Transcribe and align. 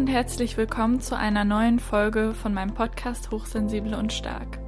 und 0.00 0.06
herzlich 0.06 0.56
willkommen 0.56 0.98
zu 0.98 1.14
einer 1.14 1.44
neuen 1.44 1.78
Folge 1.78 2.32
von 2.32 2.54
meinem 2.54 2.72
Podcast 2.72 3.30
Hochsensibel 3.30 3.92
und 3.92 4.14
Stark. 4.14 4.58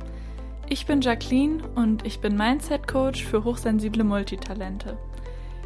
Ich 0.69 0.85
bin 0.85 1.01
Jacqueline 1.01 1.67
und 1.69 2.05
ich 2.05 2.21
bin 2.21 2.37
Mindset 2.37 2.87
Coach 2.87 3.25
für 3.25 3.43
hochsensible 3.43 4.05
Multitalente. 4.05 4.99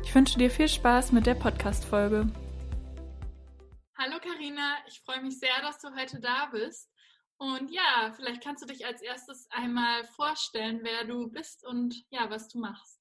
Ich 0.05 0.15
wünsche 0.15 0.39
dir 0.39 0.53
viel 0.53 0.69
Spaß 0.69 1.11
mit 1.11 1.27
der 1.27 1.35
Podcast-Folge. 1.35 2.33
Hallo 3.99 4.21
Karina, 4.23 4.77
ich 4.87 5.01
freue 5.05 5.21
mich 5.21 5.37
sehr, 5.41 5.61
dass 5.63 5.81
du 5.81 5.89
heute 6.01 6.21
da 6.21 6.47
bist. 6.53 6.89
Und 7.39 7.69
ja, 7.73 8.13
vielleicht 8.15 8.45
kannst 8.45 8.63
du 8.63 8.73
dich 8.73 8.87
als 8.87 9.03
erstes 9.03 9.49
einmal 9.51 10.05
vorstellen, 10.05 10.79
wer 10.85 11.09
du 11.09 11.29
bist 11.29 11.67
und 11.67 12.05
ja, 12.11 12.31
was 12.31 12.47
du 12.47 12.61
machst. 12.61 12.96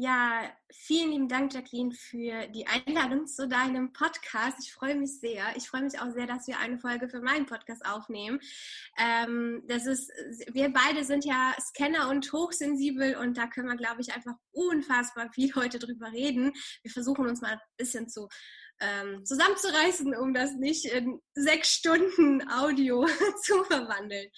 Ja, 0.00 0.48
vielen 0.70 1.10
lieben 1.10 1.28
Dank, 1.28 1.52
Jacqueline, 1.52 1.90
für 1.90 2.46
die 2.46 2.68
Einladung 2.68 3.26
zu 3.26 3.48
deinem 3.48 3.92
Podcast. 3.92 4.56
Ich 4.62 4.72
freue 4.72 4.94
mich 4.94 5.18
sehr. 5.18 5.42
Ich 5.56 5.68
freue 5.68 5.82
mich 5.82 5.98
auch 5.98 6.12
sehr, 6.12 6.28
dass 6.28 6.46
wir 6.46 6.60
eine 6.60 6.78
Folge 6.78 7.08
für 7.08 7.20
meinen 7.20 7.46
Podcast 7.46 7.84
aufnehmen. 7.84 8.38
Ähm, 8.96 9.64
das 9.66 9.86
ist, 9.86 10.12
wir 10.52 10.72
beide 10.72 11.04
sind 11.04 11.24
ja 11.24 11.52
Scanner 11.58 12.10
und 12.10 12.32
hochsensibel 12.32 13.16
und 13.16 13.36
da 13.36 13.48
können 13.48 13.66
wir, 13.66 13.74
glaube 13.74 14.00
ich, 14.00 14.14
einfach 14.14 14.34
unfassbar 14.52 15.32
viel 15.32 15.52
heute 15.56 15.80
drüber 15.80 16.12
reden. 16.12 16.52
Wir 16.82 16.92
versuchen 16.92 17.26
uns 17.26 17.40
mal 17.40 17.54
ein 17.54 17.60
bisschen 17.76 18.08
zu 18.08 18.28
ähm, 18.80 19.24
zusammenzureißen, 19.24 20.14
um 20.14 20.32
das 20.32 20.54
nicht 20.54 20.84
in 20.84 21.20
sechs 21.34 21.70
Stunden 21.70 22.48
Audio 22.48 23.06
zu 23.42 23.64
verwandeln. 23.64 24.30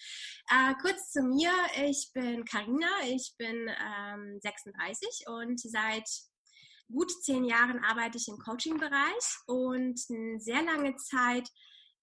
Äh, 0.53 0.75
kurz 0.83 1.13
zu 1.13 1.23
mir, 1.23 1.53
ich 1.87 2.11
bin 2.13 2.45
Karina, 2.45 2.89
ich 3.07 3.35
bin 3.39 3.69
ähm, 3.69 4.41
36 4.43 5.27
und 5.29 5.61
seit 5.61 6.09
gut 6.91 7.13
zehn 7.23 7.45
Jahren 7.45 7.79
arbeite 7.85 8.19
ich 8.19 8.27
im 8.27 8.39
Coaching-Bereich 8.39 9.25
und 9.47 10.01
eine 10.11 10.41
sehr 10.41 10.63
lange 10.63 10.97
Zeit 10.97 11.49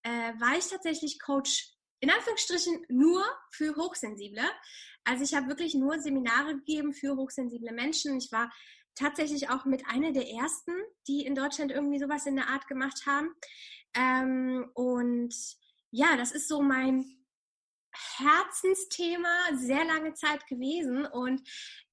äh, 0.03 0.31
war 0.39 0.57
ich 0.57 0.67
tatsächlich 0.67 1.19
Coach 1.19 1.73
in 1.99 2.09
Anführungsstrichen 2.09 2.85
nur 2.87 3.21
für 3.51 3.75
Hochsensible. 3.75 4.45
Also 5.03 5.25
ich 5.25 5.33
habe 5.33 5.49
wirklich 5.49 5.73
nur 5.73 5.99
Seminare 5.99 6.55
gegeben 6.55 6.93
für 6.93 7.17
hochsensible 7.17 7.73
Menschen. 7.73 8.17
Ich 8.17 8.31
war 8.31 8.49
tatsächlich 8.95 9.49
auch 9.49 9.65
mit 9.65 9.85
einer 9.87 10.13
der 10.13 10.29
ersten, 10.29 10.71
die 11.07 11.25
in 11.25 11.35
Deutschland 11.35 11.71
irgendwie 11.71 11.99
sowas 11.99 12.25
in 12.25 12.37
der 12.37 12.47
Art 12.47 12.65
gemacht 12.67 13.05
haben. 13.05 13.29
Ähm, 13.93 14.69
und 14.73 15.35
ja, 15.91 16.15
das 16.15 16.31
ist 16.31 16.47
so 16.47 16.61
mein 16.61 17.16
Herzensthema 18.17 19.55
sehr 19.55 19.85
lange 19.85 20.13
Zeit 20.13 20.45
gewesen. 20.47 21.05
Und 21.05 21.41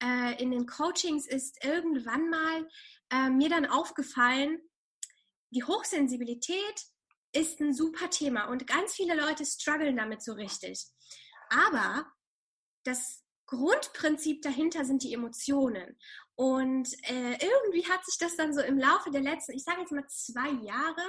äh, 0.02 0.40
in 0.42 0.50
den 0.50 0.66
Coachings 0.66 1.26
ist 1.26 1.64
irgendwann 1.64 2.30
mal 2.30 2.68
äh, 3.10 3.30
mir 3.30 3.48
dann 3.48 3.66
aufgefallen, 3.66 4.60
die 5.50 5.64
Hochsensibilität 5.64 6.84
ist 7.32 7.60
ein 7.60 7.74
super 7.74 8.10
Thema 8.10 8.44
und 8.44 8.66
ganz 8.66 8.94
viele 8.94 9.14
Leute 9.14 9.44
strugglen 9.44 9.96
damit 9.96 10.22
so 10.22 10.32
richtig. 10.32 10.84
Aber 11.48 12.06
das 12.84 13.22
Grundprinzip 13.46 14.42
dahinter 14.42 14.84
sind 14.84 15.02
die 15.02 15.12
Emotionen. 15.12 15.98
Und 16.36 16.88
äh, 17.08 17.32
irgendwie 17.32 17.86
hat 17.86 18.04
sich 18.04 18.18
das 18.18 18.36
dann 18.36 18.54
so 18.54 18.60
im 18.60 18.78
Laufe 18.78 19.10
der 19.10 19.20
letzten, 19.20 19.52
ich 19.52 19.64
sage 19.64 19.80
jetzt 19.80 19.92
mal 19.92 20.06
zwei 20.08 20.50
Jahre, 20.64 21.02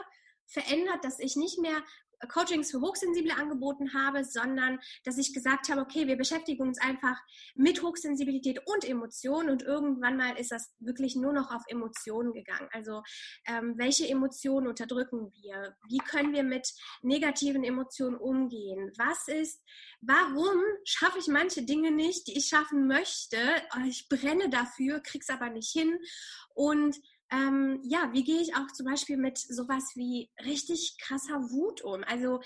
verändert, 0.48 1.04
dass 1.04 1.20
ich 1.20 1.36
nicht 1.36 1.58
mehr 1.60 1.84
Coachings 2.32 2.72
für 2.72 2.82
Hochsensible 2.82 3.36
angeboten 3.36 3.94
habe, 3.94 4.24
sondern 4.24 4.80
dass 5.04 5.18
ich 5.18 5.34
gesagt 5.34 5.70
habe, 5.70 5.82
okay, 5.82 6.08
wir 6.08 6.18
beschäftigen 6.18 6.62
uns 6.62 6.80
einfach 6.82 7.18
mit 7.56 7.82
Hochsensibilität 7.82 8.60
und 8.66 8.88
Emotionen 8.88 9.50
und 9.50 9.64
irgendwann 9.64 10.18
mal 10.18 10.38
ist 10.38 10.52
das 10.52 10.74
wirklich 10.80 11.16
nur 11.16 11.34
noch 11.34 11.52
auf 11.52 11.64
Emotionen 11.68 12.34
gegangen. 12.34 12.70
Also 12.72 13.04
ähm, 13.48 13.74
welche 13.78 14.08
Emotionen 14.08 14.68
unterdrücken 14.68 15.32
wir? 15.34 15.76
Wie 15.90 15.98
können 15.98 16.34
wir 16.34 16.44
mit 16.44 16.74
negativen 17.02 17.64
Emotionen 17.64 18.18
umgehen? 18.18 18.92
Was 18.98 19.28
ist, 19.28 19.62
warum 20.02 20.62
schaffe 20.84 21.20
ich 21.20 21.28
manche 21.28 21.64
Dinge 21.64 21.92
nicht, 21.92 22.28
die 22.28 22.38
ich 22.38 22.48
schaffen 22.48 22.88
möchte? 22.88 23.38
Ich 23.88 24.08
brenne 24.10 24.50
dafür, 24.50 25.00
krieg's 25.00 25.30
aber 25.30 25.50
nicht 25.50 25.72
hin 25.72 26.00
und 26.54 26.98
ähm, 27.32 27.80
ja, 27.84 28.12
wie 28.14 28.24
gehe 28.24 28.40
ich 28.40 28.56
auch 28.56 28.68
zum 28.74 28.86
Beispiel 28.86 29.18
mit 29.18 29.38
sowas 29.38 29.92
wie 29.96 30.30
richtig 30.44 30.98
krasser 31.02 31.50
Wut 31.50 31.82
um? 31.82 32.04
Also 32.04 32.40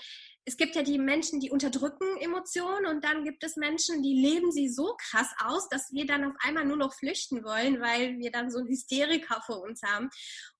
es 0.44 0.56
gibt 0.56 0.74
ja 0.74 0.82
die 0.82 0.98
Menschen, 0.98 1.38
die 1.38 1.50
unterdrücken 1.50 2.16
Emotionen 2.18 2.86
und 2.86 3.04
dann 3.04 3.24
gibt 3.24 3.44
es 3.44 3.56
Menschen, 3.56 4.02
die 4.02 4.14
leben 4.14 4.50
sie 4.50 4.68
so 4.68 4.96
krass 4.98 5.28
aus, 5.44 5.68
dass 5.68 5.92
wir 5.92 6.06
dann 6.06 6.24
auf 6.24 6.34
einmal 6.40 6.64
nur 6.64 6.78
noch 6.78 6.94
flüchten 6.94 7.44
wollen, 7.44 7.80
weil 7.80 8.18
wir 8.18 8.30
dann 8.30 8.50
so 8.50 8.58
einen 8.58 8.68
Hysteriker 8.68 9.42
vor 9.44 9.60
uns 9.60 9.82
haben. 9.82 10.08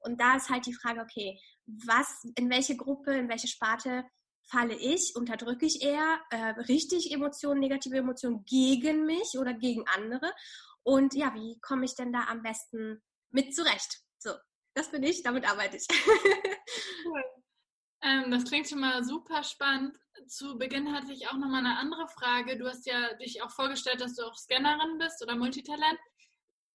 Und 0.00 0.20
da 0.20 0.36
ist 0.36 0.50
halt 0.50 0.66
die 0.66 0.74
Frage, 0.74 1.00
okay, 1.00 1.40
was, 1.66 2.22
in 2.36 2.50
welche 2.50 2.76
Gruppe, 2.76 3.16
in 3.16 3.28
welche 3.28 3.48
Sparte 3.48 4.04
falle 4.50 4.76
ich, 4.76 5.14
unterdrücke 5.16 5.64
ich 5.64 5.82
eher 5.82 6.20
äh, 6.30 6.60
richtig 6.68 7.12
Emotionen, 7.12 7.60
negative 7.60 7.96
Emotionen 7.96 8.44
gegen 8.44 9.06
mich 9.06 9.38
oder 9.38 9.54
gegen 9.54 9.84
andere? 9.88 10.30
Und 10.82 11.14
ja, 11.14 11.34
wie 11.34 11.58
komme 11.60 11.84
ich 11.84 11.94
denn 11.94 12.12
da 12.12 12.24
am 12.24 12.42
besten 12.42 13.00
mit 13.30 13.54
zurecht? 13.54 14.02
Das 14.74 14.90
bin 14.90 15.02
ich, 15.02 15.22
damit 15.22 15.48
arbeite 15.48 15.76
ich. 15.76 15.86
cool. 17.04 17.24
Ähm, 18.02 18.30
das 18.30 18.44
klingt 18.44 18.68
schon 18.68 18.80
mal 18.80 19.04
super 19.04 19.42
spannend. 19.42 19.96
Zu 20.26 20.58
Beginn 20.58 20.92
hatte 20.94 21.12
ich 21.12 21.28
auch 21.28 21.36
noch 21.36 21.48
mal 21.48 21.58
eine 21.58 21.76
andere 21.76 22.08
Frage. 22.08 22.56
Du 22.56 22.66
hast 22.68 22.86
ja 22.86 23.14
dich 23.14 23.42
auch 23.42 23.50
vorgestellt, 23.50 24.00
dass 24.00 24.14
du 24.14 24.24
auch 24.24 24.36
Scannerin 24.36 24.98
bist 24.98 25.22
oder 25.22 25.36
Multitalent. 25.36 25.98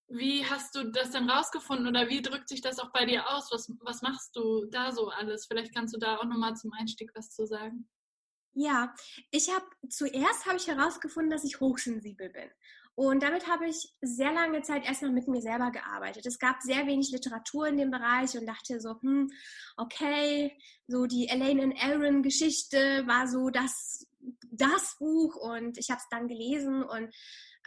Wie 0.07 0.45
hast 0.45 0.75
du 0.75 0.91
das 0.91 1.11
denn 1.11 1.29
rausgefunden 1.29 1.88
oder 1.88 2.09
wie 2.09 2.22
drückt 2.22 2.47
sich 2.47 2.61
das 2.61 2.79
auch 2.79 2.91
bei 2.91 3.06
dir 3.06 3.28
aus? 3.29 3.50
Was, 3.51 3.72
was 3.81 4.03
machst 4.03 4.35
du 4.35 4.66
da 4.69 4.91
so 4.91 5.09
alles? 5.09 5.47
Vielleicht 5.47 5.73
kannst 5.73 5.95
du 5.95 6.00
da 6.00 6.17
auch 6.17 6.25
noch 6.25 6.38
mal 6.38 6.56
zum 6.56 6.72
Einstieg 6.73 7.12
was 7.16 7.31
zu 7.31 7.47
sagen. 7.47 7.89
Ja, 8.53 8.94
ich 9.31 9.50
habe 9.53 9.66
zuerst 9.89 10.45
habe 10.45 10.57
ich 10.57 10.67
herausgefunden, 10.67 11.31
dass 11.31 11.44
ich 11.44 11.59
hochsensibel 11.59 12.29
bin. 12.29 12.50
Und 12.95 13.23
damit 13.23 13.47
habe 13.50 13.67
ich 13.67 13.94
sehr 14.01 14.31
lange 14.31 14.61
Zeit 14.61 14.85
erstmal 14.85 15.11
mit 15.11 15.28
mir 15.28 15.41
selber 15.41 15.69
gearbeitet. 15.69 16.25
Es 16.25 16.39
gab 16.39 16.61
sehr 16.61 16.88
wenig 16.88 17.11
Literatur 17.11 17.67
in 17.67 17.78
dem 17.78 17.91
Bereich 17.91 18.38
und 18.38 18.45
dachte 18.45 18.79
so, 18.79 19.01
hm, 19.01 19.29
okay, 19.75 20.57
so 20.88 21.06
die 21.06 21.28
Elaine 21.28 21.61
and 21.61 21.83
Aaron 21.83 22.23
Geschichte 22.23 23.03
war 23.06 23.28
so 23.28 23.50
das, 23.50 24.07
das 24.50 24.95
Buch 24.97 25.35
und 25.35 25.78
ich 25.78 25.89
habe 25.89 26.00
es 26.00 26.07
dann 26.09 26.29
gelesen 26.29 26.83
und 26.83 27.13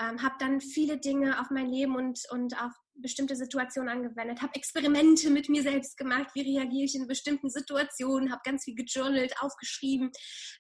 ähm, 0.01 0.23
habe 0.23 0.37
dann 0.39 0.61
viele 0.61 0.99
Dinge 0.99 1.41
auf 1.41 1.51
mein 1.51 1.71
Leben 1.71 1.97
und, 1.97 2.21
und 2.31 2.61
auf 2.61 2.73
bestimmte 2.95 3.37
Situationen 3.37 3.89
angewendet, 3.89 4.43
habe 4.43 4.55
Experimente 4.55 5.31
mit 5.31 5.49
mir 5.49 5.63
selbst 5.63 5.97
gemacht, 5.97 6.31
wie 6.35 6.57
reagiere 6.57 6.85
ich 6.85 6.95
in 6.95 7.07
bestimmten 7.07 7.51
Situationen, 7.51 8.31
habe 8.31 8.41
ganz 8.45 8.65
viel 8.65 8.75
gejournalt, 8.75 9.35
aufgeschrieben, 9.41 10.11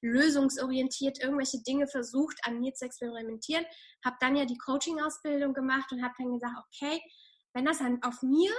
lösungsorientiert 0.02 1.22
irgendwelche 1.22 1.62
Dinge 1.62 1.86
versucht, 1.88 2.38
an 2.42 2.60
mir 2.60 2.74
zu 2.74 2.84
experimentieren, 2.84 3.64
habe 4.04 4.16
dann 4.20 4.36
ja 4.36 4.44
die 4.44 4.58
Coaching-Ausbildung 4.58 5.54
gemacht 5.54 5.90
und 5.92 6.02
habe 6.02 6.14
dann 6.18 6.32
gesagt, 6.32 6.54
okay, 6.66 7.00
wenn 7.54 7.64
das 7.64 7.78
dann 7.78 8.02
auf 8.02 8.22
mir 8.22 8.52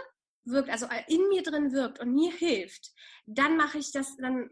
wirkt, 0.46 0.70
also 0.70 0.88
in 1.08 1.28
mir 1.30 1.44
drin 1.44 1.72
wirkt 1.72 2.00
und 2.00 2.14
mir 2.14 2.32
hilft, 2.32 2.92
dann 3.26 3.58
mache 3.58 3.78
ich 3.78 3.92
das, 3.92 4.16
dann 4.18 4.50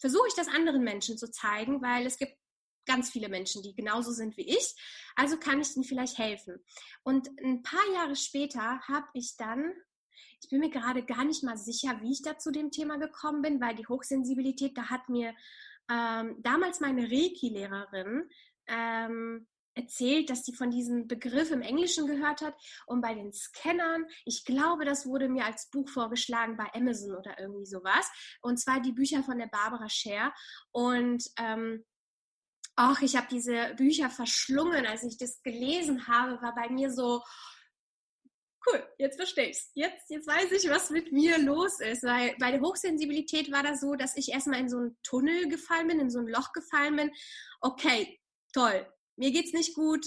versuche 0.00 0.28
ich 0.28 0.34
das 0.34 0.48
anderen 0.48 0.82
Menschen 0.82 1.16
zu 1.16 1.30
zeigen, 1.30 1.80
weil 1.82 2.06
es 2.06 2.18
gibt 2.18 2.36
ganz 2.86 3.10
viele 3.10 3.28
Menschen, 3.28 3.62
die 3.62 3.74
genauso 3.74 4.12
sind 4.12 4.36
wie 4.36 4.48
ich. 4.48 4.74
Also 5.16 5.36
kann 5.38 5.60
ich 5.60 5.74
ihnen 5.76 5.84
vielleicht 5.84 6.18
helfen. 6.18 6.62
Und 7.02 7.28
ein 7.42 7.62
paar 7.62 7.92
Jahre 7.94 8.16
später 8.16 8.80
habe 8.80 9.08
ich 9.14 9.36
dann, 9.36 9.72
ich 10.42 10.48
bin 10.48 10.60
mir 10.60 10.70
gerade 10.70 11.04
gar 11.04 11.24
nicht 11.24 11.42
mal 11.42 11.56
sicher, 11.56 12.00
wie 12.00 12.12
ich 12.12 12.22
da 12.22 12.38
zu 12.38 12.50
dem 12.50 12.70
Thema 12.70 12.98
gekommen 12.98 13.42
bin, 13.42 13.60
weil 13.60 13.74
die 13.74 13.86
Hochsensibilität, 13.86 14.76
da 14.76 14.90
hat 14.90 15.08
mir 15.08 15.34
ähm, 15.90 16.36
damals 16.40 16.80
meine 16.80 17.10
Reiki-Lehrerin 17.10 18.28
ähm, 18.66 19.46
erzählt, 19.74 20.28
dass 20.30 20.44
sie 20.44 20.52
von 20.52 20.70
diesem 20.70 21.08
Begriff 21.08 21.50
im 21.50 21.62
Englischen 21.62 22.06
gehört 22.06 22.42
hat 22.42 22.54
und 22.86 23.00
bei 23.00 23.14
den 23.14 23.32
Scannern, 23.32 24.04
ich 24.24 24.44
glaube, 24.44 24.84
das 24.84 25.06
wurde 25.06 25.28
mir 25.28 25.46
als 25.46 25.70
Buch 25.70 25.88
vorgeschlagen 25.88 26.56
bei 26.56 26.70
Amazon 26.74 27.16
oder 27.16 27.38
irgendwie 27.38 27.66
sowas 27.66 28.10
und 28.42 28.58
zwar 28.58 28.80
die 28.80 28.92
Bücher 28.92 29.22
von 29.22 29.38
der 29.38 29.46
Barbara 29.46 29.88
Scher 29.88 30.32
und 30.72 31.24
ähm, 31.38 31.84
ach, 32.76 33.02
ich 33.02 33.16
habe 33.16 33.26
diese 33.30 33.74
Bücher 33.76 34.10
verschlungen, 34.10 34.86
als 34.86 35.02
ich 35.02 35.18
das 35.18 35.42
gelesen 35.42 36.06
habe, 36.08 36.40
war 36.42 36.54
bei 36.54 36.70
mir 36.70 36.90
so, 36.90 37.22
cool, 38.66 38.86
jetzt 38.98 39.16
verstehe 39.16 39.50
ich's. 39.50 39.70
Jetzt, 39.74 40.08
jetzt 40.08 40.26
weiß 40.26 40.52
ich, 40.52 40.70
was 40.70 40.90
mit 40.90 41.12
mir 41.12 41.38
los 41.38 41.80
ist. 41.80 42.02
Weil 42.02 42.34
bei 42.38 42.50
der 42.50 42.60
Hochsensibilität 42.60 43.50
war 43.52 43.62
das 43.62 43.80
so, 43.80 43.94
dass 43.94 44.16
ich 44.16 44.30
erstmal 44.30 44.60
in 44.60 44.68
so 44.68 44.78
einen 44.78 44.96
Tunnel 45.02 45.48
gefallen 45.48 45.88
bin, 45.88 46.00
in 46.00 46.10
so 46.10 46.20
ein 46.20 46.28
Loch 46.28 46.52
gefallen 46.52 46.96
bin. 46.96 47.10
Okay, 47.60 48.20
toll. 48.52 48.86
Mir 49.16 49.32
geht's 49.32 49.52
nicht 49.52 49.74
gut. 49.74 50.06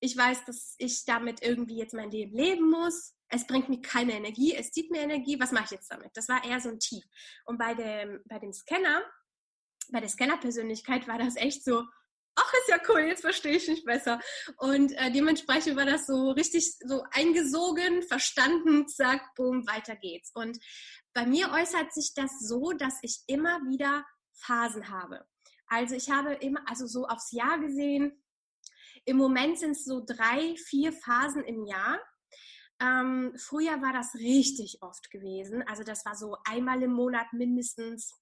Ich 0.00 0.16
weiß, 0.16 0.44
dass 0.44 0.74
ich 0.78 1.04
damit 1.04 1.42
irgendwie 1.42 1.78
jetzt 1.78 1.94
mein 1.94 2.10
Leben 2.10 2.36
leben 2.36 2.70
muss. 2.70 3.14
Es 3.28 3.46
bringt 3.46 3.68
mir 3.68 3.80
keine 3.80 4.12
Energie, 4.12 4.54
es 4.54 4.70
zieht 4.70 4.90
mir 4.90 5.00
Energie. 5.00 5.40
Was 5.40 5.50
mache 5.50 5.64
ich 5.64 5.70
jetzt 5.72 5.90
damit? 5.90 6.10
Das 6.14 6.28
war 6.28 6.44
eher 6.44 6.60
so 6.60 6.68
ein 6.68 6.78
Tief. 6.78 7.04
Und 7.46 7.58
bei 7.58 7.74
dem, 7.74 8.20
bei 8.26 8.38
dem 8.38 8.52
Scanner 8.52 9.02
bei 9.90 10.00
der 10.00 10.08
Scanner-Persönlichkeit 10.08 11.08
war 11.08 11.18
das 11.18 11.36
echt 11.36 11.64
so, 11.64 11.84
ach, 12.34 12.52
ist 12.54 12.68
ja 12.68 12.78
cool, 12.88 13.00
jetzt 13.00 13.22
verstehe 13.22 13.56
ich 13.56 13.68
mich 13.68 13.84
besser. 13.84 14.20
Und 14.58 14.92
äh, 14.92 15.10
dementsprechend 15.12 15.76
war 15.76 15.86
das 15.86 16.06
so 16.06 16.30
richtig 16.30 16.76
so 16.84 17.02
eingesogen, 17.12 18.02
verstanden, 18.02 18.88
zack, 18.88 19.34
boom, 19.36 19.66
weiter 19.66 19.96
geht's. 19.96 20.30
Und 20.34 20.58
bei 21.12 21.26
mir 21.26 21.50
äußert 21.52 21.92
sich 21.92 22.12
das 22.14 22.30
so, 22.40 22.72
dass 22.72 22.98
ich 23.02 23.22
immer 23.26 23.60
wieder 23.68 24.04
Phasen 24.34 24.88
habe. 24.90 25.24
Also 25.66 25.94
ich 25.94 26.10
habe 26.10 26.34
immer, 26.34 26.60
also 26.68 26.86
so 26.86 27.06
aufs 27.06 27.32
Jahr 27.32 27.58
gesehen, 27.58 28.22
im 29.06 29.16
Moment 29.16 29.58
sind 29.58 29.72
es 29.72 29.84
so 29.84 30.02
drei, 30.04 30.56
vier 30.56 30.92
Phasen 30.92 31.44
im 31.44 31.64
Jahr. 31.64 32.00
Ähm, 32.80 33.32
früher 33.36 33.80
war 33.82 33.92
das 33.92 34.14
richtig 34.14 34.78
oft 34.80 35.10
gewesen. 35.10 35.62
Also 35.66 35.84
das 35.84 36.04
war 36.04 36.16
so 36.16 36.36
einmal 36.44 36.82
im 36.82 36.92
Monat 36.92 37.32
mindestens, 37.32 38.12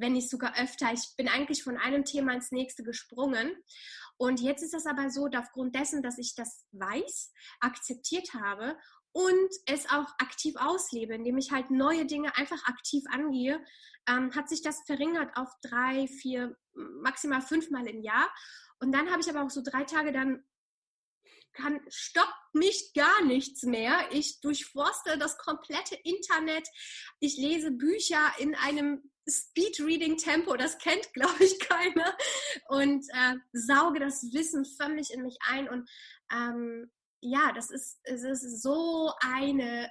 wenn 0.00 0.14
nicht 0.14 0.30
sogar 0.30 0.58
öfter. 0.58 0.92
Ich 0.92 1.14
bin 1.16 1.28
eigentlich 1.28 1.62
von 1.62 1.76
einem 1.76 2.04
Thema 2.04 2.32
ins 2.34 2.50
nächste 2.50 2.82
gesprungen. 2.82 3.52
Und 4.16 4.40
jetzt 4.40 4.62
ist 4.62 4.74
das 4.74 4.86
aber 4.86 5.10
so, 5.10 5.28
aufgrund 5.34 5.74
dessen, 5.74 6.02
dass 6.02 6.18
ich 6.18 6.34
das 6.34 6.66
weiß, 6.72 7.32
akzeptiert 7.60 8.34
habe 8.34 8.76
und 9.12 9.50
es 9.66 9.88
auch 9.90 10.08
aktiv 10.18 10.54
auslebe, 10.58 11.14
indem 11.14 11.38
ich 11.38 11.50
halt 11.52 11.70
neue 11.70 12.06
Dinge 12.06 12.36
einfach 12.36 12.62
aktiv 12.66 13.02
angehe, 13.10 13.64
ähm, 14.06 14.34
hat 14.34 14.48
sich 14.48 14.62
das 14.62 14.82
verringert 14.86 15.36
auf 15.36 15.48
drei, 15.62 16.06
vier, 16.06 16.56
maximal 16.74 17.40
fünfmal 17.40 17.86
im 17.86 18.02
Jahr. 18.02 18.30
Und 18.78 18.92
dann 18.92 19.10
habe 19.10 19.20
ich 19.20 19.28
aber 19.28 19.44
auch 19.44 19.50
so 19.50 19.62
drei 19.62 19.84
Tage 19.84 20.12
dann 20.12 20.44
kann, 21.52 21.80
stoppt 21.88 22.54
mich 22.54 22.92
gar 22.94 23.24
nichts 23.24 23.62
mehr. 23.62 24.08
Ich 24.12 24.40
durchforste 24.40 25.18
das 25.18 25.38
komplette 25.38 25.96
Internet. 26.04 26.66
Ich 27.18 27.36
lese 27.36 27.70
Bücher 27.70 28.32
in 28.38 28.54
einem 28.54 29.10
Speed-Reading-Tempo, 29.28 30.56
das 30.56 30.78
kennt, 30.78 31.12
glaube 31.14 31.44
ich, 31.44 31.58
keiner. 31.60 32.16
Und 32.68 33.04
äh, 33.10 33.36
sauge 33.52 34.00
das 34.00 34.22
Wissen 34.32 34.64
förmlich 34.64 35.12
in 35.12 35.22
mich 35.22 35.38
ein. 35.48 35.68
Und 35.68 35.88
ähm, 36.32 36.90
ja, 37.20 37.52
das 37.54 37.70
ist, 37.70 38.00
es 38.04 38.22
ist 38.22 38.62
so 38.62 39.12
eine 39.20 39.90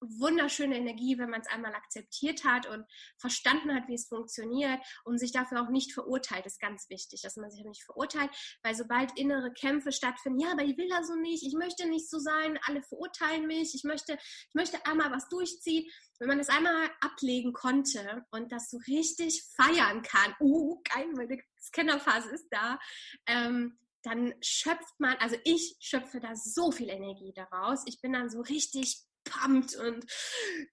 wunderschöne 0.00 0.76
Energie, 0.76 1.18
wenn 1.18 1.30
man 1.30 1.40
es 1.40 1.48
einmal 1.48 1.74
akzeptiert 1.74 2.44
hat 2.44 2.66
und 2.66 2.84
verstanden 3.18 3.74
hat, 3.74 3.88
wie 3.88 3.94
es 3.94 4.08
funktioniert 4.08 4.80
und 5.04 5.18
sich 5.18 5.32
dafür 5.32 5.62
auch 5.62 5.68
nicht 5.68 5.92
verurteilt, 5.92 6.46
ist 6.46 6.60
ganz 6.60 6.88
wichtig, 6.88 7.22
dass 7.22 7.36
man 7.36 7.50
sich 7.50 7.64
nicht 7.64 7.84
verurteilt, 7.84 8.30
weil 8.62 8.74
sobald 8.74 9.16
innere 9.18 9.52
Kämpfe 9.52 9.92
stattfinden, 9.92 10.40
ja, 10.40 10.52
aber 10.52 10.62
ich 10.62 10.76
will 10.76 10.88
das 10.88 11.08
so 11.08 11.14
nicht, 11.14 11.44
ich 11.44 11.54
möchte 11.54 11.88
nicht 11.88 12.08
so 12.08 12.18
sein, 12.18 12.58
alle 12.64 12.82
verurteilen 12.82 13.46
mich, 13.46 13.74
ich 13.74 13.84
möchte, 13.84 14.14
ich 14.14 14.54
möchte 14.54 14.84
einmal 14.86 15.10
was 15.10 15.28
durchziehen, 15.28 15.90
wenn 16.18 16.28
man 16.28 16.38
das 16.38 16.48
einmal 16.48 16.90
ablegen 17.00 17.52
konnte 17.52 18.24
und 18.30 18.52
das 18.52 18.70
so 18.70 18.78
richtig 18.86 19.42
feiern 19.56 20.02
kann, 20.02 20.34
uh, 20.40 20.80
geil, 20.94 21.08
meine 21.14 21.38
Scannerphase 21.60 22.30
ist 22.30 22.48
da, 22.50 22.78
ähm, 23.26 23.78
dann 24.02 24.34
schöpft 24.40 24.98
man, 24.98 25.16
also 25.18 25.36
ich 25.44 25.76
schöpfe 25.78 26.20
da 26.20 26.34
so 26.34 26.70
viel 26.70 26.88
Energie 26.88 27.32
daraus. 27.34 27.82
Ich 27.86 28.00
bin 28.00 28.14
dann 28.14 28.30
so 28.30 28.40
richtig 28.40 29.04
pumped 29.30 29.76
und 29.76 30.04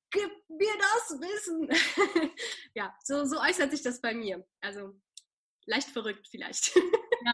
gib 0.09 0.31
mir 0.49 0.73
das 0.79 1.19
Wissen. 1.19 1.69
ja, 2.73 2.93
so, 3.03 3.25
so 3.25 3.39
äußert 3.39 3.71
sich 3.71 3.83
das 3.83 4.01
bei 4.01 4.13
mir. 4.13 4.45
Also 4.61 4.99
leicht 5.65 5.89
verrückt 5.89 6.27
vielleicht. 6.29 6.75
ja. 6.75 7.31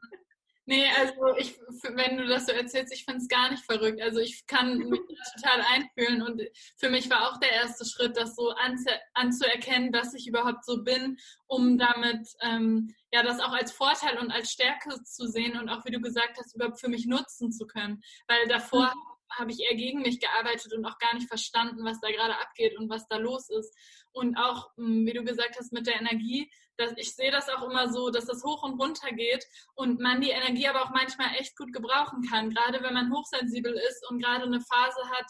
Nee, 0.65 0.85
also 0.97 1.35
ich, 1.37 1.59
wenn 1.93 2.15
du 2.15 2.25
das 2.25 2.45
so 2.45 2.53
erzählst, 2.53 2.93
ich 2.93 3.03
finde 3.03 3.19
es 3.19 3.27
gar 3.27 3.51
nicht 3.51 3.65
verrückt. 3.65 4.01
Also 4.01 4.19
ich 4.19 4.47
kann 4.47 4.77
mich 4.89 5.01
total 5.35 5.61
einfühlen 5.73 6.21
und 6.21 6.41
für 6.77 6.89
mich 6.89 7.09
war 7.09 7.29
auch 7.29 7.37
der 7.39 7.51
erste 7.51 7.85
Schritt, 7.85 8.15
das 8.15 8.35
so 8.35 8.49
anzu 8.51 8.89
anzuerkennen, 9.13 9.91
dass 9.91 10.13
ich 10.13 10.25
überhaupt 10.25 10.63
so 10.63 10.83
bin, 10.83 11.17
um 11.47 11.77
damit 11.77 12.27
ähm, 12.41 12.95
ja 13.11 13.23
das 13.23 13.41
auch 13.41 13.51
als 13.51 13.73
Vorteil 13.73 14.17
und 14.19 14.31
als 14.31 14.51
Stärke 14.51 15.03
zu 15.03 15.27
sehen 15.27 15.59
und 15.59 15.67
auch 15.67 15.83
wie 15.83 15.91
du 15.91 15.99
gesagt 15.99 16.37
hast, 16.37 16.55
überhaupt 16.55 16.79
für 16.79 16.89
mich 16.89 17.05
nutzen 17.07 17.51
zu 17.51 17.67
können. 17.67 18.01
Weil 18.27 18.47
davor 18.47 18.93
mhm 18.95 19.12
habe 19.37 19.51
ich 19.51 19.59
eher 19.59 19.75
gegen 19.75 20.01
mich 20.01 20.19
gearbeitet 20.19 20.73
und 20.73 20.85
auch 20.85 20.97
gar 20.97 21.13
nicht 21.13 21.27
verstanden, 21.27 21.83
was 21.85 21.99
da 21.99 22.09
gerade 22.11 22.39
abgeht 22.39 22.77
und 22.77 22.89
was 22.89 23.07
da 23.07 23.17
los 23.17 23.49
ist. 23.49 23.75
Und 24.11 24.37
auch, 24.37 24.69
hm, 24.77 25.05
wie 25.05 25.13
du 25.13 25.23
gesagt 25.23 25.55
hast, 25.57 25.73
mit 25.73 25.87
der 25.87 25.99
Energie, 25.99 26.51
dass 26.77 26.93
ich 26.97 27.15
sehe 27.15 27.31
das 27.31 27.49
auch 27.49 27.63
immer 27.63 27.91
so, 27.91 28.09
dass 28.09 28.25
das 28.25 28.43
hoch 28.43 28.63
und 28.63 28.79
runter 28.79 29.11
geht 29.11 29.45
und 29.75 29.99
man 29.99 30.21
die 30.21 30.31
Energie 30.31 30.67
aber 30.67 30.83
auch 30.83 30.91
manchmal 30.91 31.35
echt 31.37 31.55
gut 31.57 31.71
gebrauchen 31.71 32.23
kann, 32.29 32.49
gerade 32.49 32.81
wenn 32.81 32.93
man 32.93 33.13
hochsensibel 33.13 33.73
ist 33.73 34.09
und 34.09 34.19
gerade 34.21 34.45
eine 34.45 34.61
Phase 34.61 35.09
hat, 35.11 35.27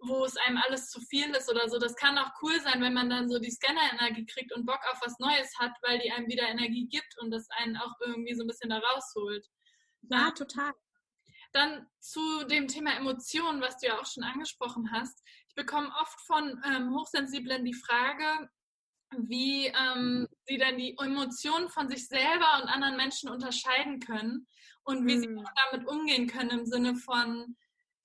wo 0.00 0.24
es 0.24 0.36
einem 0.36 0.58
alles 0.58 0.90
zu 0.90 1.00
viel 1.00 1.30
ist 1.30 1.50
oder 1.50 1.68
so. 1.68 1.78
Das 1.78 1.96
kann 1.96 2.18
auch 2.18 2.30
cool 2.42 2.60
sein, 2.60 2.82
wenn 2.82 2.94
man 2.94 3.08
dann 3.08 3.28
so 3.28 3.38
die 3.38 3.50
Scanner-Energie 3.50 4.26
kriegt 4.26 4.52
und 4.54 4.66
Bock 4.66 4.80
auf 4.92 5.00
was 5.02 5.18
Neues 5.18 5.58
hat, 5.58 5.72
weil 5.82 5.98
die 5.98 6.10
einem 6.10 6.28
wieder 6.28 6.48
Energie 6.48 6.86
gibt 6.86 7.16
und 7.20 7.30
das 7.30 7.48
einen 7.50 7.76
auch 7.76 7.94
irgendwie 8.00 8.34
so 8.34 8.44
ein 8.44 8.46
bisschen 8.46 8.70
da 8.70 8.78
rausholt. 8.78 9.46
Ja, 10.02 10.30
total. 10.30 10.72
Dann 11.52 11.86
zu 12.00 12.44
dem 12.46 12.68
Thema 12.68 12.96
Emotionen, 12.96 13.60
was 13.60 13.78
du 13.78 13.86
ja 13.86 13.98
auch 13.98 14.06
schon 14.06 14.24
angesprochen 14.24 14.90
hast. 14.92 15.22
Ich 15.48 15.54
bekomme 15.54 15.90
oft 16.00 16.20
von 16.26 16.62
ähm, 16.64 16.94
Hochsensiblen 16.94 17.64
die 17.64 17.74
Frage, 17.74 18.50
wie 19.16 19.66
ähm, 19.66 20.28
sie 20.46 20.58
dann 20.58 20.76
die 20.76 20.96
Emotionen 20.98 21.68
von 21.68 21.88
sich 21.88 22.08
selber 22.08 22.60
und 22.60 22.68
anderen 22.68 22.96
Menschen 22.96 23.30
unterscheiden 23.30 24.00
können 24.00 24.46
und 24.84 25.06
wie 25.06 25.16
mhm. 25.16 25.20
sie 25.20 25.44
damit 25.70 25.88
umgehen 25.88 26.26
können 26.26 26.50
im 26.50 26.66
Sinne 26.66 26.96
von 26.96 27.56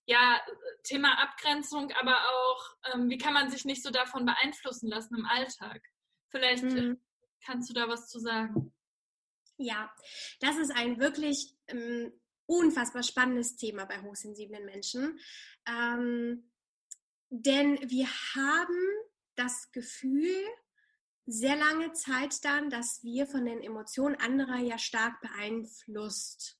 ja, 0.06 0.42
Thema 0.84 1.20
Abgrenzung, 1.22 1.92
aber 1.92 2.18
auch, 2.18 2.94
ähm, 2.94 3.10
wie 3.10 3.18
kann 3.18 3.34
man 3.34 3.50
sich 3.50 3.66
nicht 3.66 3.84
so 3.84 3.92
davon 3.92 4.26
beeinflussen 4.26 4.90
lassen 4.90 5.16
im 5.16 5.26
Alltag? 5.26 5.82
Vielleicht 6.30 6.64
mhm. 6.64 7.00
kannst 7.46 7.70
du 7.70 7.74
da 7.74 7.88
was 7.88 8.10
zu 8.10 8.20
sagen. 8.20 8.74
Ja, 9.58 9.94
das 10.40 10.58
ist 10.58 10.72
ein 10.72 11.00
wirklich 11.00 11.54
ähm, 11.68 12.12
unfassbar 12.52 13.04
spannendes 13.04 13.56
Thema 13.56 13.86
bei 13.86 14.02
hochsensiblen 14.02 14.66
Menschen. 14.66 15.20
Ähm, 15.66 16.52
denn 17.30 17.80
wir 17.90 18.08
haben 18.36 18.76
das 19.36 19.72
Gefühl, 19.72 20.36
sehr 21.26 21.56
lange 21.56 21.94
Zeit 21.94 22.44
dann, 22.44 22.70
dass 22.70 23.04
wir 23.04 23.26
von 23.26 23.46
den 23.46 23.62
Emotionen 23.62 24.16
anderer 24.16 24.58
ja 24.58 24.78
stark 24.78 25.22
beeinflusst 25.22 26.58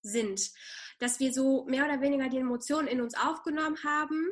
sind. 0.00 0.50
Dass 0.98 1.20
wir 1.20 1.32
so 1.32 1.64
mehr 1.66 1.84
oder 1.84 2.00
weniger 2.00 2.28
die 2.28 2.38
Emotionen 2.38 2.88
in 2.88 3.02
uns 3.02 3.14
aufgenommen 3.14 3.82
haben 3.84 4.30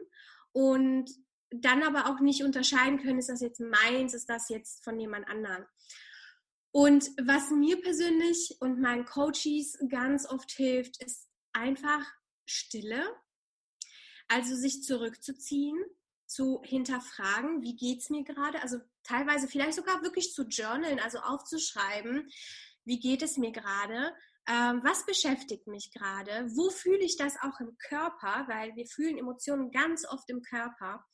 und 0.52 1.10
dann 1.50 1.82
aber 1.82 2.06
auch 2.06 2.20
nicht 2.20 2.42
unterscheiden 2.42 3.02
können, 3.02 3.18
ist 3.18 3.28
das 3.28 3.42
jetzt 3.42 3.60
meins, 3.60 4.14
ist 4.14 4.30
das 4.30 4.48
jetzt 4.48 4.82
von 4.82 4.98
jemand 4.98 5.28
anderem. 5.28 5.66
Und 6.72 7.10
was 7.22 7.50
mir 7.50 7.80
persönlich 7.80 8.56
und 8.60 8.80
meinen 8.80 9.04
Coaches 9.04 9.78
ganz 9.90 10.26
oft 10.26 10.50
hilft, 10.52 11.02
ist 11.02 11.28
einfach 11.52 12.02
Stille. 12.46 13.14
Also 14.28 14.56
sich 14.56 14.82
zurückzuziehen, 14.82 15.78
zu 16.26 16.62
hinterfragen, 16.64 17.60
wie 17.62 17.76
geht 17.76 18.00
es 18.00 18.08
mir 18.08 18.24
gerade? 18.24 18.62
Also 18.62 18.78
teilweise 19.02 19.48
vielleicht 19.48 19.74
sogar 19.74 20.02
wirklich 20.02 20.32
zu 20.32 20.44
journalen, 20.44 20.98
also 20.98 21.18
aufzuschreiben, 21.18 22.30
wie 22.84 22.98
geht 22.98 23.22
es 23.22 23.36
mir 23.36 23.52
gerade? 23.52 24.14
Ähm, 24.48 24.80
was 24.82 25.04
beschäftigt 25.04 25.66
mich 25.66 25.92
gerade? 25.92 26.48
Wo 26.56 26.70
fühle 26.70 27.04
ich 27.04 27.16
das 27.16 27.36
auch 27.42 27.60
im 27.60 27.76
Körper? 27.78 28.46
Weil 28.48 28.74
wir 28.74 28.86
fühlen 28.86 29.18
Emotionen 29.18 29.70
ganz 29.70 30.06
oft 30.08 30.28
im 30.30 30.42
Körper. 30.42 31.04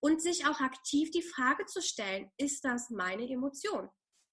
Und 0.00 0.22
sich 0.22 0.46
auch 0.46 0.60
aktiv 0.60 1.10
die 1.10 1.22
Frage 1.22 1.66
zu 1.66 1.82
stellen, 1.82 2.30
ist 2.38 2.64
das 2.64 2.90
meine 2.90 3.28
Emotion? 3.28 3.88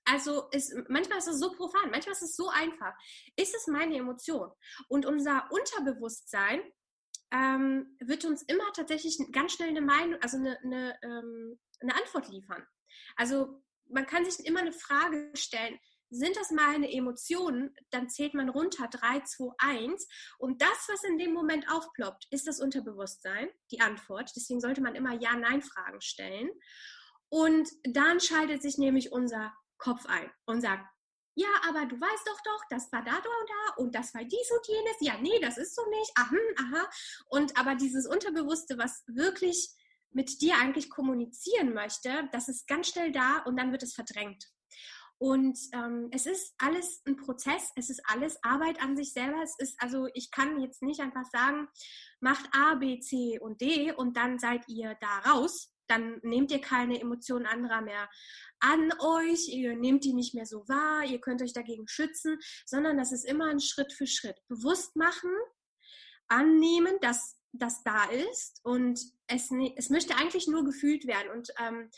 Also 0.05 0.49
ist, 0.51 0.73
manchmal 0.89 1.19
ist 1.19 1.27
es 1.27 1.39
so 1.39 1.51
profan, 1.51 1.89
manchmal 1.91 2.13
ist 2.13 2.23
es 2.23 2.35
so 2.35 2.49
einfach. 2.49 2.93
Ist 3.35 3.55
es 3.55 3.67
meine 3.67 3.95
Emotion? 3.95 4.51
Und 4.89 5.05
unser 5.05 5.49
Unterbewusstsein 5.51 6.61
ähm, 7.31 7.97
wird 7.99 8.25
uns 8.25 8.43
immer 8.43 8.71
tatsächlich 8.73 9.17
ganz 9.31 9.53
schnell 9.53 9.69
eine 9.69 9.81
Meinung, 9.81 10.21
also 10.21 10.37
eine, 10.37 10.59
eine, 10.63 10.99
ähm, 11.03 11.59
eine 11.79 11.95
Antwort 11.95 12.29
liefern. 12.29 12.65
Also 13.15 13.63
man 13.89 14.05
kann 14.05 14.25
sich 14.25 14.45
immer 14.45 14.59
eine 14.59 14.73
Frage 14.73 15.31
stellen, 15.35 15.79
sind 16.09 16.35
das 16.35 16.51
meine 16.51 16.91
Emotionen, 16.91 17.75
dann 17.89 18.07
zählt 18.07 18.35
man 18.35 18.49
runter 18.49 18.87
3, 18.87 19.21
2, 19.21 19.53
1 19.57 20.07
und 20.37 20.61
das, 20.61 20.87
was 20.87 21.03
in 21.03 21.17
dem 21.17 21.33
Moment 21.33 21.67
aufploppt, 21.71 22.27
ist 22.29 22.47
das 22.47 22.59
Unterbewusstsein, 22.59 23.49
die 23.71 23.81
Antwort. 23.81 24.31
Deswegen 24.35 24.61
sollte 24.61 24.81
man 24.81 24.93
immer 24.93 25.19
Ja-Nein-Fragen 25.19 26.01
stellen. 26.01 26.51
Und 27.29 27.67
dann 27.83 28.19
schaltet 28.19 28.61
sich 28.61 28.77
nämlich 28.77 29.11
unser 29.11 29.51
Kopf 29.83 30.05
ein 30.05 30.31
und 30.45 30.61
sagt, 30.61 30.87
ja, 31.35 31.49
aber 31.67 31.85
du 31.85 31.99
weißt 31.99 32.27
doch 32.27 32.39
doch, 32.45 32.63
das 32.69 32.91
war 32.91 33.03
da, 33.03 33.11
da 33.11 33.17
und 33.17 33.49
da 33.49 33.83
und 33.83 33.95
das 33.95 34.13
war 34.13 34.23
dies 34.23 34.51
und 34.51 34.67
jenes. 34.67 34.95
Ja, 35.01 35.17
nee, 35.19 35.39
das 35.41 35.57
ist 35.57 35.75
so 35.75 35.81
nicht. 35.89 36.11
Aha, 36.15 36.35
aha. 36.59 36.89
Und 37.29 37.57
aber 37.57 37.75
dieses 37.75 38.07
Unterbewusste, 38.07 38.77
was 38.77 39.03
wirklich 39.07 39.69
mit 40.11 40.41
dir 40.41 40.55
eigentlich 40.57 40.89
kommunizieren 40.89 41.73
möchte, 41.73 42.29
das 42.31 42.49
ist 42.49 42.67
ganz 42.67 42.89
schnell 42.89 43.11
da 43.11 43.39
und 43.45 43.57
dann 43.57 43.71
wird 43.71 43.83
es 43.83 43.95
verdrängt. 43.95 44.45
Und 45.17 45.57
ähm, 45.73 46.09
es 46.11 46.25
ist 46.25 46.53
alles 46.59 47.01
ein 47.07 47.15
Prozess, 47.15 47.71
es 47.75 47.89
ist 47.89 48.01
alles 48.05 48.37
Arbeit 48.43 48.81
an 48.81 48.95
sich 48.95 49.13
selber. 49.13 49.41
Es 49.41 49.55
ist, 49.57 49.81
also 49.81 50.07
ich 50.13 50.29
kann 50.31 50.59
jetzt 50.61 50.83
nicht 50.83 50.99
einfach 50.99 51.25
sagen, 51.31 51.67
macht 52.19 52.47
A, 52.53 52.75
B, 52.75 52.99
C 52.99 53.39
und 53.39 53.61
D 53.61 53.91
und 53.91 54.17
dann 54.17 54.37
seid 54.37 54.67
ihr 54.67 54.95
da 55.01 55.31
raus. 55.31 55.72
Dann 55.93 56.19
nehmt 56.23 56.49
ihr 56.51 56.59
keine 56.59 56.99
Emotionen 56.99 57.45
anderer 57.45 57.81
mehr 57.81 58.09
an 58.59 58.91
euch, 58.99 59.47
ihr 59.49 59.75
nehmt 59.75 60.03
die 60.05 60.13
nicht 60.13 60.33
mehr 60.33 60.47
so 60.47 60.67
wahr, 60.67 61.05
ihr 61.05 61.19
könnt 61.19 61.43
euch 61.43 61.53
dagegen 61.53 61.87
schützen, 61.87 62.39
sondern 62.65 62.97
das 62.97 63.11
ist 63.11 63.25
immer 63.25 63.45
ein 63.45 63.59
Schritt 63.59 63.93
für 63.93 64.07
Schritt. 64.07 64.37
Bewusst 64.47 64.95
machen, 64.95 65.29
annehmen, 66.27 66.97
dass 67.01 67.37
das 67.51 67.83
da 67.83 68.05
ist 68.05 68.59
und 68.63 68.99
es, 69.27 69.51
es 69.75 69.89
möchte 69.91 70.15
eigentlich 70.15 70.47
nur 70.47 70.65
gefühlt 70.65 71.05
werden. 71.05 71.31
Und 71.31 71.49
ähm, 71.59 71.91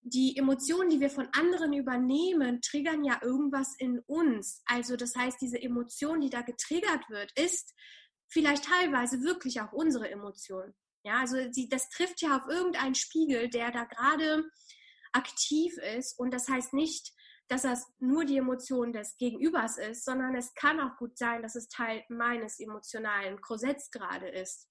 die 0.00 0.36
Emotionen, 0.38 0.88
die 0.88 1.00
wir 1.00 1.10
von 1.10 1.28
anderen 1.32 1.74
übernehmen, 1.74 2.62
triggern 2.62 3.04
ja 3.04 3.20
irgendwas 3.22 3.74
in 3.78 3.98
uns. 4.06 4.62
Also 4.64 4.96
das 4.96 5.14
heißt, 5.14 5.38
diese 5.42 5.60
Emotion, 5.60 6.22
die 6.22 6.30
da 6.30 6.40
getriggert 6.40 7.10
wird, 7.10 7.38
ist 7.38 7.74
vielleicht 8.28 8.64
teilweise 8.64 9.20
wirklich 9.22 9.60
auch 9.60 9.72
unsere 9.72 10.08
Emotion. 10.08 10.74
Ja, 11.06 11.20
also 11.20 11.36
die, 11.48 11.68
das 11.68 11.88
trifft 11.88 12.20
ja 12.20 12.36
auf 12.36 12.48
irgendeinen 12.48 12.96
Spiegel, 12.96 13.48
der 13.48 13.70
da 13.70 13.84
gerade 13.84 14.42
aktiv 15.12 15.78
ist. 15.96 16.18
Und 16.18 16.34
das 16.34 16.48
heißt 16.48 16.72
nicht, 16.72 17.14
dass 17.46 17.62
das 17.62 17.86
nur 18.00 18.24
die 18.24 18.38
Emotion 18.38 18.92
des 18.92 19.16
Gegenübers 19.16 19.78
ist, 19.78 20.04
sondern 20.04 20.34
es 20.34 20.52
kann 20.54 20.80
auch 20.80 20.96
gut 20.96 21.16
sein, 21.16 21.42
dass 21.42 21.54
es 21.54 21.68
Teil 21.68 22.02
meines 22.08 22.58
emotionalen 22.58 23.40
Korsetts 23.40 23.92
gerade 23.92 24.28
ist. 24.28 24.68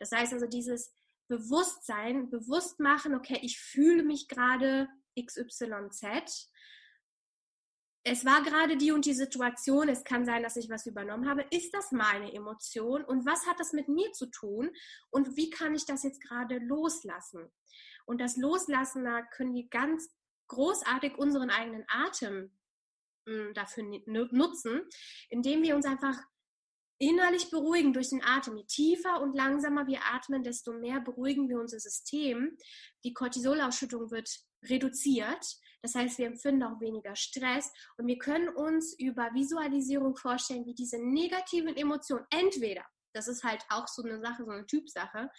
Das 0.00 0.10
heißt 0.10 0.32
also 0.32 0.48
dieses 0.48 0.92
Bewusstsein, 1.28 2.28
bewusst 2.28 2.80
machen, 2.80 3.14
okay, 3.14 3.38
ich 3.42 3.60
fühle 3.60 4.02
mich 4.02 4.26
gerade 4.26 4.88
XYZ. 5.16 6.50
Es 8.10 8.24
war 8.24 8.42
gerade 8.42 8.78
die 8.78 8.90
und 8.90 9.04
die 9.04 9.12
Situation, 9.12 9.90
es 9.90 10.02
kann 10.02 10.24
sein, 10.24 10.42
dass 10.42 10.56
ich 10.56 10.70
was 10.70 10.86
übernommen 10.86 11.28
habe. 11.28 11.44
Ist 11.50 11.74
das 11.74 11.92
meine 11.92 12.32
Emotion 12.32 13.04
und 13.04 13.26
was 13.26 13.46
hat 13.46 13.60
das 13.60 13.74
mit 13.74 13.88
mir 13.88 14.12
zu 14.12 14.26
tun 14.26 14.70
und 15.10 15.36
wie 15.36 15.50
kann 15.50 15.74
ich 15.74 15.84
das 15.84 16.04
jetzt 16.04 16.22
gerade 16.22 16.58
loslassen? 16.58 17.50
Und 18.06 18.18
das 18.20 18.38
Loslassen, 18.38 19.04
da 19.04 19.20
können 19.20 19.52
wir 19.52 19.68
ganz 19.68 20.08
großartig 20.46 21.18
unseren 21.18 21.50
eigenen 21.50 21.84
Atem 21.88 22.50
hm, 23.28 23.52
dafür 23.52 23.84
nutzen, 24.06 24.80
indem 25.28 25.62
wir 25.62 25.76
uns 25.76 25.84
einfach 25.84 26.16
innerlich 26.96 27.50
beruhigen 27.50 27.92
durch 27.92 28.08
den 28.08 28.24
Atem. 28.24 28.56
Je 28.56 28.64
tiefer 28.64 29.20
und 29.20 29.36
langsamer 29.36 29.86
wir 29.86 30.00
atmen, 30.14 30.42
desto 30.42 30.72
mehr 30.72 31.00
beruhigen 31.00 31.50
wir 31.50 31.60
unser 31.60 31.78
System. 31.78 32.56
Die 33.04 33.12
Cortisolausschüttung 33.12 34.10
wird 34.10 34.30
reduziert. 34.64 35.58
Das 35.82 35.94
heißt, 35.94 36.18
wir 36.18 36.26
empfinden 36.26 36.64
auch 36.64 36.80
weniger 36.80 37.14
Stress 37.14 37.72
und 37.96 38.06
wir 38.06 38.18
können 38.18 38.48
uns 38.48 38.94
über 38.98 39.32
Visualisierung 39.34 40.16
vorstellen, 40.16 40.66
wie 40.66 40.74
diese 40.74 40.98
negativen 40.98 41.76
Emotionen 41.76 42.26
entweder, 42.30 42.84
das 43.12 43.28
ist 43.28 43.44
halt 43.44 43.64
auch 43.70 43.86
so 43.86 44.02
eine 44.02 44.20
Sache, 44.20 44.44
so 44.44 44.50
eine 44.50 44.66
Typsache, 44.66 45.30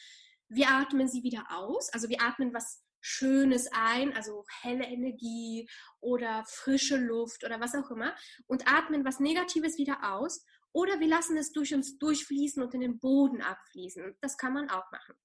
wir 0.47 0.69
atmen 0.69 1.07
sie 1.07 1.23
wieder 1.23 1.45
aus, 1.49 1.91
also 1.93 2.09
wir 2.09 2.21
atmen 2.21 2.53
was 2.53 2.83
Schönes 3.01 3.69
ein, 3.71 4.13
also 4.15 4.43
helle 4.61 4.85
Energie 4.85 5.69
oder 6.01 6.43
frische 6.45 6.97
Luft 6.97 7.43
oder 7.45 7.59
was 7.59 7.75
auch 7.75 7.91
immer 7.91 8.15
und 8.47 8.67
atmen 8.67 9.05
was 9.05 9.19
Negatives 9.19 9.77
wieder 9.77 10.13
aus 10.13 10.45
oder 10.71 10.99
wir 10.99 11.07
lassen 11.07 11.37
es 11.37 11.51
durch 11.51 11.73
uns 11.73 11.97
durchfließen 11.97 12.61
und 12.61 12.73
in 12.73 12.81
den 12.81 12.99
Boden 12.99 13.41
abfließen. 13.41 14.17
Das 14.21 14.37
kann 14.37 14.53
man 14.53 14.69
auch 14.69 14.91
machen. 14.91 15.15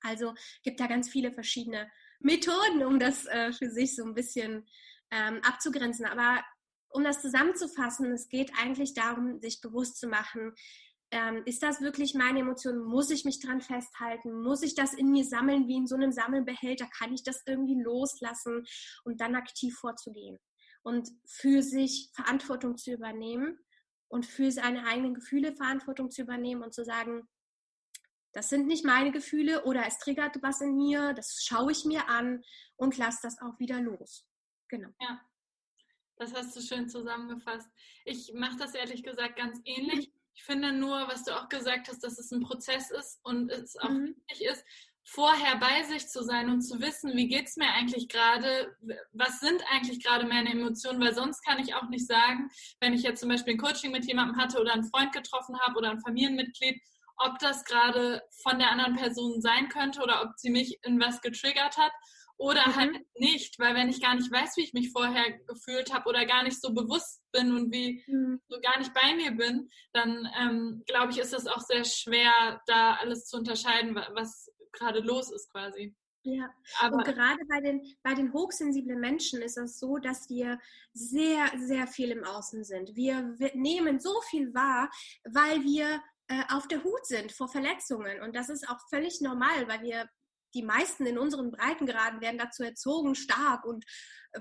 Also 0.00 0.34
gibt 0.62 0.80
da 0.80 0.86
ganz 0.86 1.08
viele 1.08 1.32
verschiedene 1.32 1.90
Methoden, 2.24 2.84
um 2.84 2.98
das 2.98 3.26
äh, 3.26 3.52
für 3.52 3.70
sich 3.70 3.94
so 3.94 4.04
ein 4.04 4.14
bisschen 4.14 4.66
ähm, 5.10 5.40
abzugrenzen. 5.42 6.06
Aber 6.06 6.42
um 6.88 7.04
das 7.04 7.20
zusammenzufassen, 7.20 8.10
es 8.12 8.28
geht 8.28 8.52
eigentlich 8.60 8.94
darum, 8.94 9.40
sich 9.40 9.60
bewusst 9.60 9.98
zu 9.98 10.08
machen, 10.08 10.54
ähm, 11.10 11.42
ist 11.44 11.62
das 11.62 11.80
wirklich 11.80 12.14
meine 12.14 12.40
Emotion? 12.40 12.82
Muss 12.82 13.10
ich 13.10 13.24
mich 13.24 13.40
dran 13.40 13.60
festhalten? 13.60 14.32
Muss 14.42 14.62
ich 14.62 14.74
das 14.74 14.94
in 14.94 15.10
mir 15.10 15.24
sammeln 15.24 15.68
wie 15.68 15.76
in 15.76 15.86
so 15.86 15.94
einem 15.94 16.12
Sammelbehälter? 16.12 16.88
Kann 16.98 17.12
ich 17.12 17.22
das 17.22 17.42
irgendwie 17.46 17.80
loslassen 17.80 18.64
und 19.04 19.20
dann 19.20 19.34
aktiv 19.34 19.76
vorzugehen? 19.76 20.38
Und 20.82 21.08
für 21.26 21.62
sich 21.62 22.10
Verantwortung 22.14 22.76
zu 22.76 22.92
übernehmen 22.92 23.58
und 24.08 24.26
für 24.26 24.50
seine 24.50 24.86
eigenen 24.86 25.14
Gefühle 25.14 25.54
Verantwortung 25.54 26.10
zu 26.10 26.22
übernehmen 26.22 26.62
und 26.62 26.74
zu 26.74 26.84
sagen, 26.84 27.28
das 28.34 28.48
sind 28.48 28.66
nicht 28.66 28.84
meine 28.84 29.12
Gefühle 29.12 29.64
oder 29.64 29.86
es 29.86 29.98
triggert 29.98 30.36
was 30.42 30.60
in 30.60 30.76
mir, 30.76 31.14
das 31.14 31.42
schaue 31.44 31.72
ich 31.72 31.84
mir 31.84 32.08
an 32.08 32.42
und 32.76 32.98
lasse 32.98 33.20
das 33.22 33.40
auch 33.40 33.58
wieder 33.58 33.80
los. 33.80 34.26
Genau. 34.68 34.90
Ja, 35.00 35.20
das 36.16 36.34
hast 36.34 36.54
du 36.56 36.60
schön 36.60 36.88
zusammengefasst. 36.88 37.68
Ich 38.04 38.32
mache 38.34 38.56
das 38.56 38.74
ehrlich 38.74 39.02
gesagt 39.02 39.36
ganz 39.36 39.60
ähnlich. 39.64 40.12
Ich 40.34 40.42
finde 40.42 40.72
nur, 40.72 41.06
was 41.06 41.24
du 41.24 41.32
auch 41.32 41.48
gesagt 41.48 41.88
hast, 41.88 42.02
dass 42.02 42.18
es 42.18 42.32
ein 42.32 42.40
Prozess 42.40 42.90
ist 42.90 43.20
und 43.22 43.50
es 43.52 43.76
auch 43.76 43.88
mhm. 43.88 44.16
wichtig 44.28 44.48
ist, 44.48 44.64
vorher 45.04 45.56
bei 45.58 45.82
sich 45.84 46.08
zu 46.08 46.24
sein 46.24 46.50
und 46.50 46.62
zu 46.62 46.80
wissen, 46.80 47.14
wie 47.14 47.28
geht 47.28 47.46
es 47.46 47.56
mir 47.56 47.68
eigentlich 47.68 48.08
gerade, 48.08 48.76
was 49.12 49.38
sind 49.38 49.62
eigentlich 49.70 50.02
gerade 50.02 50.26
meine 50.26 50.50
Emotionen, 50.50 51.00
weil 51.00 51.14
sonst 51.14 51.44
kann 51.44 51.60
ich 51.60 51.74
auch 51.74 51.88
nicht 51.88 52.06
sagen, 52.06 52.50
wenn 52.80 52.94
ich 52.94 53.02
jetzt 53.02 53.20
zum 53.20 53.28
Beispiel 53.28 53.54
ein 53.54 53.58
Coaching 53.58 53.92
mit 53.92 54.06
jemandem 54.06 54.38
hatte 54.38 54.60
oder 54.60 54.72
einen 54.72 54.88
Freund 54.88 55.12
getroffen 55.12 55.58
habe 55.60 55.76
oder 55.76 55.90
ein 55.90 56.00
Familienmitglied, 56.00 56.80
ob 57.18 57.38
das 57.38 57.64
gerade 57.64 58.22
von 58.42 58.58
der 58.58 58.70
anderen 58.70 58.96
Person 58.96 59.40
sein 59.40 59.68
könnte 59.68 60.02
oder 60.02 60.22
ob 60.22 60.30
sie 60.36 60.50
mich 60.50 60.78
in 60.82 61.00
was 61.00 61.20
getriggert 61.20 61.76
hat 61.76 61.92
oder 62.36 62.68
mhm. 62.68 62.76
halt 62.76 63.06
nicht, 63.16 63.58
weil 63.58 63.74
wenn 63.74 63.88
ich 63.88 64.00
gar 64.00 64.14
nicht 64.14 64.30
weiß, 64.30 64.56
wie 64.56 64.62
ich 64.64 64.72
mich 64.72 64.90
vorher 64.90 65.38
gefühlt 65.46 65.92
habe 65.92 66.08
oder 66.08 66.26
gar 66.26 66.42
nicht 66.42 66.60
so 66.60 66.72
bewusst 66.74 67.22
bin 67.32 67.54
und 67.54 67.72
wie 67.72 68.02
mhm. 68.06 68.40
so 68.48 68.60
gar 68.60 68.78
nicht 68.78 68.92
bei 68.92 69.14
mir 69.14 69.32
bin, 69.32 69.70
dann 69.92 70.28
ähm, 70.40 70.82
glaube 70.86 71.12
ich, 71.12 71.18
ist 71.18 71.32
es 71.32 71.46
auch 71.46 71.60
sehr 71.60 71.84
schwer, 71.84 72.60
da 72.66 72.94
alles 72.94 73.26
zu 73.26 73.36
unterscheiden, 73.36 73.94
was 73.94 74.50
gerade 74.72 75.00
los 75.00 75.30
ist 75.30 75.50
quasi. 75.52 75.94
Ja, 76.26 76.48
aber 76.80 76.96
und 76.96 77.04
gerade 77.04 77.38
bei 77.48 77.60
den, 77.60 77.82
bei 78.02 78.14
den 78.14 78.32
hochsensiblen 78.32 78.98
Menschen 78.98 79.42
ist 79.42 79.58
es 79.58 79.78
so, 79.78 79.98
dass 79.98 80.30
wir 80.30 80.58
sehr, 80.94 81.52
sehr 81.58 81.86
viel 81.86 82.10
im 82.10 82.24
Außen 82.24 82.64
sind. 82.64 82.96
Wir, 82.96 83.34
wir 83.36 83.50
nehmen 83.54 84.00
so 84.00 84.22
viel 84.30 84.54
wahr, 84.54 84.88
weil 85.24 85.62
wir 85.62 86.02
äh, 86.28 86.42
auf 86.50 86.68
der 86.68 86.82
Hut 86.82 87.06
sind 87.06 87.32
vor 87.32 87.48
Verletzungen. 87.48 88.22
Und 88.22 88.34
das 88.34 88.48
ist 88.48 88.68
auch 88.68 88.78
völlig 88.88 89.20
normal, 89.20 89.68
weil 89.68 89.82
wir 89.82 90.08
die 90.54 90.62
meisten 90.62 91.04
in 91.06 91.18
unseren 91.18 91.50
Breitengraden 91.50 92.20
werden 92.20 92.38
dazu 92.38 92.62
erzogen, 92.62 93.14
stark 93.14 93.64
und 93.64 93.84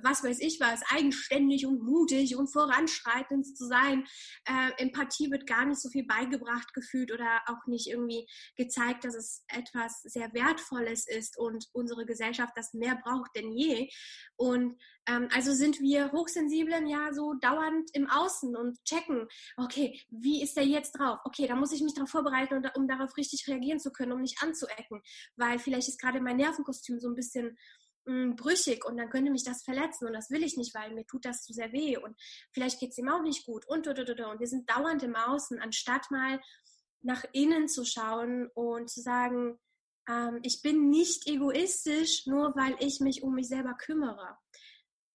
was 0.01 0.23
weiß 0.23 0.39
ich 0.39 0.59
was, 0.59 0.81
eigenständig 0.89 1.65
und 1.65 1.83
mutig 1.83 2.35
und 2.35 2.51
voranschreitend 2.51 3.45
zu 3.57 3.65
sein. 3.67 4.05
Äh, 4.45 4.83
Empathie 4.83 5.31
wird 5.31 5.47
gar 5.47 5.65
nicht 5.65 5.81
so 5.81 5.89
viel 5.89 6.05
beigebracht 6.05 6.73
gefühlt 6.73 7.11
oder 7.11 7.41
auch 7.47 7.67
nicht 7.67 7.87
irgendwie 7.87 8.27
gezeigt, 8.55 9.05
dass 9.05 9.15
es 9.15 9.43
etwas 9.47 10.01
sehr 10.03 10.33
Wertvolles 10.33 11.07
ist 11.07 11.37
und 11.37 11.65
unsere 11.73 12.05
Gesellschaft 12.05 12.53
das 12.55 12.73
mehr 12.73 12.99
braucht 13.03 13.31
denn 13.35 13.51
je. 13.51 13.89
Und 14.35 14.77
ähm, 15.07 15.27
also 15.33 15.53
sind 15.53 15.79
wir 15.79 16.11
Hochsensiblen 16.11 16.87
ja 16.87 17.13
so 17.13 17.33
dauernd 17.33 17.89
im 17.93 18.09
Außen 18.09 18.55
und 18.55 18.83
checken, 18.85 19.27
okay, 19.57 19.99
wie 20.09 20.41
ist 20.41 20.55
der 20.55 20.65
jetzt 20.65 20.93
drauf? 20.93 21.19
Okay, 21.25 21.47
da 21.47 21.55
muss 21.55 21.71
ich 21.71 21.81
mich 21.81 21.93
darauf 21.93 22.09
vorbereiten, 22.09 22.63
um 22.75 22.87
darauf 22.87 23.15
richtig 23.17 23.47
reagieren 23.47 23.79
zu 23.79 23.91
können, 23.91 24.13
um 24.13 24.21
nicht 24.21 24.41
anzuecken, 24.41 25.01
weil 25.35 25.59
vielleicht 25.59 25.89
ist 25.89 25.99
gerade 25.99 26.21
mein 26.21 26.37
Nervenkostüm 26.37 26.99
so 26.99 27.09
ein 27.09 27.15
bisschen 27.15 27.57
mh, 28.05 28.35
brüchig 28.35 28.85
und 28.85 28.97
dann 28.97 29.09
könnte 29.09 29.31
mich 29.31 29.43
das 29.43 29.63
verletzen 29.63 30.07
und 30.07 30.13
das 30.13 30.29
will 30.29 30.43
ich 30.43 30.57
nicht, 30.57 30.73
weil 30.75 30.93
mir 30.93 31.05
tut 31.05 31.25
das 31.25 31.43
zu 31.43 31.53
sehr 31.53 31.71
weh 31.71 31.97
und 31.97 32.15
vielleicht 32.51 32.79
geht 32.79 32.91
es 32.91 32.97
ihm 32.97 33.09
auch 33.09 33.21
nicht 33.21 33.45
gut 33.45 33.65
und, 33.67 33.87
und, 33.87 33.99
und, 33.99 34.19
und. 34.19 34.39
Wir 34.39 34.47
sind 34.47 34.69
dauernd 34.69 35.03
im 35.03 35.15
Außen, 35.15 35.59
anstatt 35.59 36.09
mal 36.11 36.39
nach 37.01 37.23
innen 37.33 37.67
zu 37.67 37.85
schauen 37.85 38.49
und 38.53 38.89
zu 38.89 39.01
sagen, 39.01 39.59
ähm, 40.09 40.39
ich 40.43 40.61
bin 40.61 40.89
nicht 40.89 41.27
egoistisch, 41.27 42.25
nur 42.25 42.55
weil 42.55 42.75
ich 42.79 42.99
mich 42.99 43.23
um 43.23 43.35
mich 43.35 43.47
selber 43.47 43.73
kümmere. 43.75 44.37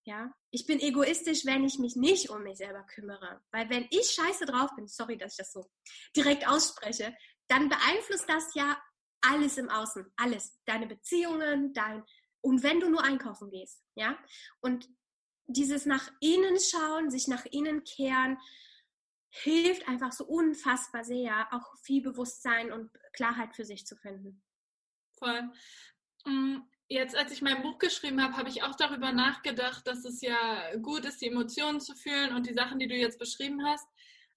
Ja, 0.04 0.32
ich 0.50 0.66
bin 0.66 0.80
egoistisch, 0.80 1.44
wenn 1.44 1.64
ich 1.64 1.78
mich 1.78 1.94
nicht 1.94 2.30
um 2.30 2.42
mich 2.42 2.56
selber 2.56 2.82
kümmere. 2.84 3.42
Weil 3.50 3.68
wenn 3.68 3.86
ich 3.90 4.10
scheiße 4.10 4.46
drauf 4.46 4.70
bin, 4.74 4.88
sorry, 4.88 5.18
dass 5.18 5.32
ich 5.32 5.38
das 5.38 5.52
so 5.52 5.66
direkt 6.16 6.48
ausspreche, 6.48 7.14
dann 7.48 7.68
beeinflusst 7.68 8.28
das 8.28 8.54
ja 8.54 8.78
alles 9.20 9.58
im 9.58 9.68
Außen, 9.68 10.10
alles. 10.16 10.56
Deine 10.64 10.86
Beziehungen, 10.86 11.74
dein 11.74 12.04
und 12.40 12.62
wenn 12.62 12.80
du 12.80 12.88
nur 12.88 13.04
einkaufen 13.04 13.50
gehst, 13.50 13.82
ja, 13.94 14.18
und 14.60 14.88
dieses 15.46 15.86
nach 15.86 16.10
innen 16.20 16.58
schauen, 16.60 17.10
sich 17.10 17.26
nach 17.26 17.46
innen 17.46 17.84
kehren, 17.84 18.38
hilft 19.30 19.88
einfach 19.88 20.12
so 20.12 20.24
unfassbar 20.24 21.04
sehr, 21.04 21.48
auch 21.52 21.76
viel 21.82 22.02
Bewusstsein 22.02 22.72
und 22.72 22.90
Klarheit 23.12 23.54
für 23.54 23.64
sich 23.64 23.86
zu 23.86 23.96
finden. 23.96 24.42
Voll. 25.18 25.50
Mm, 26.24 26.58
jetzt, 26.88 27.16
als 27.16 27.32
ich 27.32 27.42
mein 27.42 27.62
Buch 27.62 27.78
geschrieben 27.78 28.22
habe, 28.22 28.36
habe 28.36 28.48
ich 28.48 28.62
auch 28.62 28.74
darüber 28.74 29.12
nachgedacht, 29.12 29.86
dass 29.86 30.04
es 30.04 30.20
ja 30.20 30.74
gut 30.76 31.04
ist, 31.04 31.20
die 31.20 31.28
Emotionen 31.28 31.80
zu 31.80 31.94
fühlen 31.94 32.34
und 32.34 32.46
die 32.46 32.54
Sachen, 32.54 32.78
die 32.78 32.88
du 32.88 32.94
jetzt 32.94 33.18
beschrieben 33.18 33.64
hast. 33.66 33.88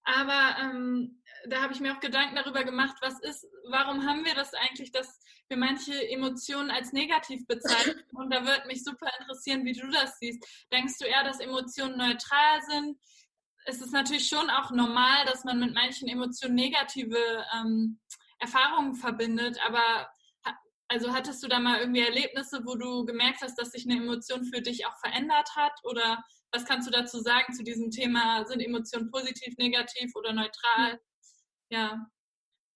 Aber 0.04 0.58
ähm, 0.60 1.22
da 1.48 1.62
habe 1.62 1.74
ich 1.74 1.80
mir 1.80 1.96
auch 1.96 2.00
Gedanken 2.00 2.36
darüber 2.36 2.64
gemacht, 2.64 2.98
was 3.02 3.20
ist, 3.22 3.48
warum 3.70 4.06
haben 4.06 4.26
wir 4.26 4.36
das 4.36 4.54
eigentlich, 4.54 4.92
dass 4.92 5.20
wir 5.48 5.58
manche 5.58 5.94
Emotionen 6.10 6.72
als 6.72 6.94
negativ 6.94 7.46
bezeichnen? 7.48 8.04
Und 8.14 8.34
da 8.34 8.46
würde 8.46 8.68
mich 8.68 8.84
super 8.84 9.10
interessieren, 9.20 9.66
wie 9.66 9.74
du 9.74 9.90
das 9.90 10.18
siehst. 10.20 10.44
Denkst 10.72 10.98
du 11.00 11.06
eher, 11.06 11.24
dass 11.24 11.40
Emotionen 11.40 11.98
neutral 11.98 12.62
sind? 12.68 12.98
Es 13.66 13.82
ist 13.82 13.94
natürlich 13.94 14.28
schon 14.28 14.50
auch 14.50 14.72
normal, 14.72 15.26
dass 15.26 15.44
man 15.44 15.60
mit 15.60 15.74
manchen 15.74 16.08
Emotionen 16.08 16.56
negative 16.56 17.46
ähm, 17.56 18.00
Erfahrungen 18.40 18.96
verbindet, 18.96 19.60
aber 19.64 20.10
also 20.92 21.14
hattest 21.14 21.42
du 21.42 21.48
da 21.48 21.60
mal 21.60 21.80
irgendwie 21.80 22.02
Erlebnisse, 22.02 22.64
wo 22.66 22.76
du 22.76 23.06
gemerkt 23.06 23.42
hast, 23.42 23.56
dass 23.56 23.72
sich 23.72 23.90
eine 23.90 24.02
Emotion 24.02 24.44
für 24.44 24.62
dich 24.62 24.86
auch 24.86 24.98
verändert 25.00 25.56
hat? 25.56 25.72
Oder 25.84 26.22
was 26.52 26.66
kannst 26.66 26.88
du 26.88 26.92
dazu 26.92 27.20
sagen 27.20 27.54
zu 27.54 27.64
diesem 27.64 27.92
Thema? 27.92 28.46
Sind 28.46 28.62
Emotionen 28.62 29.10
positiv, 29.10 29.58
negativ 29.58 30.16
oder 30.16 30.34
neutral? 30.34 31.02
Ja. 31.70 32.12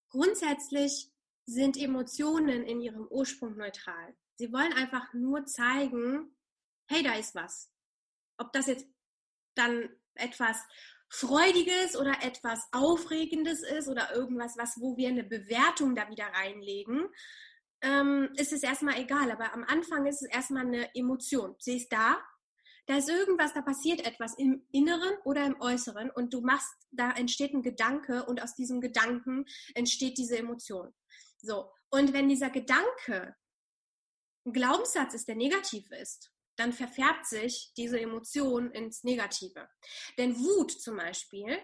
Grundsätzlich 0.10 1.12
sind 1.46 1.78
Emotionen 1.78 2.64
in 2.64 2.82
ihrem 2.82 3.08
Ursprung 3.08 3.58
neutral. 3.58 4.16
Sie 4.38 4.52
wollen 4.52 4.74
einfach 4.74 5.14
nur 5.14 5.46
zeigen, 5.46 6.36
hey, 6.90 7.04
da 7.04 7.16
ist 7.16 7.36
was. 7.36 7.72
Ob 8.38 8.52
das 8.54 8.68
jetzt 8.68 8.88
dann 9.56 9.90
etwas 10.16 10.58
Freudiges 11.10 11.96
oder 11.96 12.24
etwas 12.24 12.68
Aufregendes 12.72 13.62
ist 13.64 13.88
oder 13.88 14.14
irgendwas, 14.14 14.58
was, 14.58 14.80
wo 14.80 14.98
wir 14.98 15.10
eine 15.10 15.24
Bewertung 15.24 15.96
da 15.96 16.10
wieder 16.10 16.26
reinlegen, 16.26 17.08
ähm, 17.82 18.32
ist 18.36 18.54
es 18.54 18.64
erstmal 18.64 19.00
egal. 19.00 19.32
Aber 19.32 19.54
am 19.54 19.64
Anfang 19.64 20.06
ist 20.06 20.24
es 20.24 20.30
erstmal 20.30 20.66
eine 20.66 20.94
Emotion. 20.96 21.56
Sie 21.60 21.78
ist 21.78 21.92
da, 21.92 22.22
da 22.88 22.98
ist 22.98 23.10
irgendwas, 23.10 23.54
da 23.54 23.62
passiert 23.62 24.06
etwas 24.06 24.38
im 24.38 24.66
Inneren 24.72 25.18
oder 25.24 25.46
im 25.46 25.60
Äußeren 25.60 26.12
und 26.12 26.34
du 26.34 26.42
machst, 26.42 26.74
da 26.92 27.12
entsteht 27.12 27.54
ein 27.54 27.64
Gedanke 27.64 28.26
und 28.26 28.42
aus 28.42 28.56
diesem 28.56 28.82
Gedanken 28.82 29.46
entsteht 29.74 30.18
diese 30.18 30.38
Emotion. 30.38 30.94
So. 31.38 31.72
Und 31.90 32.14
wenn 32.14 32.30
dieser 32.30 32.50
Gedanke 32.50 33.36
ein 34.46 34.54
Glaubenssatz 34.54 35.14
ist, 35.14 35.28
der 35.28 35.36
negativ 35.36 35.90
ist, 35.92 36.32
dann 36.58 36.74
verfärbt 36.74 37.26
sich 37.26 37.74
diese 37.76 38.00
Emotion 38.00 38.72
ins 38.72 39.04
Negative. 39.04 39.68
Denn 40.18 40.38
Wut 40.38 40.72
zum 40.72 40.98
Beispiel 40.98 41.60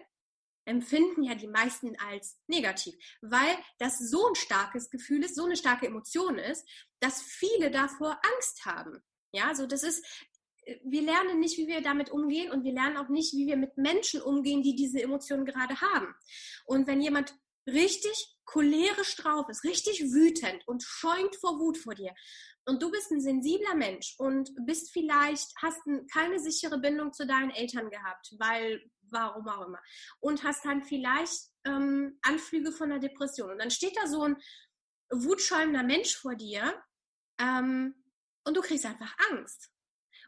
empfinden 0.64 1.24
ja 1.24 1.34
die 1.34 1.48
meisten 1.48 1.96
als 1.98 2.38
negativ, 2.46 2.94
weil 3.20 3.56
das 3.78 3.98
so 3.98 4.28
ein 4.28 4.34
starkes 4.34 4.90
Gefühl 4.90 5.24
ist, 5.24 5.34
so 5.34 5.44
eine 5.44 5.56
starke 5.56 5.86
Emotion 5.86 6.38
ist, 6.38 6.68
dass 7.00 7.22
viele 7.22 7.70
davor 7.70 8.20
Angst 8.34 8.64
haben. 8.64 9.02
Ja, 9.34 9.54
so 9.54 9.66
das 9.66 9.82
ist, 9.82 10.04
wir 10.84 11.02
lernen 11.02 11.40
nicht, 11.40 11.58
wie 11.58 11.66
wir 11.66 11.80
damit 11.80 12.10
umgehen 12.10 12.50
und 12.50 12.64
wir 12.64 12.72
lernen 12.72 12.96
auch 12.96 13.08
nicht, 13.08 13.34
wie 13.34 13.46
wir 13.46 13.56
mit 13.56 13.76
Menschen 13.76 14.22
umgehen, 14.22 14.62
die 14.62 14.76
diese 14.76 15.02
Emotionen 15.02 15.44
gerade 15.44 15.80
haben. 15.80 16.14
Und 16.64 16.86
wenn 16.86 17.00
jemand 17.00 17.34
richtig 17.66 18.36
cholerisch 18.44 19.16
drauf 19.16 19.48
ist, 19.48 19.64
richtig 19.64 20.02
wütend 20.12 20.66
und 20.66 20.82
schäumt 20.82 21.36
vor 21.36 21.58
Wut 21.58 21.78
vor 21.78 21.94
dir 21.94 22.12
und 22.64 22.82
du 22.82 22.90
bist 22.90 23.10
ein 23.10 23.20
sensibler 23.20 23.74
Mensch 23.74 24.14
und 24.18 24.50
bist 24.66 24.92
vielleicht, 24.92 25.52
hast 25.60 25.80
keine 26.12 26.38
sichere 26.38 26.78
Bindung 26.78 27.12
zu 27.12 27.26
deinen 27.26 27.50
Eltern 27.50 27.90
gehabt, 27.90 28.34
weil, 28.38 28.82
warum 29.10 29.48
auch 29.48 29.66
immer, 29.66 29.80
und 30.20 30.44
hast 30.44 30.64
dann 30.64 30.82
vielleicht 30.82 31.50
ähm, 31.64 32.18
Anflüge 32.22 32.72
von 32.72 32.90
einer 32.90 33.00
Depression. 33.00 33.50
Und 33.50 33.58
dann 33.58 33.70
steht 33.70 33.96
da 33.96 34.06
so 34.06 34.22
ein 34.22 34.36
wutschäumender 35.10 35.82
Mensch 35.82 36.16
vor 36.16 36.34
dir 36.34 36.72
ähm, 37.38 37.94
und 38.44 38.56
du 38.56 38.60
kriegst 38.60 38.86
einfach 38.86 39.14
Angst. 39.30 39.70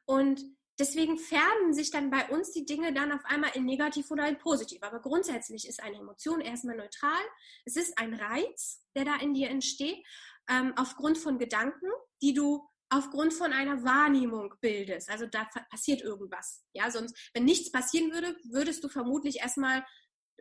Und 0.07 0.43
deswegen 0.79 1.19
färben 1.19 1.73
sich 1.73 1.91
dann 1.91 2.11
bei 2.11 2.29
uns 2.29 2.53
die 2.53 2.67
Dinge 2.67 2.93
dann 2.93 3.13
auf 3.13 3.25
einmal 3.25 3.51
in 3.55 3.65
negativ 3.65 4.11
oder 4.11 4.29
in 4.29 4.39
positiv. 4.39 4.83
Aber 4.83 5.01
grundsätzlich 5.01 5.67
ist 5.69 5.83
eine 5.83 5.99
Emotion 5.99 6.41
erstmal 6.41 6.77
neutral. 6.77 7.23
Es 7.65 7.77
ist 7.77 7.99
ein 7.99 8.15
Reiz, 8.15 8.83
der 8.97 9.05
da 9.05 9.17
in 9.17 9.35
dir 9.35 9.51
entsteht, 9.51 10.05
ähm, 10.49 10.75
aufgrund 10.77 11.17
von 11.17 11.39
Gedanken 11.39 11.89
die 12.25 12.33
du 12.33 12.67
aufgrund 12.89 13.35
von 13.35 13.53
einer 13.53 13.85
Wahrnehmung 13.85 14.55
bildest. 14.61 15.11
Also 15.11 15.27
da 15.27 15.47
passiert 15.71 16.01
irgendwas. 16.01 16.65
Ja, 16.73 16.91
sonst, 16.91 17.17
wenn 17.35 17.45
nichts 17.45 17.71
passieren 17.71 18.13
würde, 18.13 18.37
würdest 18.45 18.83
du 18.83 18.89
vermutlich 18.89 19.41
erstmal, 19.41 19.85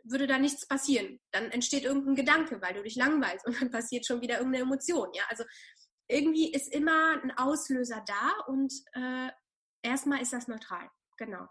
würde 0.02 0.26
da 0.26 0.38
nichts 0.38 0.66
passieren. 0.66 1.20
Dann 1.30 1.50
entsteht 1.50 1.84
irgendein 1.84 2.14
Gedanke, 2.14 2.62
weil 2.62 2.74
du 2.74 2.82
dich 2.82 2.96
langweilst 2.96 3.46
und 3.46 3.60
dann 3.60 3.70
passiert 3.70 4.06
schon 4.06 4.22
wieder 4.22 4.38
irgendeine 4.38 4.64
Emotion. 4.64 5.08
Ja, 5.14 5.24
also 5.28 5.44
irgendwie 6.08 6.52
ist 6.52 6.72
immer 6.72 7.20
ein 7.22 7.36
Auslöser 7.36 8.02
da 8.06 8.30
und 8.46 8.72
äh, 8.92 9.30
erstmal 9.84 10.20
ist 10.20 10.32
das 10.32 10.48
neutral. 10.48 10.90
Genau. 11.16 11.48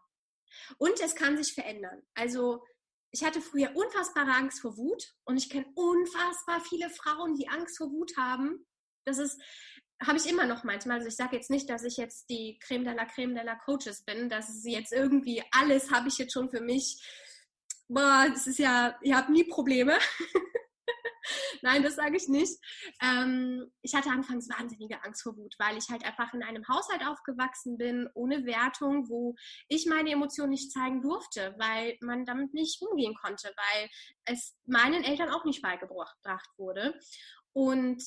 Und 0.77 0.99
es 0.99 1.15
kann 1.15 1.37
sich 1.37 1.53
verändern. 1.53 2.01
Also 2.15 2.63
ich 3.11 3.23
hatte 3.23 3.41
früher 3.41 3.75
unfassbare 3.75 4.31
Angst 4.31 4.61
vor 4.61 4.75
Wut 4.77 5.13
und 5.23 5.37
ich 5.37 5.49
kenne 5.49 5.67
unfassbar 5.75 6.61
viele 6.61 6.89
Frauen, 6.89 7.35
die 7.35 7.47
Angst 7.47 7.77
vor 7.77 7.91
Wut 7.91 8.17
haben. 8.17 8.65
Das 9.05 9.19
ist, 9.19 9.39
habe 10.01 10.17
ich 10.17 10.27
immer 10.27 10.45
noch 10.45 10.63
manchmal. 10.63 10.97
Also 10.97 11.07
ich 11.07 11.15
sage 11.15 11.35
jetzt 11.35 11.49
nicht, 11.49 11.69
dass 11.69 11.83
ich 11.83 11.97
jetzt 11.97 12.29
die 12.29 12.59
Creme 12.59 12.85
de 12.85 12.93
la 12.93 13.05
Creme 13.05 13.35
de 13.35 13.43
la 13.43 13.55
Coaches 13.55 14.03
bin, 14.03 14.29
dass 14.29 14.49
es 14.49 14.63
jetzt 14.65 14.91
irgendwie 14.91 15.43
alles 15.51 15.91
habe 15.91 16.07
ich 16.07 16.17
jetzt 16.17 16.33
schon 16.33 16.49
für 16.49 16.61
mich. 16.61 17.01
Boah, 17.87 18.27
das 18.29 18.47
ist 18.47 18.59
ja, 18.59 18.97
ihr 19.03 19.15
habt 19.15 19.29
nie 19.29 19.43
Probleme. 19.43 19.97
Nein, 21.61 21.83
das 21.83 21.95
sage 21.95 22.17
ich 22.17 22.27
nicht. 22.27 22.57
Ähm, 23.01 23.71
ich 23.81 23.95
hatte 23.95 24.09
anfangs 24.09 24.49
wahnsinnige 24.49 25.03
Angst 25.03 25.23
vor 25.23 25.37
Wut, 25.37 25.55
weil 25.59 25.77
ich 25.77 25.89
halt 25.89 26.03
einfach 26.05 26.33
in 26.33 26.43
einem 26.43 26.67
Haushalt 26.67 27.05
aufgewachsen 27.05 27.77
bin, 27.77 28.09
ohne 28.13 28.45
Wertung, 28.45 29.09
wo 29.09 29.35
ich 29.67 29.85
meine 29.85 30.11
Emotionen 30.11 30.51
nicht 30.51 30.71
zeigen 30.71 31.01
durfte, 31.01 31.55
weil 31.57 31.97
man 32.01 32.25
damit 32.25 32.53
nicht 32.53 32.81
umgehen 32.81 33.15
konnte, 33.15 33.53
weil 33.55 33.89
es 34.25 34.55
meinen 34.65 35.03
Eltern 35.03 35.29
auch 35.29 35.45
nicht 35.45 35.61
beigebracht 35.61 36.49
wurde. 36.57 36.99
Und 37.53 38.03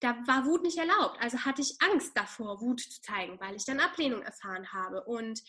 da 0.00 0.16
war 0.26 0.44
Wut 0.46 0.62
nicht 0.62 0.78
erlaubt. 0.78 1.20
Also 1.20 1.38
hatte 1.38 1.62
ich 1.62 1.76
Angst 1.80 2.16
davor, 2.16 2.60
Wut 2.60 2.80
zu 2.80 3.00
zeigen, 3.02 3.38
weil 3.40 3.54
ich 3.54 3.64
dann 3.64 3.80
Ablehnung 3.80 4.22
erfahren 4.22 4.72
habe. 4.72 5.04
Und 5.04 5.40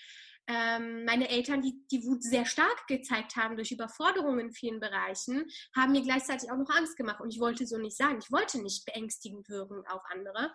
ähm, 0.47 1.05
meine 1.05 1.29
Eltern, 1.29 1.61
die 1.61 1.85
die 1.89 2.03
Wut 2.05 2.21
sehr 2.23 2.45
stark 2.45 2.87
gezeigt 2.87 3.35
haben 3.35 3.55
durch 3.55 3.71
Überforderungen 3.71 4.39
in 4.39 4.51
vielen 4.51 4.79
Bereichen, 4.79 5.45
haben 5.75 5.93
mir 5.93 6.01
gleichzeitig 6.01 6.51
auch 6.51 6.57
noch 6.57 6.69
Angst 6.69 6.97
gemacht. 6.97 7.21
Und 7.21 7.29
ich 7.29 7.39
wollte 7.39 7.65
so 7.65 7.77
nicht 7.77 7.95
sein. 7.95 8.19
Ich 8.19 8.31
wollte 8.31 8.61
nicht 8.61 8.85
beängstigend 8.85 9.47
wirken 9.49 9.83
auf 9.87 10.01
andere. 10.11 10.51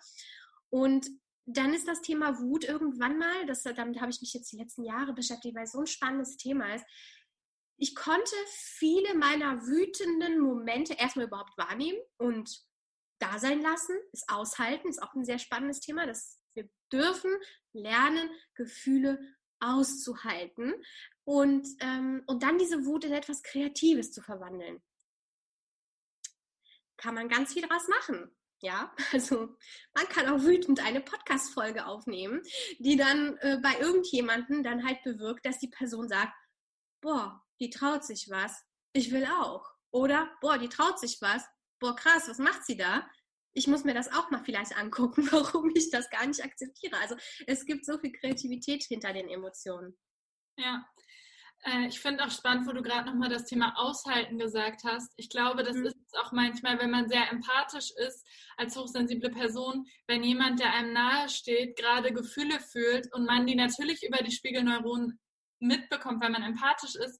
Und 0.69 1.07
dann 1.45 1.73
ist 1.73 1.87
das 1.87 2.01
Thema 2.01 2.39
Wut 2.39 2.63
irgendwann 2.63 3.17
mal, 3.17 3.45
das, 3.47 3.63
damit 3.63 3.99
habe 3.99 4.11
ich 4.11 4.21
mich 4.21 4.33
jetzt 4.33 4.51
die 4.51 4.57
letzten 4.57 4.83
Jahre 4.83 5.13
beschäftigt, 5.13 5.55
weil 5.55 5.63
es 5.63 5.71
so 5.71 5.79
ein 5.79 5.87
spannendes 5.87 6.37
Thema 6.37 6.75
ist. 6.75 6.85
Ich 7.77 7.95
konnte 7.95 8.35
viele 8.45 9.15
meiner 9.15 9.65
wütenden 9.65 10.39
Momente 10.39 10.93
erstmal 10.93 11.25
überhaupt 11.25 11.57
wahrnehmen 11.57 11.97
und 12.17 12.61
da 13.19 13.39
sein 13.39 13.61
lassen, 13.61 13.95
es 14.13 14.27
aushalten, 14.29 14.89
ist 14.89 15.01
auch 15.01 15.13
ein 15.13 15.25
sehr 15.25 15.39
spannendes 15.39 15.79
Thema. 15.79 16.05
dass 16.05 16.39
wir 16.53 16.69
dürfen 16.91 17.31
lernen, 17.73 18.29
Gefühle 18.55 19.19
auszuhalten 19.59 20.73
und, 21.23 21.67
ähm, 21.81 22.23
und 22.27 22.43
dann 22.43 22.57
diese 22.57 22.85
Wut 22.85 23.05
in 23.05 23.13
etwas 23.13 23.43
Kreatives 23.43 24.11
zu 24.11 24.21
verwandeln. 24.21 24.81
Kann 26.97 27.15
man 27.15 27.29
ganz 27.29 27.53
viel 27.53 27.61
draus 27.63 27.87
machen. 27.87 28.35
Ja, 28.61 28.93
also 29.13 29.55
man 29.93 30.07
kann 30.09 30.27
auch 30.27 30.43
wütend 30.43 30.83
eine 30.83 31.01
Podcast-Folge 31.01 31.85
aufnehmen, 31.85 32.41
die 32.79 32.97
dann 32.97 33.37
äh, 33.37 33.59
bei 33.61 33.79
irgendjemanden 33.79 34.63
dann 34.63 34.85
halt 34.85 35.01
bewirkt, 35.03 35.45
dass 35.45 35.59
die 35.59 35.69
Person 35.69 36.09
sagt, 36.09 36.33
boah, 37.01 37.41
die 37.59 37.69
traut 37.69 38.03
sich 38.03 38.29
was, 38.29 38.65
ich 38.93 39.11
will 39.11 39.25
auch. 39.25 39.65
Oder, 39.91 40.29
boah, 40.41 40.57
die 40.57 40.69
traut 40.69 40.99
sich 40.99 41.21
was, 41.21 41.43
boah, 41.79 41.95
krass, 41.95 42.27
was 42.27 42.37
macht 42.37 42.65
sie 42.65 42.77
da? 42.77 43.09
Ich 43.53 43.67
muss 43.67 43.83
mir 43.83 43.93
das 43.93 44.11
auch 44.11 44.29
mal 44.31 44.43
vielleicht 44.43 44.77
angucken, 44.77 45.27
warum 45.31 45.71
ich 45.75 45.89
das 45.89 46.09
gar 46.09 46.25
nicht 46.25 46.43
akzeptiere. 46.43 46.97
Also 46.97 47.15
es 47.47 47.65
gibt 47.65 47.85
so 47.85 47.97
viel 47.97 48.11
Kreativität 48.11 48.83
hinter 48.83 49.13
den 49.13 49.29
Emotionen. 49.29 49.97
Ja, 50.57 50.85
äh, 51.63 51.87
ich 51.87 51.99
finde 51.99 52.23
auch 52.23 52.31
spannend, 52.31 52.67
wo 52.67 52.71
du 52.71 52.81
gerade 52.81 53.09
nochmal 53.09 53.29
das 53.29 53.45
Thema 53.45 53.73
Aushalten 53.77 54.37
gesagt 54.37 54.83
hast. 54.83 55.11
Ich 55.17 55.29
glaube, 55.29 55.63
das 55.63 55.75
mhm. 55.75 55.87
ist 55.87 55.97
auch 56.21 56.31
manchmal, 56.31 56.79
wenn 56.79 56.91
man 56.91 57.09
sehr 57.09 57.29
empathisch 57.31 57.91
ist 57.91 58.25
als 58.57 58.75
hochsensible 58.75 59.31
Person, 59.31 59.85
wenn 60.07 60.23
jemand, 60.23 60.59
der 60.59 60.73
einem 60.73 60.93
nahe 60.93 61.29
steht, 61.29 61.77
gerade 61.77 62.13
Gefühle 62.13 62.59
fühlt 62.59 63.13
und 63.13 63.25
man 63.25 63.45
die 63.45 63.55
natürlich 63.55 64.03
über 64.03 64.23
die 64.23 64.31
Spiegelneuronen 64.31 65.19
mitbekommt, 65.59 66.21
weil 66.21 66.29
man 66.29 66.43
empathisch 66.43 66.95
ist, 66.95 67.19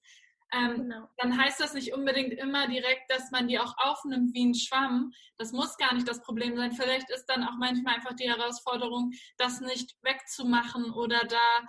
ähm, 0.52 0.76
genau. 0.76 1.08
dann 1.18 1.38
heißt 1.38 1.60
das 1.60 1.74
nicht 1.74 1.94
unbedingt 1.94 2.34
immer 2.34 2.68
direkt, 2.68 3.10
dass 3.10 3.32
man 3.32 3.48
die 3.48 3.60
auch 3.60 3.76
aufnimmt 3.78 4.34
wie 4.34 4.46
ein 4.46 4.56
Schwamm. 4.56 5.12
Das 5.38 5.52
muss 5.52 5.78
gar 5.78 5.94
nicht 5.94 6.08
das 6.08 6.22
Problem 6.24 6.56
sein. 6.56 6.72
Vielleicht 6.72 7.10
ist 7.10 7.26
dann 7.26 7.44
auch 7.44 7.56
manchmal 7.58 7.96
einfach 7.96 8.16
die 8.16 8.30
Herausforderung, 8.30 9.12
das 9.38 9.62
nicht 9.62 9.96
wegzumachen 10.02 10.92
oder 10.92 11.24
da 11.26 11.68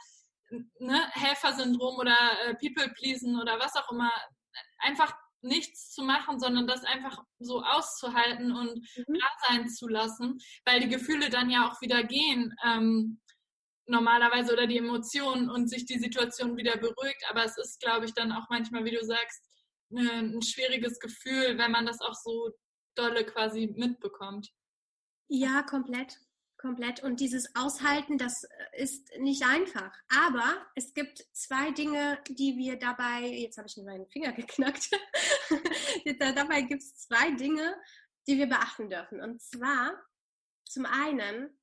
ne, 0.79 1.01
Helfersyndrom 1.13 1.97
oder 1.97 2.17
äh, 2.45 2.55
People-Pleasen 2.55 3.41
oder 3.41 3.59
was 3.59 3.77
auch 3.77 3.91
immer, 3.93 4.11
einfach 4.79 5.13
nichts 5.43 5.93
zu 5.93 6.03
machen, 6.03 6.39
sondern 6.39 6.67
das 6.67 6.85
einfach 6.85 7.23
so 7.39 7.63
auszuhalten 7.63 8.53
und 8.53 8.77
mhm. 8.97 9.15
da 9.15 9.27
sein 9.49 9.69
zu 9.69 9.89
lassen, 9.89 10.39
weil 10.65 10.81
die 10.81 10.89
Gefühle 10.89 11.31
dann 11.31 11.51
ja 11.51 11.69
auch 11.69 11.81
wieder 11.81 12.03
gehen. 12.03 12.55
Ähm, 12.65 13.21
normalerweise 13.91 14.53
oder 14.53 14.67
die 14.67 14.79
Emotionen 14.79 15.51
und 15.51 15.69
sich 15.69 15.85
die 15.85 15.99
Situation 15.99 16.57
wieder 16.57 16.77
beruhigt. 16.77 17.25
Aber 17.29 17.45
es 17.45 17.59
ist, 17.59 17.81
glaube 17.81 18.07
ich, 18.07 18.15
dann 18.15 18.33
auch 18.33 18.49
manchmal, 18.49 18.85
wie 18.85 18.97
du 18.97 19.05
sagst, 19.05 19.43
ne, 19.91 20.11
ein 20.11 20.43
schwieriges 20.43 20.99
Gefühl, 20.99 21.59
wenn 21.59 21.71
man 21.71 21.87
das 21.87 22.01
auch 22.01 22.15
so 22.15 22.51
dolle 22.95 23.25
quasi 23.25 23.73
mitbekommt. 23.77 24.49
Ja, 25.29 25.63
komplett. 25.63 26.19
Komplett. 26.57 27.03
Und 27.03 27.21
dieses 27.21 27.55
Aushalten, 27.57 28.19
das 28.19 28.47
ist 28.73 29.11
nicht 29.19 29.45
einfach. 29.47 29.93
Aber 30.11 30.67
es 30.75 30.93
gibt 30.93 31.25
zwei 31.33 31.71
Dinge, 31.71 32.23
die 32.29 32.59
wir 32.59 32.79
dabei, 32.79 33.23
jetzt 33.23 33.57
habe 33.57 33.67
ich 33.67 33.77
mir 33.79 33.85
meinen 33.85 34.07
Finger 34.09 34.33
geknackt, 34.35 34.91
dabei 36.19 36.63
gibt 36.63 36.83
es 36.83 36.97
zwei 36.97 37.31
Dinge, 37.31 37.75
die 38.27 38.37
wir 38.37 38.47
beachten 38.47 38.91
dürfen. 38.91 39.23
Und 39.23 39.41
zwar 39.41 39.99
zum 40.65 40.85
einen 40.85 41.59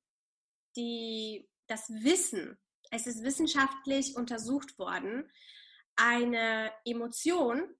die 0.76 1.47
das 1.68 1.88
Wissen, 1.90 2.58
es 2.90 3.06
ist 3.06 3.22
wissenschaftlich 3.22 4.16
untersucht 4.16 4.78
worden, 4.78 5.30
eine 5.96 6.72
Emotion 6.84 7.76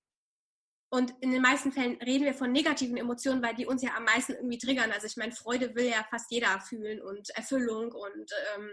Und 0.90 1.12
in 1.20 1.32
den 1.32 1.42
meisten 1.42 1.70
Fällen 1.70 1.96
reden 2.00 2.24
wir 2.24 2.32
von 2.32 2.50
negativen 2.50 2.96
Emotionen, 2.96 3.42
weil 3.42 3.54
die 3.54 3.66
uns 3.66 3.82
ja 3.82 3.94
am 3.94 4.04
meisten 4.04 4.32
irgendwie 4.32 4.56
triggern. 4.56 4.90
Also 4.90 5.06
ich 5.06 5.18
meine, 5.18 5.32
Freude 5.32 5.74
will 5.74 5.84
ja 5.84 6.06
fast 6.08 6.30
jeder 6.30 6.60
fühlen 6.60 7.02
und 7.02 7.28
Erfüllung 7.30 7.92
und 7.92 8.30
ähm, 8.56 8.70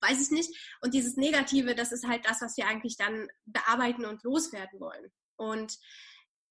weiß 0.00 0.20
ich 0.20 0.30
nicht. 0.30 0.76
Und 0.82 0.92
dieses 0.92 1.16
Negative, 1.16 1.74
das 1.74 1.92
ist 1.92 2.06
halt 2.06 2.26
das, 2.26 2.42
was 2.42 2.58
wir 2.58 2.66
eigentlich 2.66 2.98
dann 2.98 3.28
bearbeiten 3.46 4.04
und 4.04 4.22
loswerden 4.22 4.80
wollen. 4.80 5.10
Und 5.36 5.78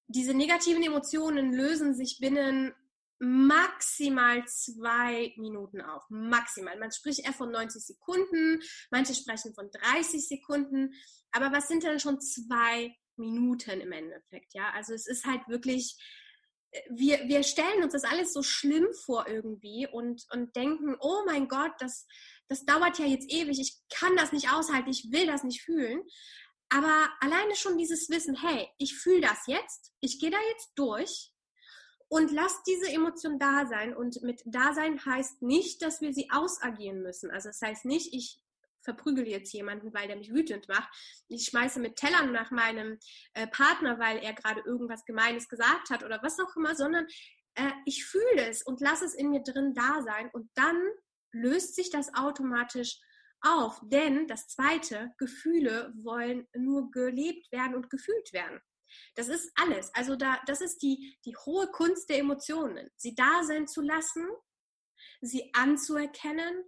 diese 0.08 0.34
negativen 0.34 0.82
Emotionen 0.82 1.52
lösen 1.52 1.94
sich 1.94 2.18
binnen 2.20 2.74
maximal 3.18 4.44
zwei 4.46 5.32
Minuten 5.36 5.80
auf. 5.80 6.04
Maximal. 6.08 6.78
Man 6.78 6.92
spricht 6.92 7.20
eher 7.20 7.32
von 7.32 7.50
90 7.50 7.84
Sekunden, 7.84 8.60
manche 8.90 9.14
sprechen 9.14 9.54
von 9.54 9.70
30 9.70 10.26
Sekunden. 10.26 10.92
Aber 11.32 11.52
was 11.52 11.68
sind 11.68 11.82
denn 11.82 12.00
schon 12.00 12.20
zwei 12.20 12.94
Minuten 13.16 13.80
im 13.80 13.92
Endeffekt? 13.92 14.54
Ja, 14.54 14.70
also 14.74 14.92
es 14.92 15.06
ist 15.06 15.24
halt 15.24 15.46
wirklich, 15.48 15.96
äh, 16.72 16.80
wir, 16.90 17.20
wir 17.26 17.42
stellen 17.42 17.82
uns 17.82 17.94
das 17.94 18.04
alles 18.04 18.32
so 18.32 18.42
schlimm 18.42 18.86
vor 19.04 19.26
irgendwie 19.26 19.86
und, 19.90 20.24
und 20.32 20.54
denken, 20.54 20.96
oh 21.00 21.22
mein 21.26 21.48
Gott, 21.48 21.72
das, 21.78 22.06
das 22.48 22.64
dauert 22.64 22.98
ja 22.98 23.06
jetzt 23.06 23.30
ewig, 23.30 23.58
ich 23.58 23.78
kann 23.88 24.16
das 24.16 24.32
nicht 24.32 24.52
aushalten, 24.52 24.90
ich 24.90 25.10
will 25.10 25.26
das 25.26 25.42
nicht 25.42 25.62
fühlen. 25.62 26.02
Aber 26.68 27.08
alleine 27.20 27.54
schon 27.54 27.78
dieses 27.78 28.10
Wissen, 28.10 28.34
hey, 28.34 28.68
ich 28.78 28.96
fühle 28.96 29.20
das 29.20 29.46
jetzt, 29.46 29.92
ich 30.00 30.18
gehe 30.18 30.30
da 30.30 30.38
jetzt 30.50 30.72
durch 30.74 31.32
und 32.08 32.30
lass 32.30 32.62
diese 32.62 32.90
Emotion 32.92 33.38
da 33.38 33.66
sein. 33.66 33.94
Und 33.94 34.22
mit 34.22 34.42
da 34.46 34.74
sein 34.74 35.04
heißt 35.04 35.42
nicht, 35.42 35.82
dass 35.82 36.00
wir 36.00 36.12
sie 36.12 36.30
ausagieren 36.30 37.02
müssen. 37.02 37.30
Also 37.30 37.48
das 37.48 37.60
heißt 37.60 37.84
nicht, 37.84 38.12
ich 38.14 38.40
verprügel 38.82 39.26
jetzt 39.26 39.52
jemanden, 39.52 39.92
weil 39.92 40.06
der 40.06 40.16
mich 40.16 40.32
wütend 40.32 40.68
macht. 40.68 40.88
Ich 41.28 41.46
schmeiße 41.46 41.80
mit 41.80 41.96
Tellern 41.96 42.32
nach 42.32 42.50
meinem 42.50 42.98
äh, 43.34 43.46
Partner, 43.48 43.98
weil 43.98 44.18
er 44.18 44.32
gerade 44.32 44.60
irgendwas 44.60 45.04
Gemeines 45.04 45.48
gesagt 45.48 45.90
hat 45.90 46.04
oder 46.04 46.22
was 46.22 46.38
auch 46.38 46.54
immer, 46.56 46.74
sondern 46.76 47.06
äh, 47.54 47.70
ich 47.84 48.04
fühle 48.04 48.48
es 48.48 48.62
und 48.62 48.80
lasse 48.80 49.04
es 49.04 49.14
in 49.14 49.30
mir 49.30 49.42
drin 49.42 49.74
da 49.74 50.02
sein 50.02 50.30
und 50.32 50.48
dann 50.54 50.80
löst 51.32 51.74
sich 51.74 51.90
das 51.90 52.14
automatisch 52.14 53.00
auf. 53.40 53.80
Denn 53.82 54.28
das 54.28 54.46
Zweite, 54.46 55.12
Gefühle 55.18 55.92
wollen 55.96 56.46
nur 56.54 56.90
gelebt 56.90 57.50
werden 57.50 57.74
und 57.74 57.90
gefühlt 57.90 58.32
werden. 58.32 58.60
Das 59.14 59.28
ist 59.28 59.50
alles. 59.56 59.94
Also 59.94 60.16
da, 60.16 60.40
das 60.46 60.60
ist 60.60 60.82
die, 60.82 61.18
die 61.24 61.36
hohe 61.36 61.68
Kunst 61.68 62.08
der 62.08 62.18
Emotionen. 62.18 62.88
Sie 62.96 63.14
da 63.14 63.42
sein 63.44 63.66
zu 63.66 63.80
lassen, 63.80 64.26
sie 65.20 65.50
anzuerkennen 65.54 66.64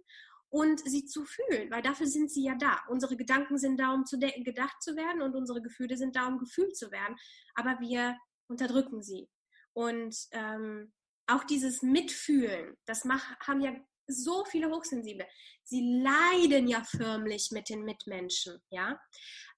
und 0.49 0.79
sie 0.79 1.05
zu 1.05 1.25
fühlen, 1.25 1.69
weil 1.71 1.81
dafür 1.81 2.07
sind 2.07 2.31
sie 2.31 2.43
ja 2.43 2.55
da. 2.55 2.79
Unsere 2.89 3.15
Gedanken 3.15 3.57
sind 3.57 3.79
da, 3.79 3.93
um 3.93 4.05
zu 4.05 4.17
gedacht 4.17 4.81
zu 4.81 4.95
werden 4.95 5.21
und 5.21 5.35
unsere 5.35 5.61
Gefühle 5.61 5.97
sind 5.97 6.15
da, 6.15 6.27
um 6.27 6.39
gefühlt 6.39 6.75
zu 6.75 6.91
werden. 6.91 7.15
Aber 7.53 7.79
wir 7.79 8.17
unterdrücken 8.47 9.03
sie. 9.03 9.29
Und 9.73 10.15
ähm, 10.31 10.91
auch 11.27 11.43
dieses 11.43 11.83
Mitfühlen, 11.83 12.75
das 12.85 13.05
mach, 13.05 13.39
haben 13.41 13.61
ja 13.61 13.75
so 14.09 14.45
viele 14.45 14.69
Hochsensible. 14.69 15.27
Sie 15.63 16.01
leiden 16.03 16.67
ja 16.67 16.83
förmlich 16.83 17.49
mit 17.51 17.69
den 17.69 17.83
Mitmenschen, 17.83 18.59
ja. 18.69 18.99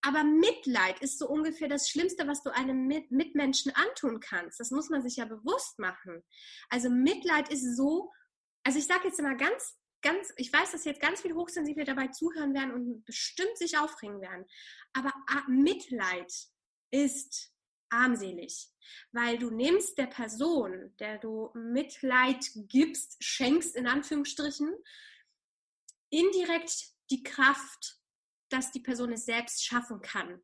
Aber 0.02 0.24
Mitleid 0.24 1.00
ist 1.02 1.20
so 1.20 1.28
ungefähr 1.28 1.70
das 1.70 1.90
Schlimmste, 1.90 2.28
was 2.28 2.44
du 2.44 2.54
einem 2.54 2.88
Mitmenschen 3.10 3.72
antun 3.76 4.20
kannst. 4.20 4.60
Das 4.60 4.72
muss 4.72 4.90
man 4.90 5.02
sich 5.04 5.18
ja 5.18 5.26
bewusst 5.26 5.80
machen. 5.80 6.24
Also 6.70 6.90
Mitleid 6.90 7.50
ist 7.50 7.78
so, 7.78 8.12
also 8.64 8.80
ich 8.80 8.88
sage 8.88 9.08
jetzt 9.08 9.20
immer 9.20 9.36
ganz, 9.36 9.78
ganz, 10.02 10.34
ich 10.38 10.52
weiß, 10.52 10.72
dass 10.72 10.86
jetzt 10.86 11.02
ganz 11.02 11.22
viele 11.22 11.36
Hochsensible 11.36 11.86
dabei 11.86 12.08
zuhören 12.08 12.54
werden 12.54 12.74
und 12.74 13.06
bestimmt 13.06 13.58
sich 13.58 13.78
aufregen 13.78 14.20
werden. 14.22 14.46
Aber 14.94 15.14
Mitleid 15.48 16.32
ist 16.92 17.52
armselig, 17.92 18.70
weil 19.12 19.38
du 19.38 19.52
nimmst 19.52 19.98
der 19.98 20.08
Person, 20.08 20.96
der 21.00 21.18
du 21.20 21.52
Mitleid 21.54 22.50
gibst, 22.68 23.24
schenkst 23.24 23.76
in 23.76 23.88
Anführungsstrichen, 23.88 24.74
indirekt 26.10 26.92
die 27.10 27.24
Kraft, 27.24 28.00
dass 28.50 28.72
die 28.72 28.80
Person 28.80 29.12
es 29.12 29.26
selbst 29.26 29.64
schaffen 29.64 30.02
kann 30.02 30.42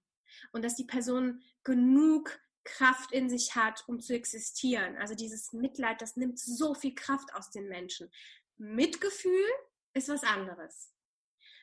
und 0.52 0.64
dass 0.64 0.76
die 0.76 0.86
Person 0.86 1.42
genug 1.64 2.40
Kraft 2.64 3.14
in 3.14 3.30
sich 3.30 3.56
hat, 3.56 3.84
um 3.88 4.02
zu 4.02 4.14
existieren. 4.14 4.98
Also 4.98 5.16
dieses 5.16 5.54
Mitleid, 5.54 6.02
das 6.02 6.18
nimmt 6.18 6.38
so 6.38 6.74
viel 6.74 6.94
Kraft 6.96 7.34
aus 7.34 7.50
den 7.50 7.70
Menschen. 7.70 8.12
Mitgefühl 8.58 9.46
ist 9.94 10.10
was 10.10 10.24
anderes. 10.24 10.94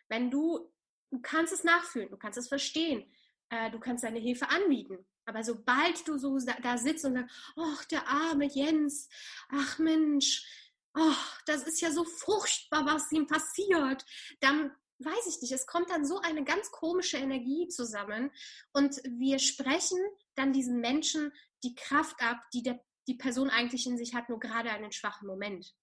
Wenn 0.09 0.31
du, 0.31 0.73
du 1.11 1.21
kannst 1.21 1.53
es 1.53 1.65
nachfühlen, 1.65 2.11
du 2.11 2.17
kannst 2.17 2.39
es 2.39 2.49
verstehen, 2.49 3.11
äh, 3.51 3.71
du 3.71 3.79
kannst 3.79 4.05
deine 4.05 4.19
Hilfe 4.19 4.49
anbieten. 4.49 5.07
Aber 5.27 5.43
sobald 5.43 6.07
du 6.07 6.19
so 6.19 6.39
da 6.63 6.79
sitzt 6.79 7.05
und 7.05 7.15
sagst, 7.15 7.35
ach, 7.57 7.85
der 7.87 8.09
arme 8.09 8.47
Jens, 8.47 9.09
ach 9.49 9.79
Mensch, 9.79 10.47
oh, 10.95 11.15
das 11.47 11.65
ist 11.65 11.81
ja 11.81 11.91
so 11.91 12.05
furchtbar, 12.05 12.87
was 12.87 13.11
ihm 13.13 13.27
passiert, 13.27 14.05
dann 14.41 14.71
weiß 14.99 15.27
ich 15.27 15.43
nicht, 15.43 15.53
es 15.53 15.67
kommt 15.67 15.91
dann 15.91 16.07
so 16.07 16.21
eine 16.21 16.45
ganz 16.45 16.71
komische 16.71 17.17
Energie 17.17 17.69
zusammen 17.69 18.31
und 18.73 18.97
wir 19.05 19.39
sprechen 19.39 19.99
dann 20.35 20.53
diesen 20.53 20.81
Menschen 20.81 21.33
die 21.65 21.75
Kraft 21.75 22.23
ab, 22.23 22.39
die 22.53 22.63
der, 22.63 22.81
die 23.09 23.17
Person 23.17 23.51
eigentlich 23.51 23.87
in 23.87 23.99
sich 23.99 24.15
hat, 24.15 24.29
nur 24.29 24.39
gerade 24.39 24.71
einen 24.71 24.93
schwachen 24.93 25.27
Moment. 25.27 25.75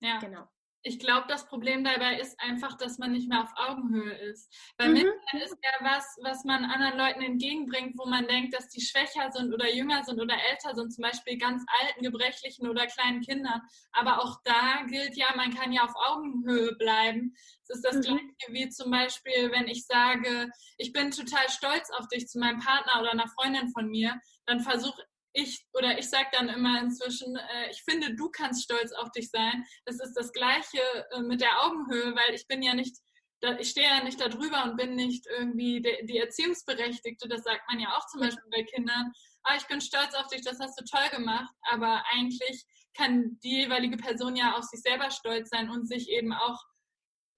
Ja. 0.00 0.18
Genau 0.18 0.48
ich 0.82 0.98
glaube, 0.98 1.26
das 1.28 1.46
Problem 1.46 1.84
dabei 1.84 2.18
ist 2.18 2.40
einfach, 2.40 2.76
dass 2.78 2.98
man 2.98 3.12
nicht 3.12 3.28
mehr 3.28 3.42
auf 3.42 3.52
Augenhöhe 3.54 4.12
ist. 4.12 4.50
Weil 4.78 4.88
mhm. 4.88 4.94
Mitleid 4.94 5.44
ist 5.44 5.58
ja 5.62 5.86
was, 5.86 6.16
was 6.22 6.44
man 6.44 6.64
anderen 6.64 6.98
Leuten 6.98 7.22
entgegenbringt, 7.22 7.98
wo 7.98 8.06
man 8.06 8.26
denkt, 8.26 8.54
dass 8.54 8.68
die 8.68 8.80
schwächer 8.80 9.30
sind 9.30 9.52
oder 9.52 9.72
jünger 9.72 10.02
sind 10.04 10.20
oder 10.20 10.34
älter 10.50 10.74
sind, 10.74 10.92
zum 10.92 11.02
Beispiel 11.02 11.36
ganz 11.36 11.64
alten, 11.82 12.02
gebrechlichen 12.02 12.66
oder 12.68 12.86
kleinen 12.86 13.20
Kindern. 13.20 13.60
Aber 13.92 14.22
auch 14.22 14.40
da 14.44 14.82
gilt 14.88 15.16
ja, 15.16 15.26
man 15.36 15.54
kann 15.54 15.72
ja 15.72 15.84
auf 15.84 15.94
Augenhöhe 15.94 16.74
bleiben. 16.76 17.34
Es 17.64 17.76
ist 17.76 17.84
das 17.84 17.96
mhm. 17.96 18.00
gleiche 18.02 18.26
wie 18.48 18.68
zum 18.70 18.90
Beispiel, 18.90 19.50
wenn 19.52 19.68
ich 19.68 19.84
sage, 19.86 20.50
ich 20.78 20.92
bin 20.92 21.10
total 21.10 21.48
stolz 21.50 21.90
auf 21.90 22.08
dich 22.08 22.26
zu 22.26 22.38
meinem 22.38 22.58
Partner 22.58 23.00
oder 23.00 23.12
einer 23.12 23.28
Freundin 23.28 23.70
von 23.70 23.88
mir, 23.88 24.18
dann 24.46 24.60
versuche 24.60 25.02
ich 25.32 25.66
oder 25.74 25.98
ich 25.98 26.08
sage 26.08 26.28
dann 26.32 26.48
immer 26.48 26.80
inzwischen, 26.80 27.36
äh, 27.36 27.70
ich 27.70 27.82
finde, 27.82 28.14
du 28.14 28.30
kannst 28.30 28.64
stolz 28.64 28.92
auf 28.92 29.10
dich 29.12 29.30
sein. 29.30 29.64
Das 29.84 30.00
ist 30.00 30.14
das 30.14 30.32
Gleiche 30.32 30.80
äh, 31.12 31.20
mit 31.20 31.40
der 31.40 31.64
Augenhöhe, 31.64 32.14
weil 32.14 32.34
ich 32.34 32.46
bin 32.46 32.62
ja 32.62 32.74
nicht, 32.74 32.96
da, 33.40 33.58
ich 33.58 33.70
stehe 33.70 33.86
ja 33.86 34.02
nicht 34.02 34.20
da 34.20 34.28
drüber 34.28 34.64
und 34.64 34.76
bin 34.76 34.94
nicht 34.94 35.26
irgendwie 35.26 35.80
de, 35.80 36.04
die 36.06 36.18
Erziehungsberechtigte. 36.18 37.28
Das 37.28 37.42
sagt 37.42 37.62
man 37.68 37.80
ja 37.80 37.96
auch 37.96 38.06
zum 38.08 38.20
Beispiel 38.20 38.50
bei 38.50 38.62
Kindern. 38.64 39.12
Ah, 39.42 39.56
ich 39.56 39.66
bin 39.66 39.80
stolz 39.80 40.14
auf 40.14 40.26
dich, 40.28 40.42
das 40.42 40.58
hast 40.60 40.78
du 40.78 40.84
toll 40.84 41.08
gemacht. 41.10 41.52
Aber 41.70 42.02
eigentlich 42.10 42.64
kann 42.94 43.38
die 43.42 43.62
jeweilige 43.62 43.96
Person 43.96 44.36
ja 44.36 44.56
auf 44.56 44.64
sich 44.64 44.80
selber 44.80 45.10
stolz 45.10 45.48
sein 45.50 45.70
und 45.70 45.86
sich 45.86 46.08
eben 46.08 46.32
auch 46.32 46.58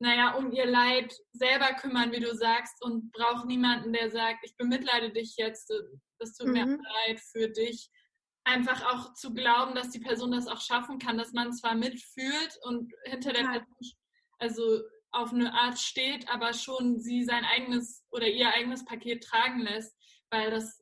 naja, 0.02 0.34
um 0.34 0.50
ihr 0.50 0.66
Leid 0.66 1.14
selber 1.32 1.74
kümmern, 1.74 2.10
wie 2.10 2.18
du 2.18 2.34
sagst, 2.34 2.82
und 2.84 3.12
braucht 3.12 3.46
niemanden, 3.46 3.92
der 3.92 4.10
sagt, 4.10 4.40
ich 4.44 4.56
bemitleide 4.56 5.12
dich 5.12 5.36
jetzt, 5.36 5.72
das 6.18 6.36
tut 6.36 6.48
mhm. 6.48 6.52
mir 6.52 6.78
leid 7.06 7.20
für 7.20 7.48
dich. 7.48 7.88
Einfach 8.44 8.84
auch 8.92 9.14
zu 9.14 9.32
glauben, 9.32 9.76
dass 9.76 9.90
die 9.90 10.00
Person 10.00 10.32
das 10.32 10.48
auch 10.48 10.60
schaffen 10.60 10.98
kann, 10.98 11.18
dass 11.18 11.32
man 11.32 11.52
zwar 11.52 11.76
mitfühlt 11.76 12.58
und 12.62 12.92
hinter 13.04 13.32
der 13.32 13.44
Person, 13.44 13.92
also 14.38 14.80
auf 15.12 15.32
eine 15.32 15.54
Art 15.54 15.78
steht, 15.78 16.28
aber 16.28 16.52
schon 16.52 16.98
sie 16.98 17.24
sein 17.24 17.44
eigenes 17.44 18.04
oder 18.10 18.26
ihr 18.26 18.48
eigenes 18.48 18.84
Paket 18.84 19.22
tragen 19.22 19.60
lässt, 19.60 19.96
weil 20.30 20.50
das 20.50 20.80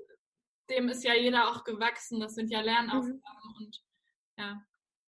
dem 0.71 0.89
ist 0.89 1.05
ja 1.05 1.15
jeder 1.15 1.51
auch 1.51 1.65
gewachsen. 1.65 2.21
Das 2.21 2.35
sind 2.35 2.51
ja 2.51 2.61
Lernaufgaben 2.61 3.19
mhm. 3.19 3.57
und 3.59 3.83
ja. 4.39 4.63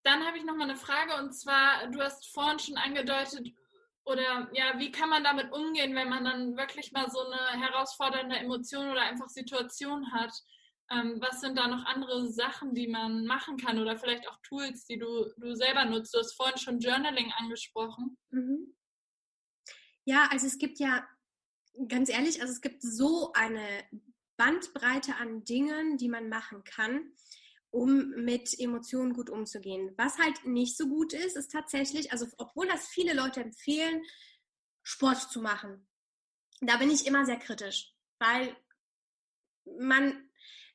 Dann 0.04 0.26
habe 0.26 0.36
ich 0.36 0.44
noch 0.44 0.56
mal 0.56 0.68
eine 0.68 0.76
Frage 0.76 1.16
und 1.22 1.32
zwar, 1.32 1.86
du 1.86 2.02
hast 2.02 2.34
vorhin 2.34 2.58
schon 2.58 2.76
angedeutet, 2.76 3.48
oder 4.04 4.50
ja, 4.52 4.78
wie 4.78 4.90
kann 4.90 5.08
man 5.08 5.24
damit 5.24 5.52
umgehen, 5.52 5.94
wenn 5.94 6.08
man 6.08 6.24
dann 6.24 6.56
wirklich 6.56 6.92
mal 6.92 7.08
so 7.10 7.20
eine 7.20 7.62
herausfordernde 7.62 8.36
Emotion 8.36 8.90
oder 8.90 9.02
einfach 9.02 9.28
Situation 9.28 10.12
hat? 10.12 10.32
Ähm, 10.90 11.20
was 11.20 11.40
sind 11.40 11.56
da 11.56 11.68
noch 11.68 11.84
andere 11.86 12.30
Sachen, 12.30 12.74
die 12.74 12.88
man 12.88 13.24
machen 13.24 13.56
kann 13.56 13.78
oder 13.78 13.96
vielleicht 13.96 14.28
auch 14.28 14.38
Tools, 14.42 14.84
die 14.86 14.98
du, 14.98 15.26
du 15.38 15.54
selber 15.54 15.84
nutzt? 15.84 16.14
Du 16.14 16.18
hast 16.18 16.34
vorhin 16.34 16.58
schon 16.58 16.80
Journaling 16.80 17.32
angesprochen. 17.36 18.18
Mhm. 18.30 18.74
Ja, 20.04 20.28
also 20.30 20.46
es 20.46 20.58
gibt 20.58 20.80
ja, 20.80 21.06
ganz 21.88 22.08
ehrlich, 22.08 22.40
also 22.40 22.52
es 22.52 22.60
gibt 22.60 22.82
so 22.82 23.32
eine 23.34 23.84
Bandbreite 24.36 25.14
an 25.16 25.44
Dingen, 25.44 25.96
die 25.96 26.08
man 26.08 26.28
machen 26.28 26.64
kann 26.64 27.12
um 27.72 28.10
mit 28.10 28.58
Emotionen 28.60 29.14
gut 29.14 29.30
umzugehen. 29.30 29.92
Was 29.96 30.18
halt 30.18 30.44
nicht 30.44 30.76
so 30.76 30.86
gut 30.86 31.14
ist, 31.14 31.36
ist 31.36 31.50
tatsächlich, 31.50 32.12
also 32.12 32.26
obwohl 32.36 32.68
das 32.68 32.86
viele 32.86 33.14
Leute 33.14 33.40
empfehlen, 33.40 34.02
Sport 34.82 35.30
zu 35.30 35.40
machen. 35.40 35.88
Da 36.60 36.76
bin 36.76 36.90
ich 36.90 37.06
immer 37.06 37.24
sehr 37.24 37.38
kritisch, 37.38 37.92
weil 38.18 38.54
man, 39.78 40.30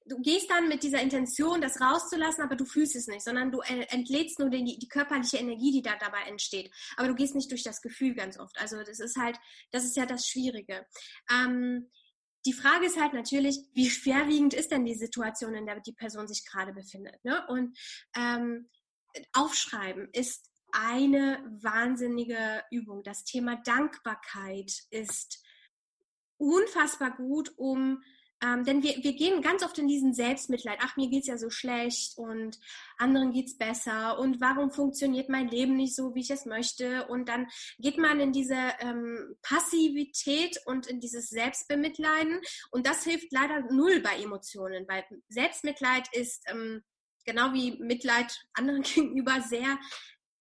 du 0.07 0.19
gehst 0.21 0.49
dann 0.49 0.69
mit 0.69 0.81
dieser 0.81 0.99
Intention, 0.99 1.61
das 1.61 1.79
rauszulassen, 1.79 2.43
aber 2.43 2.55
du 2.55 2.65
fühlst 2.65 2.95
es 2.95 3.07
nicht, 3.07 3.23
sondern 3.23 3.51
du 3.51 3.59
entlädst 3.59 4.39
nur 4.39 4.49
die, 4.49 4.79
die 4.79 4.87
körperliche 4.87 5.37
Energie, 5.37 5.71
die 5.71 5.83
da 5.83 5.95
dabei 5.99 6.23
entsteht. 6.23 6.71
Aber 6.95 7.09
du 7.09 7.15
gehst 7.15 7.35
nicht 7.35 7.51
durch 7.51 7.63
das 7.63 7.81
Gefühl 7.83 8.15
ganz 8.15 8.39
oft. 8.39 8.59
Also 8.59 8.77
das 8.83 8.99
ist 8.99 9.17
halt, 9.17 9.37
das 9.71 9.85
ist 9.85 9.95
ja 9.95 10.07
das 10.07 10.27
Schwierige. 10.27 10.87
Ähm, 11.31 11.91
die 12.45 12.53
Frage 12.53 12.85
ist 12.85 12.99
halt 12.99 13.13
natürlich, 13.13 13.59
wie 13.73 13.89
schwerwiegend 13.89 14.53
ist 14.53 14.71
denn 14.71 14.85
die 14.85 14.95
Situation, 14.95 15.53
in 15.55 15.65
der 15.65 15.79
die 15.79 15.93
Person 15.93 16.27
sich 16.27 16.45
gerade 16.45 16.73
befindet. 16.73 17.23
Ne? 17.23 17.45
Und 17.47 17.77
ähm, 18.15 18.69
aufschreiben 19.33 20.09
ist 20.13 20.49
eine 20.71 21.43
wahnsinnige 21.61 22.63
Übung. 22.71 23.03
Das 23.03 23.23
Thema 23.23 23.55
Dankbarkeit 23.63 24.71
ist 24.89 25.43
unfassbar 26.37 27.15
gut, 27.15 27.51
um 27.57 28.03
ähm, 28.43 28.63
denn 28.65 28.83
wir, 28.83 28.95
wir 29.03 29.13
gehen 29.13 29.41
ganz 29.41 29.63
oft 29.63 29.77
in 29.79 29.87
diesen 29.87 30.13
Selbstmitleid. 30.13 30.77
Ach, 30.81 30.95
mir 30.95 31.09
geht 31.09 31.21
es 31.21 31.27
ja 31.27 31.37
so 31.37 31.49
schlecht 31.49 32.17
und 32.17 32.59
anderen 32.97 33.31
geht 33.31 33.47
es 33.47 33.57
besser. 33.57 34.19
Und 34.19 34.39
warum 34.39 34.71
funktioniert 34.71 35.27
mein 35.27 35.47
Leben 35.47 35.75
nicht 35.75 35.95
so, 35.95 36.13
wie 36.13 36.21
ich 36.21 36.29
es 36.29 36.45
möchte? 36.45 37.07
Und 37.07 37.29
dann 37.29 37.47
geht 37.79 37.97
man 37.97 38.19
in 38.19 38.31
diese 38.31 38.57
ähm, 38.79 39.35
Passivität 39.41 40.59
und 40.65 40.85
in 40.85 40.99
dieses 40.99 41.29
Selbstbemitleiden. 41.29 42.39
Und 42.69 42.85
das 42.85 43.03
hilft 43.03 43.31
leider 43.31 43.61
null 43.71 44.01
bei 44.01 44.21
Emotionen, 44.21 44.87
weil 44.87 45.03
Selbstmitleid 45.29 46.07
ist 46.13 46.43
ähm, 46.47 46.83
genau 47.25 47.53
wie 47.53 47.77
Mitleid 47.79 48.31
anderen 48.53 48.81
gegenüber 48.83 49.41
sehr 49.41 49.79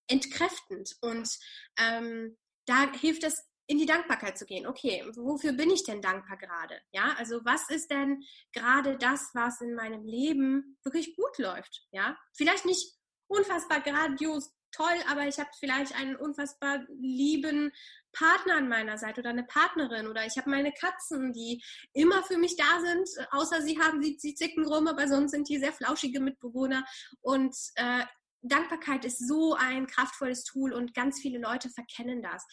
entkräftend. 0.06 0.96
Und 1.00 1.30
ähm, 1.78 2.36
da 2.66 2.92
hilft 2.92 3.24
es 3.24 3.42
in 3.66 3.78
die 3.78 3.86
Dankbarkeit 3.86 4.38
zu 4.38 4.46
gehen. 4.46 4.66
Okay, 4.66 5.04
wofür 5.16 5.52
bin 5.52 5.70
ich 5.70 5.84
denn 5.84 6.00
dankbar 6.00 6.36
gerade? 6.36 6.80
Ja, 6.92 7.14
also 7.18 7.44
was 7.44 7.68
ist 7.68 7.90
denn 7.90 8.22
gerade 8.52 8.96
das, 8.96 9.30
was 9.34 9.60
in 9.60 9.74
meinem 9.74 10.04
Leben 10.04 10.78
wirklich 10.84 11.16
gut 11.16 11.38
läuft? 11.38 11.86
Ja, 11.90 12.16
vielleicht 12.34 12.64
nicht 12.64 12.94
unfassbar 13.28 13.80
grandios 13.80 14.52
toll, 14.72 15.02
aber 15.08 15.26
ich 15.26 15.38
habe 15.38 15.50
vielleicht 15.58 15.94
einen 15.96 16.16
unfassbar 16.16 16.84
lieben 16.98 17.72
Partner 18.12 18.56
an 18.56 18.68
meiner 18.68 18.98
Seite 18.98 19.20
oder 19.20 19.30
eine 19.30 19.44
Partnerin 19.44 20.06
oder 20.06 20.26
ich 20.26 20.36
habe 20.36 20.50
meine 20.50 20.72
Katzen, 20.72 21.32
die 21.32 21.62
immer 21.92 22.22
für 22.22 22.36
mich 22.36 22.56
da 22.56 22.80
sind, 22.80 23.08
außer 23.30 23.62
sie 23.62 23.78
haben 23.80 24.02
sie, 24.02 24.16
sie 24.18 24.34
zicken 24.34 24.66
rum, 24.66 24.86
aber 24.86 25.08
sonst 25.08 25.32
sind 25.32 25.48
die 25.48 25.58
sehr 25.58 25.72
flauschige 25.72 26.20
Mitbewohner 26.20 26.84
und 27.20 27.54
äh, 27.76 28.04
Dankbarkeit 28.42 29.04
ist 29.04 29.26
so 29.26 29.54
ein 29.54 29.86
kraftvolles 29.86 30.44
Tool 30.44 30.72
und 30.72 30.94
ganz 30.94 31.20
viele 31.20 31.38
Leute 31.38 31.68
verkennen 31.70 32.22
das 32.22 32.46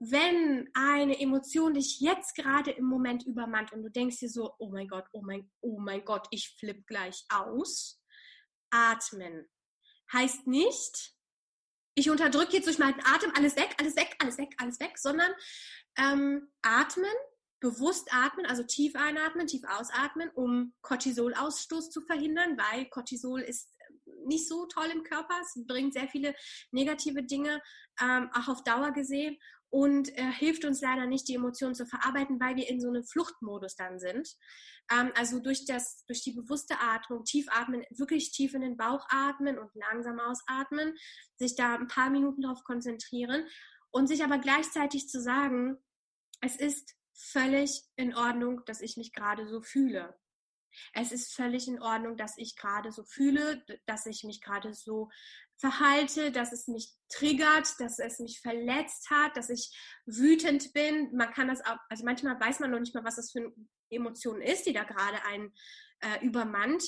wenn 0.00 0.70
eine 0.74 1.18
Emotion 1.18 1.74
dich 1.74 2.00
jetzt 2.00 2.36
gerade 2.36 2.70
im 2.70 2.84
Moment 2.84 3.26
übermannt 3.26 3.72
und 3.72 3.82
du 3.82 3.90
denkst 3.90 4.18
dir 4.18 4.28
so, 4.28 4.54
oh 4.58 4.70
mein 4.70 4.86
Gott, 4.86 5.06
oh 5.12 5.22
mein, 5.22 5.50
oh 5.60 5.78
mein 5.80 6.04
Gott, 6.04 6.28
ich 6.30 6.56
flipp 6.58 6.86
gleich 6.86 7.24
aus, 7.30 8.00
atmen. 8.70 9.48
Heißt 10.12 10.46
nicht, 10.46 11.14
ich 11.94 12.10
unterdrücke 12.10 12.56
jetzt 12.56 12.66
durch 12.66 12.78
meinen 12.78 13.00
Atem 13.04 13.32
alles 13.34 13.56
weg, 13.56 13.74
alles 13.78 13.96
weg, 13.96 14.14
alles 14.20 14.38
weg, 14.38 14.54
alles 14.58 14.78
weg, 14.78 14.96
sondern 14.98 15.32
ähm, 15.96 16.48
atmen, 16.62 17.10
bewusst 17.60 18.08
atmen, 18.12 18.46
also 18.46 18.62
tief 18.62 18.94
einatmen, 18.94 19.48
tief 19.48 19.64
ausatmen, 19.66 20.30
um 20.30 20.74
Cortisolausstoß 20.82 21.90
zu 21.90 22.02
verhindern, 22.02 22.56
weil 22.56 22.88
Cortisol 22.88 23.40
ist 23.40 23.74
nicht 24.26 24.48
so 24.48 24.66
toll 24.66 24.86
im 24.92 25.02
Körper. 25.02 25.34
Es 25.40 25.60
bringt 25.66 25.92
sehr 25.92 26.08
viele 26.08 26.36
negative 26.70 27.24
Dinge, 27.24 27.60
ähm, 28.00 28.30
auch 28.32 28.46
auf 28.46 28.62
Dauer 28.62 28.92
gesehen 28.92 29.36
und 29.70 30.16
äh, 30.16 30.32
hilft 30.32 30.64
uns 30.64 30.80
leider 30.80 31.06
nicht, 31.06 31.28
die 31.28 31.34
Emotionen 31.34 31.74
zu 31.74 31.86
verarbeiten, 31.86 32.40
weil 32.40 32.56
wir 32.56 32.68
in 32.68 32.80
so 32.80 32.88
einem 32.88 33.04
Fluchtmodus 33.04 33.76
dann 33.76 33.98
sind. 33.98 34.28
Ähm, 34.90 35.12
also 35.14 35.40
durch, 35.40 35.66
das, 35.66 36.04
durch 36.06 36.22
die 36.22 36.32
bewusste 36.32 36.80
Atmung, 36.80 37.24
tief 37.24 37.46
atmen, 37.50 37.84
wirklich 37.90 38.32
tief 38.32 38.54
in 38.54 38.62
den 38.62 38.76
Bauch 38.76 39.06
atmen 39.10 39.58
und 39.58 39.70
langsam 39.74 40.18
ausatmen, 40.20 40.94
sich 41.36 41.54
da 41.54 41.74
ein 41.74 41.88
paar 41.88 42.10
Minuten 42.10 42.42
darauf 42.42 42.64
konzentrieren 42.64 43.46
und 43.90 44.06
sich 44.06 44.24
aber 44.24 44.38
gleichzeitig 44.38 45.08
zu 45.08 45.20
sagen, 45.20 45.76
es 46.40 46.56
ist 46.56 46.94
völlig 47.12 47.82
in 47.96 48.14
Ordnung, 48.14 48.62
dass 48.66 48.80
ich 48.80 48.96
mich 48.96 49.12
gerade 49.12 49.48
so 49.48 49.60
fühle. 49.60 50.16
Es 50.92 51.12
ist 51.12 51.34
völlig 51.34 51.68
in 51.68 51.80
Ordnung, 51.80 52.16
dass 52.16 52.38
ich 52.38 52.56
gerade 52.56 52.92
so 52.92 53.04
fühle, 53.04 53.64
dass 53.86 54.06
ich 54.06 54.24
mich 54.24 54.40
gerade 54.40 54.74
so 54.74 55.10
verhalte, 55.56 56.30
dass 56.30 56.52
es 56.52 56.68
mich 56.68 56.94
triggert, 57.08 57.80
dass 57.80 57.98
es 57.98 58.20
mich 58.20 58.40
verletzt 58.40 59.10
hat, 59.10 59.36
dass 59.36 59.50
ich 59.50 59.76
wütend 60.06 60.72
bin. 60.72 61.14
Man 61.14 61.32
kann 61.32 61.48
das 61.48 61.64
auch, 61.64 61.78
also 61.88 62.04
manchmal 62.04 62.38
weiß 62.40 62.60
man 62.60 62.70
noch 62.70 62.80
nicht 62.80 62.94
mal, 62.94 63.04
was 63.04 63.16
das 63.16 63.32
für 63.32 63.40
eine 63.40 63.52
Emotion 63.90 64.40
ist, 64.40 64.66
die 64.66 64.72
da 64.72 64.84
gerade 64.84 65.24
einen 65.24 65.52
äh, 66.00 66.24
übermannt. 66.24 66.84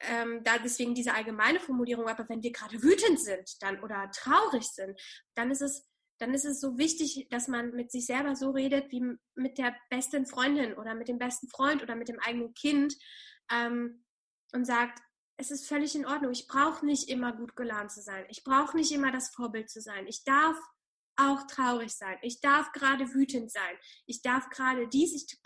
Ähm, 0.00 0.42
da 0.44 0.58
deswegen 0.58 0.94
diese 0.94 1.14
allgemeine 1.14 1.60
Formulierung, 1.60 2.08
aber 2.08 2.28
wenn 2.28 2.42
wir 2.42 2.52
gerade 2.52 2.82
wütend 2.82 3.20
sind 3.20 3.62
dann 3.62 3.82
oder 3.82 4.10
traurig 4.10 4.64
sind, 4.64 5.00
dann 5.34 5.50
ist 5.50 5.62
es 5.62 5.86
dann 6.18 6.34
ist 6.34 6.44
es 6.44 6.60
so 6.60 6.78
wichtig, 6.78 7.28
dass 7.30 7.48
man 7.48 7.72
mit 7.74 7.90
sich 7.90 8.06
selber 8.06 8.36
so 8.36 8.50
redet 8.50 8.90
wie 8.90 9.16
mit 9.34 9.58
der 9.58 9.74
besten 9.90 10.26
Freundin 10.26 10.74
oder 10.74 10.94
mit 10.94 11.08
dem 11.08 11.18
besten 11.18 11.48
Freund 11.48 11.82
oder 11.82 11.96
mit 11.96 12.08
dem 12.08 12.20
eigenen 12.20 12.54
Kind 12.54 12.94
ähm, 13.50 14.04
und 14.52 14.64
sagt, 14.64 15.00
es 15.36 15.50
ist 15.50 15.66
völlig 15.66 15.94
in 15.96 16.06
Ordnung. 16.06 16.30
Ich 16.32 16.46
brauche 16.46 16.86
nicht 16.86 17.08
immer 17.08 17.32
gut 17.32 17.56
gelaunt 17.56 17.90
zu 17.90 18.00
sein. 18.02 18.24
Ich 18.28 18.44
brauche 18.44 18.76
nicht 18.76 18.92
immer 18.92 19.10
das 19.10 19.30
Vorbild 19.30 19.68
zu 19.68 19.80
sein. 19.80 20.06
Ich 20.06 20.22
darf 20.24 20.56
auch 21.16 21.46
traurig 21.46 21.92
sein. 21.94 22.16
Ich 22.22 22.40
darf 22.40 22.72
gerade 22.72 23.12
wütend 23.14 23.50
sein. 23.50 23.76
Ich 24.06 24.22
darf 24.22 24.48
gerade 24.50 24.88
dies 24.88 25.12
ich, 25.12 25.40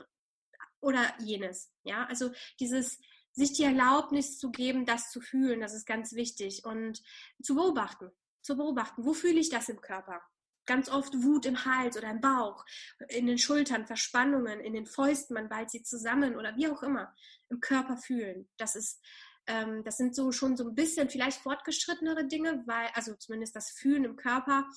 oder 0.81 1.03
jenes. 1.21 1.73
Ja, 1.85 2.05
also 2.07 2.31
dieses 2.61 2.99
sich 3.33 3.53
die 3.53 3.65
Erlaubnis 3.65 4.39
zu 4.39 4.51
geben, 4.51 4.85
das 4.85 5.11
zu 5.11 5.21
fühlen, 5.21 5.61
das 5.61 5.75
ist 5.75 5.87
ganz 5.87 6.15
wichtig 6.15 6.65
und 6.65 7.03
zu 7.43 7.55
beobachten. 7.55 8.11
Zu 8.43 8.57
beobachten, 8.57 9.05
wo 9.05 9.15
fühle 9.15 9.39
ich 9.39 9.49
das 9.49 9.69
im 9.69 9.81
Körper? 9.81 10.21
Ganz 10.69 10.89
oft 10.89 11.13
Wut 11.25 11.47
im 11.47 11.65
Hals 11.65 11.97
oder 11.97 12.11
im 12.11 12.21
Bauch, 12.21 12.65
in 13.09 13.27
den 13.27 13.39
Schultern, 13.39 13.87
Verspannungen, 13.87 14.61
in 14.61 14.75
den 14.75 14.87
Fäusten, 14.87 15.35
man 15.35 15.49
ballt 15.49 15.71
sie 15.71 15.83
zusammen 15.83 16.37
oder 16.37 16.57
wie 16.57 16.69
auch 16.69 16.83
immer. 16.83 17.13
Im 17.49 17.61
Körper 17.61 17.97
fühlen. 17.97 18.49
Das 18.59 18.77
ist 18.77 19.01
ähm, 19.49 19.83
das 19.83 19.97
sind 19.97 20.15
so 20.15 20.31
schon 20.31 20.57
so 20.57 20.69
ein 20.69 20.75
bisschen 20.75 21.09
vielleicht 21.09 21.41
fortgeschrittenere 21.41 22.27
Dinge, 22.27 22.63
weil, 22.67 22.89
also 22.93 23.15
zumindest 23.15 23.57
das 23.57 23.71
Fühlen 23.71 24.05
im 24.05 24.17
Körper, 24.17 24.69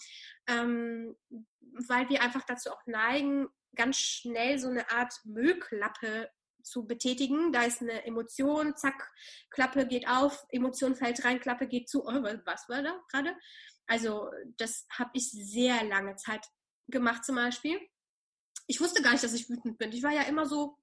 ähm, 0.48 1.16
weil 1.88 2.10
wir 2.10 2.22
einfach 2.22 2.46
dazu 2.46 2.72
auch 2.72 2.82
neigen, 2.86 3.48
ganz 3.76 3.98
schnell 3.98 4.58
so 4.60 4.70
eine 4.70 4.90
Art 4.90 5.14
Müllklappe 5.26 6.30
zu 6.64 6.86
betätigen. 6.86 7.52
Da 7.52 7.64
ist 7.64 7.82
eine 7.82 8.06
Emotion, 8.06 8.76
zack, 8.76 9.12
Klappe 9.50 9.86
geht 9.86 10.08
auf, 10.08 10.46
Emotion 10.50 10.96
fällt 10.96 11.24
rein, 11.26 11.40
Klappe 11.40 11.68
geht 11.68 11.90
zu. 11.90 12.06
Oh, 12.06 12.24
was 12.46 12.70
war 12.70 12.82
da 12.82 12.98
gerade? 13.10 13.36
Also 13.92 14.32
das 14.56 14.88
habe 14.90 15.12
ich 15.16 15.30
sehr 15.32 15.84
lange 15.84 16.16
Zeit 16.16 16.48
gemacht 16.88 17.26
zum 17.26 17.36
Beispiel. 17.36 17.78
Ich 18.68 18.80
wusste 18.80 19.02
gar 19.02 19.12
nicht, 19.12 19.24
dass 19.26 19.34
ich 19.34 19.50
wütend 19.50 19.78
bin. 19.78 19.92
Ich 19.92 20.02
war 20.02 20.14
ja 20.14 20.22
immer 20.22 20.46
so, 20.46 20.78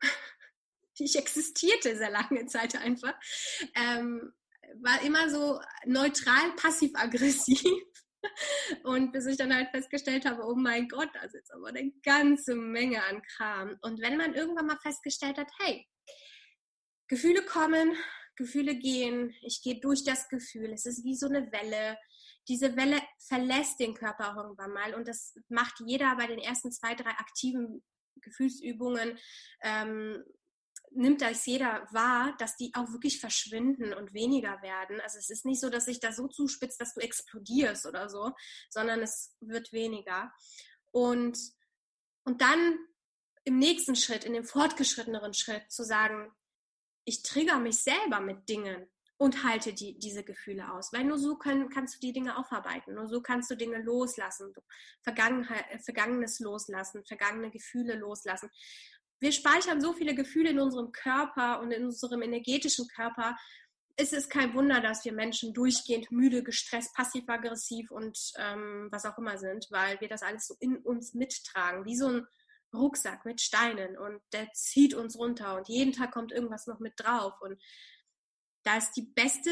ich 0.94 1.16
existierte 1.16 1.96
sehr 1.96 2.10
lange 2.10 2.46
Zeit 2.46 2.76
einfach, 2.76 3.14
ähm, 3.74 4.32
war 4.82 5.02
immer 5.02 5.28
so 5.30 5.60
neutral 5.84 6.54
passiv-aggressiv. 6.54 7.60
Und 8.84 9.10
bis 9.10 9.26
ich 9.26 9.36
dann 9.36 9.52
halt 9.52 9.70
festgestellt 9.70 10.24
habe, 10.24 10.44
oh 10.46 10.54
mein 10.54 10.86
Gott, 10.86 11.08
da 11.12 11.22
ist 11.22 11.34
jetzt 11.34 11.52
aber 11.52 11.70
eine 11.70 11.90
ganze 12.04 12.54
Menge 12.54 13.02
an 13.02 13.20
Kram. 13.20 13.76
Und 13.82 14.00
wenn 14.00 14.16
man 14.16 14.34
irgendwann 14.34 14.66
mal 14.66 14.78
festgestellt 14.78 15.38
hat, 15.38 15.50
hey, 15.58 15.88
Gefühle 17.08 17.44
kommen, 17.44 17.96
Gefühle 18.36 18.76
gehen, 18.76 19.34
ich 19.42 19.62
gehe 19.62 19.80
durch 19.80 20.04
das 20.04 20.28
Gefühl, 20.28 20.72
es 20.72 20.86
ist 20.86 21.04
wie 21.04 21.16
so 21.16 21.26
eine 21.26 21.50
Welle. 21.52 21.98
Diese 22.48 22.76
Welle 22.76 23.00
verlässt 23.18 23.78
den 23.78 23.94
Körper 23.94 24.32
auch 24.32 24.42
irgendwann 24.42 24.72
mal 24.72 24.94
und 24.94 25.06
das 25.06 25.34
macht 25.48 25.80
jeder 25.86 26.16
bei 26.16 26.26
den 26.26 26.38
ersten 26.38 26.72
zwei, 26.72 26.94
drei 26.94 27.10
aktiven 27.10 27.82
Gefühlsübungen 28.20 29.18
ähm, 29.62 30.22
nimmt 30.94 31.22
das 31.22 31.46
jeder 31.46 31.86
wahr, 31.92 32.34
dass 32.38 32.56
die 32.56 32.72
auch 32.74 32.90
wirklich 32.92 33.20
verschwinden 33.20 33.94
und 33.94 34.12
weniger 34.12 34.60
werden. 34.62 35.00
Also 35.00 35.18
es 35.18 35.30
ist 35.30 35.44
nicht 35.44 35.60
so, 35.60 35.70
dass 35.70 35.86
sich 35.86 36.00
da 36.00 36.12
so 36.12 36.28
zuspitzt, 36.28 36.80
dass 36.80 36.94
du 36.94 37.00
explodierst 37.00 37.86
oder 37.86 38.08
so, 38.08 38.32
sondern 38.68 39.00
es 39.00 39.34
wird 39.40 39.72
weniger. 39.72 40.32
Und, 40.90 41.38
und 42.24 42.40
dann 42.40 42.78
im 43.44 43.58
nächsten 43.58 43.96
Schritt, 43.96 44.24
in 44.24 44.34
dem 44.34 44.44
fortgeschritteneren 44.44 45.34
Schritt 45.34 45.70
zu 45.70 45.84
sagen, 45.84 46.30
ich 47.04 47.22
trigger 47.22 47.58
mich 47.58 47.78
selber 47.78 48.20
mit 48.20 48.48
Dingen 48.48 48.86
und 49.16 49.44
halte 49.44 49.72
die, 49.72 49.98
diese 49.98 50.24
Gefühle 50.24 50.72
aus. 50.72 50.92
Weil 50.92 51.04
nur 51.04 51.18
so 51.18 51.36
können, 51.36 51.68
kannst 51.68 51.96
du 51.96 52.00
die 52.00 52.12
Dinge 52.12 52.36
aufarbeiten. 52.36 52.94
Nur 52.94 53.08
so 53.08 53.20
kannst 53.20 53.50
du 53.50 53.56
Dinge 53.56 53.80
loslassen, 53.80 54.52
Vergangenheit, 55.02 55.64
Vergangenes 55.84 56.40
loslassen, 56.40 57.04
vergangene 57.04 57.50
Gefühle 57.50 57.94
loslassen 57.94 58.50
wir 59.22 59.30
speichern 59.30 59.80
so 59.80 59.92
viele 59.92 60.16
Gefühle 60.16 60.50
in 60.50 60.58
unserem 60.58 60.90
Körper 60.90 61.60
und 61.60 61.70
in 61.70 61.84
unserem 61.84 62.22
energetischen 62.22 62.88
Körper. 62.88 63.36
Es 63.94 64.12
ist 64.12 64.28
kein 64.28 64.52
Wunder, 64.52 64.80
dass 64.80 65.04
wir 65.04 65.12
Menschen 65.12 65.54
durchgehend 65.54 66.10
müde, 66.10 66.42
gestresst, 66.42 66.92
passiv-aggressiv 66.94 67.92
und 67.92 68.18
ähm, 68.36 68.88
was 68.90 69.04
auch 69.04 69.16
immer 69.18 69.38
sind, 69.38 69.68
weil 69.70 70.00
wir 70.00 70.08
das 70.08 70.22
alles 70.22 70.48
so 70.48 70.56
in 70.58 70.76
uns 70.78 71.14
mittragen, 71.14 71.84
wie 71.84 71.96
so 71.96 72.08
ein 72.08 72.26
Rucksack 72.72 73.24
mit 73.24 73.40
Steinen 73.40 73.96
und 73.98 74.20
der 74.32 74.50
zieht 74.52 74.94
uns 74.94 75.18
runter 75.18 75.56
und 75.56 75.68
jeden 75.68 75.92
Tag 75.92 76.12
kommt 76.12 76.32
irgendwas 76.32 76.66
noch 76.66 76.80
mit 76.80 76.94
drauf. 76.96 77.34
Und 77.40 77.60
da 78.62 78.76
ist 78.76 78.92
die 78.92 79.02
beste 79.14 79.50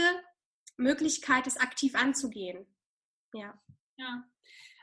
Möglichkeit, 0.76 1.46
es 1.46 1.58
aktiv 1.58 1.94
anzugehen. 1.94 2.66
Ja. 3.32 3.60
Ja. 3.96 4.24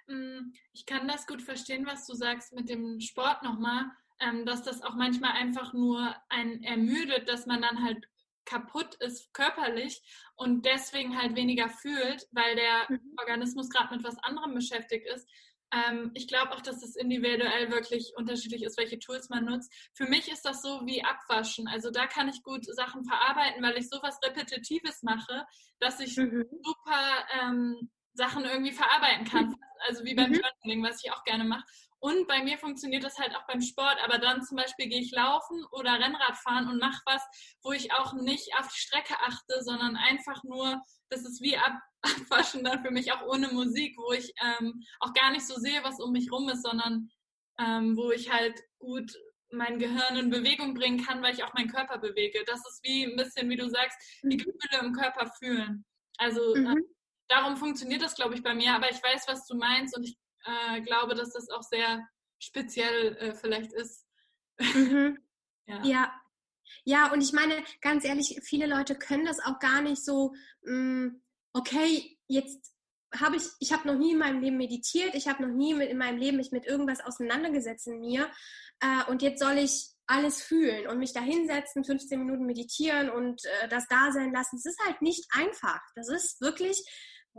mm, 0.08 0.54
ich 0.74 0.86
kann 0.86 1.08
das 1.08 1.28
gut 1.28 1.42
verstehen, 1.42 1.86
was 1.86 2.06
du 2.06 2.14
sagst 2.14 2.54
mit 2.54 2.70
dem 2.70 3.00
Sport 3.00 3.44
nochmal, 3.44 3.86
ähm, 4.20 4.46
dass 4.46 4.64
das 4.64 4.82
auch 4.82 4.96
manchmal 4.96 5.32
einfach 5.32 5.74
nur 5.74 6.16
einen 6.30 6.64
ermüdet, 6.64 7.28
dass 7.30 7.46
man 7.46 7.62
dann 7.62 7.84
halt 7.84 8.08
kaputt 8.46 8.96
ist 8.96 9.34
körperlich 9.34 10.02
und 10.36 10.66
deswegen 10.66 11.18
halt 11.22 11.36
weniger 11.36 11.70
fühlt, 11.70 12.28
weil 12.32 12.56
der 12.56 12.86
mhm. 12.90 13.14
Organismus 13.20 13.70
gerade 13.70 13.96
mit 13.96 14.04
was 14.04 14.18
anderem 14.20 14.56
beschäftigt 14.56 15.06
ist. 15.14 15.28
Ähm, 15.74 16.12
ich 16.14 16.28
glaube 16.28 16.52
auch, 16.52 16.62
dass 16.62 16.84
es 16.84 16.96
individuell 16.96 17.70
wirklich 17.72 18.14
unterschiedlich 18.16 18.64
ist, 18.64 18.78
welche 18.78 19.00
Tools 19.00 19.30
man 19.30 19.46
nutzt. 19.46 19.74
Für 19.94 20.06
mich 20.06 20.32
ist 20.32 20.44
das 20.46 20.62
so 20.62 20.82
wie 20.86 21.04
Abwaschen. 21.04 21.68
Also 21.68 21.92
da 21.92 22.08
kann 22.08 22.30
ich 22.30 22.44
gut 22.44 22.66
Sachen 22.66 23.04
verarbeiten, 23.04 23.62
weil 23.64 23.78
ich 23.78 23.90
sowas 23.90 24.20
Repetitives 24.24 25.04
mache, 25.04 25.46
dass 25.80 26.00
ich 26.00 26.16
mhm. 26.16 26.46
super 26.64 27.28
ähm, 27.42 27.90
Sachen 28.14 28.46
irgendwie 28.46 28.72
verarbeiten 28.72 29.26
kann. 29.26 29.56
Also 29.88 30.04
wie 30.04 30.16
beim 30.16 30.32
mhm. 30.32 30.42
Journaling, 30.42 30.84
was 30.84 31.04
ich 31.04 31.12
auch 31.12 31.24
gerne 31.24 31.44
mache. 31.44 31.66
Und 32.00 32.28
bei 32.28 32.44
mir 32.44 32.58
funktioniert 32.60 33.04
das 33.04 33.18
halt 33.18 33.36
auch 33.36 33.48
beim 33.48 33.62
Sport, 33.62 33.98
aber 34.04 34.20
dann 34.20 34.44
zum 34.44 34.58
Beispiel 34.58 34.88
gehe 34.88 35.02
ich 35.02 35.12
laufen 35.12 35.66
oder 35.72 35.94
Rennrad 35.94 36.38
fahren 36.38 36.68
und 36.68 36.80
mache 36.80 37.02
was, 37.06 37.24
wo 37.64 37.72
ich 37.72 37.92
auch 37.92 38.14
nicht 38.14 38.56
auf 38.60 38.68
die 38.68 38.80
Strecke 38.80 39.16
achte, 39.20 39.64
sondern 39.64 39.96
einfach 39.96 40.44
nur, 40.44 40.82
das 41.10 41.22
ist 41.22 41.42
wie 41.42 41.58
ab, 41.58 41.74
abwaschen 42.04 42.64
dann 42.64 42.84
für 42.84 42.92
mich 42.92 43.12
auch 43.12 43.26
ohne 43.26 43.48
Musik, 43.48 43.98
wo 43.98 44.12
ich 44.12 44.32
ähm, 44.44 44.84
auch 45.00 45.14
gar 45.14 45.32
nicht 45.32 45.48
so 45.48 45.56
sehe, 45.56 45.84
was 45.84 46.00
um 46.00 46.12
mich 46.12 46.32
rum 46.32 46.48
ist, 46.50 46.62
sondern 46.62 47.10
ähm, 47.60 47.98
wo 47.98 48.12
ich 48.12 48.32
halt 48.32 48.60
gut 48.78 49.12
mein 49.50 49.80
Gehirn 49.80 50.18
in 50.18 50.30
Bewegung 50.30 50.74
bringen 50.74 51.04
kann, 51.04 51.22
weil 51.24 51.34
ich 51.34 51.44
auch 51.44 51.54
meinen 51.54 51.72
Körper 51.72 51.98
bewege. 51.98 52.44
Das 52.46 52.60
ist 52.60 52.82
wie 52.84 53.06
ein 53.06 53.16
bisschen, 53.16 53.50
wie 53.50 53.56
du 53.56 53.70
sagst, 53.70 53.98
die 54.24 54.36
mhm. 54.36 54.40
Gefühle 54.40 54.82
im 54.82 54.94
Körper 54.94 55.32
fühlen. 55.40 55.86
Also 56.18 56.56
mhm. 56.56 56.68
äh, 56.68 56.82
darum 57.30 57.58
funktioniert 57.58 58.02
das, 58.02 58.16
glaube 58.16 58.36
ich, 58.36 58.44
bei 58.44 58.54
mir. 58.54 58.76
Aber 58.76 58.92
ich 58.92 59.02
weiß, 59.02 59.24
was 59.28 59.48
du 59.48 59.56
meinst 59.56 59.96
und 59.98 60.04
ich 60.04 60.18
äh, 60.48 60.82
glaube, 60.82 61.16
dass 61.16 61.34
das 61.34 61.50
auch 61.50 61.64
sehr 61.64 62.08
speziell 62.40 63.16
äh, 63.18 63.34
vielleicht 63.34 63.74
ist. 63.74 64.06
Mhm. 64.60 65.20
ja. 65.68 65.84
ja. 65.84 66.22
Ja, 66.84 67.14
und 67.14 67.22
ich 67.22 67.32
meine, 67.32 67.64
ganz 67.82 68.04
ehrlich, 68.04 68.42
viele 68.44 68.68
Leute 68.68 68.96
können 68.96 69.26
das 69.26 69.40
auch 69.40 69.60
gar 69.60 69.82
nicht 69.82 70.04
so, 70.04 70.34
mh, 70.64 70.74
mm, 70.74 71.22
okay, 71.54 72.18
jetzt 72.28 72.74
habe 73.14 73.38
ich, 73.38 73.44
ich 73.60 73.72
habe 73.72 73.88
noch 73.88 73.98
nie 73.98 74.12
in 74.12 74.18
meinem 74.18 74.42
Leben 74.42 74.58
meditiert, 74.58 75.16
ich 75.16 75.28
habe 75.28 75.44
noch 75.44 75.54
nie 75.54 75.74
mit, 75.74 75.90
in 75.90 75.98
meinem 75.98 76.18
Leben 76.18 76.38
mich 76.38 76.52
mit 76.52 76.66
irgendwas 76.66 77.00
auseinandergesetzt 77.00 77.88
in 77.88 78.00
mir 78.00 78.30
äh, 78.82 79.10
und 79.10 79.22
jetzt 79.22 79.40
soll 79.40 79.58
ich 79.58 79.90
alles 80.08 80.42
fühlen 80.42 80.88
und 80.88 81.00
mich 81.00 81.14
da 81.14 81.22
hinsetzen, 81.22 81.84
15 81.84 82.20
Minuten 82.20 82.46
meditieren 82.46 83.10
und 83.10 83.44
äh, 83.46 83.68
das 83.70 83.88
da 83.88 84.12
sein 84.12 84.32
lassen. 84.34 84.58
Es 84.58 84.66
ist 84.66 84.80
halt 84.86 85.02
nicht 85.02 85.26
einfach. 85.32 85.82
Das 85.96 86.10
ist 86.10 86.40
wirklich 86.42 86.82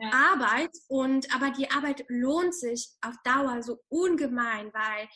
ja. 0.01 0.33
Arbeit 0.33 0.71
und 0.89 1.35
aber 1.35 1.51
die 1.51 1.71
Arbeit 1.71 2.05
lohnt 2.09 2.55
sich 2.55 2.89
auf 3.01 3.15
Dauer 3.25 3.63
so 3.63 3.81
ungemein, 3.89 4.73
weil 4.73 5.09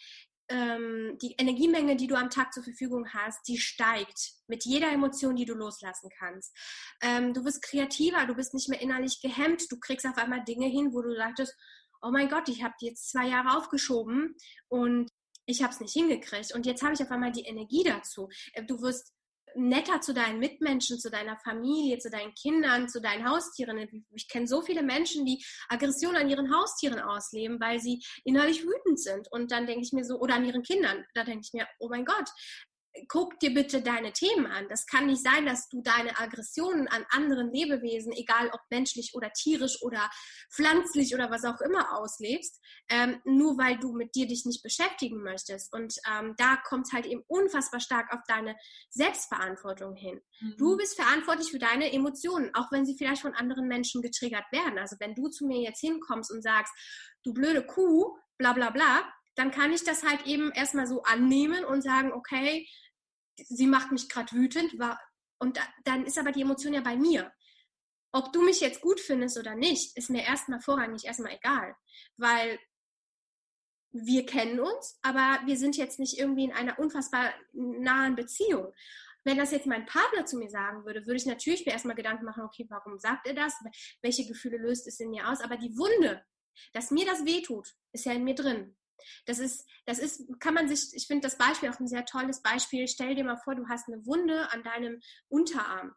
ähm, 0.49 1.18
die 1.23 1.35
Energiemenge, 1.38 1.97
die 1.97 2.07
du 2.07 2.14
am 2.14 2.31
Tag 2.31 2.53
zur 2.53 2.62
Verfügung 2.62 3.09
hast, 3.12 3.47
die 3.49 3.59
steigt 3.59 4.33
mit 4.49 4.64
jeder 4.64 4.90
Emotion, 4.92 5.37
die 5.37 5.45
du 5.45 5.55
loslassen 5.55 6.11
kannst. 6.18 6.55
Ähm, 7.01 7.33
du 7.33 7.42
bist 7.42 7.62
kreativer, 7.62 8.27
du 8.27 8.35
bist 8.35 8.53
nicht 8.55 8.68
mehr 8.68 8.81
innerlich 8.81 9.21
gehemmt, 9.23 9.71
du 9.71 9.79
kriegst 9.79 10.07
auf 10.07 10.18
einmal 10.18 10.45
Dinge 10.45 10.66
hin, 10.66 10.92
wo 10.92 11.01
du 11.01 11.14
sagtest, 11.14 11.55
oh 12.03 12.11
mein 12.11 12.29
Gott, 12.29 12.49
ich 12.49 12.62
habe 12.62 12.75
jetzt 12.81 13.11
zwei 13.11 13.29
Jahre 13.29 13.57
aufgeschoben 13.57 14.37
und 14.68 15.11
ich 15.47 15.62
habe 15.62 15.73
es 15.73 15.81
nicht 15.81 15.92
hingekriegt 15.92 16.55
und 16.55 16.66
jetzt 16.66 16.83
habe 16.83 16.95
ich 16.95 17.03
auf 17.03 17.11
einmal 17.11 17.33
die 17.33 17.45
Energie 17.45 17.85
dazu. 17.85 18.29
Äh, 18.53 18.64
du 18.64 18.83
wirst 18.83 19.12
netter 19.54 20.00
zu 20.00 20.14
deinen 20.14 20.38
Mitmenschen, 20.38 20.98
zu 20.98 21.10
deiner 21.10 21.36
Familie, 21.38 21.98
zu 21.98 22.10
deinen 22.10 22.34
Kindern, 22.34 22.88
zu 22.88 23.00
deinen 23.00 23.28
Haustieren. 23.28 24.04
Ich 24.14 24.28
kenne 24.28 24.46
so 24.46 24.62
viele 24.62 24.82
Menschen, 24.82 25.24
die 25.24 25.44
Aggression 25.68 26.16
an 26.16 26.28
ihren 26.28 26.54
Haustieren 26.54 27.00
ausleben, 27.00 27.60
weil 27.60 27.80
sie 27.80 28.02
innerlich 28.24 28.64
wütend 28.64 29.00
sind. 29.00 29.30
Und 29.30 29.50
dann 29.50 29.66
denke 29.66 29.82
ich 29.82 29.92
mir 29.92 30.04
so, 30.04 30.18
oder 30.18 30.34
an 30.34 30.44
ihren 30.44 30.62
Kindern, 30.62 31.04
da 31.14 31.24
denke 31.24 31.42
ich 31.44 31.52
mir, 31.52 31.66
oh 31.78 31.88
mein 31.88 32.04
Gott, 32.04 32.28
guck 33.09 33.38
dir 33.40 33.55
bitte 33.55 33.83
deine 33.83 34.12
Themen 34.12 34.46
an. 34.46 34.66
Das 34.68 34.87
kann 34.87 35.07
nicht 35.07 35.22
sein, 35.22 35.46
dass 35.46 35.68
du 35.68 35.83
deine 35.83 36.18
Aggressionen 36.18 36.88
an 36.88 37.05
anderen 37.11 37.52
Lebewesen, 37.52 38.12
egal 38.12 38.50
ob 38.52 38.61
menschlich 38.70 39.12
oder 39.14 39.31
tierisch 39.33 39.83
oder 39.83 40.11
pflanzlich 40.52 41.14
oder 41.14 41.31
was 41.31 41.44
auch 41.44 41.61
immer 41.61 41.98
auslebst, 41.98 42.61
ähm, 42.90 43.20
nur 43.24 43.57
weil 43.57 43.78
du 43.78 43.92
mit 43.92 44.14
dir 44.14 44.26
dich 44.26 44.44
nicht 44.44 44.62
beschäftigen 44.62 45.22
möchtest. 45.22 45.72
Und 45.72 45.94
ähm, 46.11 46.35
da 46.37 46.57
kommt 46.57 46.87
es 46.87 46.92
halt 46.92 47.07
eben 47.07 47.22
unfassbar 47.26 47.81
stark 47.81 48.12
auf 48.12 48.20
deine 48.26 48.57
Selbstverantwortung 48.90 49.94
hin. 49.94 50.20
Mhm. 50.40 50.57
Du 50.59 50.76
bist 50.76 50.94
verantwortlich 50.94 51.50
für 51.50 51.59
deine 51.59 51.92
Emotionen, 51.92 52.55
auch 52.55 52.70
wenn 52.72 52.85
sie 52.85 52.96
vielleicht 52.96 53.22
von 53.22 53.35
anderen 53.35 53.68
Menschen 53.68 54.02
getriggert 54.02 54.50
werden. 54.52 54.78
Also 54.78 54.96
wenn 55.00 55.14
du 55.14 55.28
zu 55.28 55.46
mir 55.46 55.61
jetzt 55.61 55.81
hinkommst 55.81 56.31
und 56.31 56.42
sagst, 56.42 56.72
du 57.24 57.33
blöde 57.33 57.64
Kuh, 57.64 58.16
bla 58.38 58.52
bla 58.52 58.70
bla, 58.70 59.12
dann 59.35 59.51
kann 59.51 59.73
ich 59.73 59.85
das 59.85 60.03
halt 60.03 60.27
eben 60.27 60.53
erstmal 60.53 60.87
so 60.87 61.03
annehmen 61.03 61.64
und 61.64 61.83
sagen, 61.83 62.12
okay, 62.12 62.68
sie 63.37 63.66
macht 63.66 63.92
mich 63.92 64.09
gerade 64.09 64.33
wütend, 64.33 64.75
und 65.38 65.57
da, 65.57 65.62
dann 65.85 66.07
ist 66.07 66.18
aber 66.18 66.31
die 66.31 66.42
Emotion 66.42 66.73
ja 66.73 66.83
bei 66.83 66.97
mir. 66.97 67.33
Ob 68.12 68.33
du 68.33 68.42
mich 68.42 68.61
jetzt 68.61 68.81
gut 68.81 69.01
findest 69.01 69.37
oder 69.38 69.57
nicht, 69.57 69.97
ist 69.97 70.09
mir 70.09 70.23
erstmal 70.23 70.61
vorrangig 70.61 71.05
erstmal 71.05 71.33
egal, 71.33 71.75
weil 72.16 72.61
wir 73.90 74.25
kennen 74.25 74.61
uns, 74.61 74.99
aber 75.03 75.40
wir 75.47 75.57
sind 75.57 75.77
jetzt 75.77 75.99
nicht 75.99 76.18
irgendwie 76.18 76.45
in 76.45 76.53
einer 76.53 76.79
unfassbar 76.79 77.33
nahen 77.53 78.14
Beziehung. 78.14 78.73
Wenn 79.25 79.38
das 79.38 79.51
jetzt 79.51 79.66
mein 79.66 79.87
Partner 79.87 80.27
zu 80.27 80.37
mir 80.37 80.49
sagen 80.49 80.85
würde, 80.85 81.07
würde 81.07 81.16
ich 81.16 81.27
natürlich 81.27 81.66
mir 81.66 81.73
erstmal 81.73 81.97
Gedanken 81.97 82.25
machen, 82.25 82.45
okay, 82.45 82.66
warum 82.68 82.99
sagt 82.99 83.27
er 83.27 83.35
das? 83.35 83.55
Welche 84.01 84.27
Gefühle 84.27 84.59
löst 84.59 84.87
es 84.87 85.01
in 85.01 85.11
mir 85.11 85.29
aus? 85.29 85.40
Aber 85.40 85.57
die 85.57 85.77
Wunde, 85.77 86.25
dass 86.73 86.90
mir 86.90 87.07
das 87.07 87.25
wehtut, 87.25 87.75
ist 87.92 88.05
ja 88.05 88.12
in 88.12 88.25
mir 88.25 88.35
drin. 88.35 88.77
Das 89.26 89.38
ist, 89.38 89.68
das 89.87 89.98
ist, 89.98 90.24
kann 90.40 90.55
man 90.55 90.68
sich, 90.68 90.94
ich 90.94 91.07
finde 91.07 91.22
das 91.22 91.38
Beispiel 91.38 91.70
auch 91.70 91.81
ein 91.81 91.88
sehr 91.88 92.05
tolles 92.05 92.42
Beispiel. 92.42 92.87
Stell 92.88 93.14
dir 93.14 93.24
mal 93.24 93.37
vor, 93.37 93.55
du 93.55 93.68
hast 93.68 93.88
eine 93.88 94.05
Wunde 94.07 94.50
an 94.52 94.62
deinem 94.62 95.00
Unterarm 95.28 95.94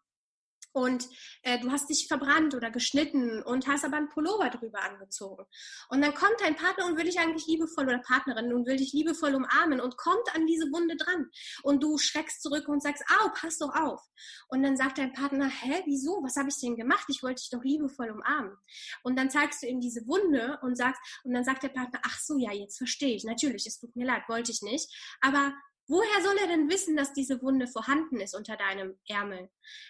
und 0.75 1.07
äh, 1.43 1.57
du 1.57 1.71
hast 1.71 1.89
dich 1.89 2.07
verbrannt 2.07 2.53
oder 2.53 2.69
geschnitten 2.69 3.41
und 3.43 3.65
hast 3.65 3.85
aber 3.85 3.95
einen 3.95 4.09
Pullover 4.09 4.49
drüber 4.49 4.83
angezogen. 4.83 5.45
Und 5.89 6.01
dann 6.01 6.13
kommt 6.13 6.35
dein 6.41 6.57
Partner 6.57 6.85
und 6.85 6.97
will 6.97 7.05
dich 7.05 7.17
eigentlich 7.17 7.47
liebevoll 7.47 7.85
oder 7.85 7.99
Partnerin 7.99 8.53
und 8.53 8.67
will 8.67 8.75
dich 8.75 8.91
liebevoll 8.91 9.35
umarmen 9.35 9.79
und 9.79 9.95
kommt 9.95 10.35
an 10.35 10.45
diese 10.45 10.65
Wunde 10.73 10.97
dran. 10.97 11.29
Und 11.63 11.81
du 11.81 11.97
schreckst 11.97 12.43
zurück 12.43 12.67
und 12.67 12.83
sagst, 12.83 13.05
au, 13.07 13.29
pass 13.33 13.57
doch 13.57 13.73
auf. 13.73 14.01
Und 14.49 14.63
dann 14.63 14.75
sagt 14.75 14.97
dein 14.97 15.13
Partner, 15.13 15.47
hä, 15.47 15.81
wieso? 15.85 16.21
Was 16.23 16.35
habe 16.35 16.49
ich 16.49 16.59
denn 16.59 16.75
gemacht? 16.75 17.05
Ich 17.07 17.23
wollte 17.23 17.41
dich 17.41 17.49
doch 17.51 17.63
liebevoll 17.63 18.11
umarmen. 18.11 18.57
Und 19.03 19.17
dann 19.17 19.29
zeigst 19.29 19.63
du 19.63 19.67
ihm 19.67 19.79
diese 19.79 20.05
Wunde 20.07 20.59
und 20.61 20.75
sagst, 20.75 21.01
und 21.23 21.33
dann 21.33 21.45
sagt 21.45 21.63
der 21.63 21.69
Partner, 21.69 22.01
ach 22.03 22.19
so, 22.19 22.37
ja, 22.37 22.51
jetzt 22.51 22.77
verstehe 22.77 23.15
ich. 23.15 23.23
Natürlich, 23.23 23.65
es 23.65 23.79
tut 23.79 23.95
mir 23.95 24.05
leid, 24.05 24.23
wollte 24.27 24.51
ich 24.51 24.61
nicht. 24.61 24.93
Aber 25.21 25.53
Woher 25.87 26.23
soll 26.23 26.37
er 26.37 26.47
denn 26.47 26.69
wissen, 26.69 26.95
dass 26.95 27.13
diese 27.13 27.41
Wunde 27.41 27.67
vorhanden 27.67 28.19
ist 28.19 28.35
unter 28.35 28.57
deinem 28.57 28.97
Ärmel? 29.07 29.49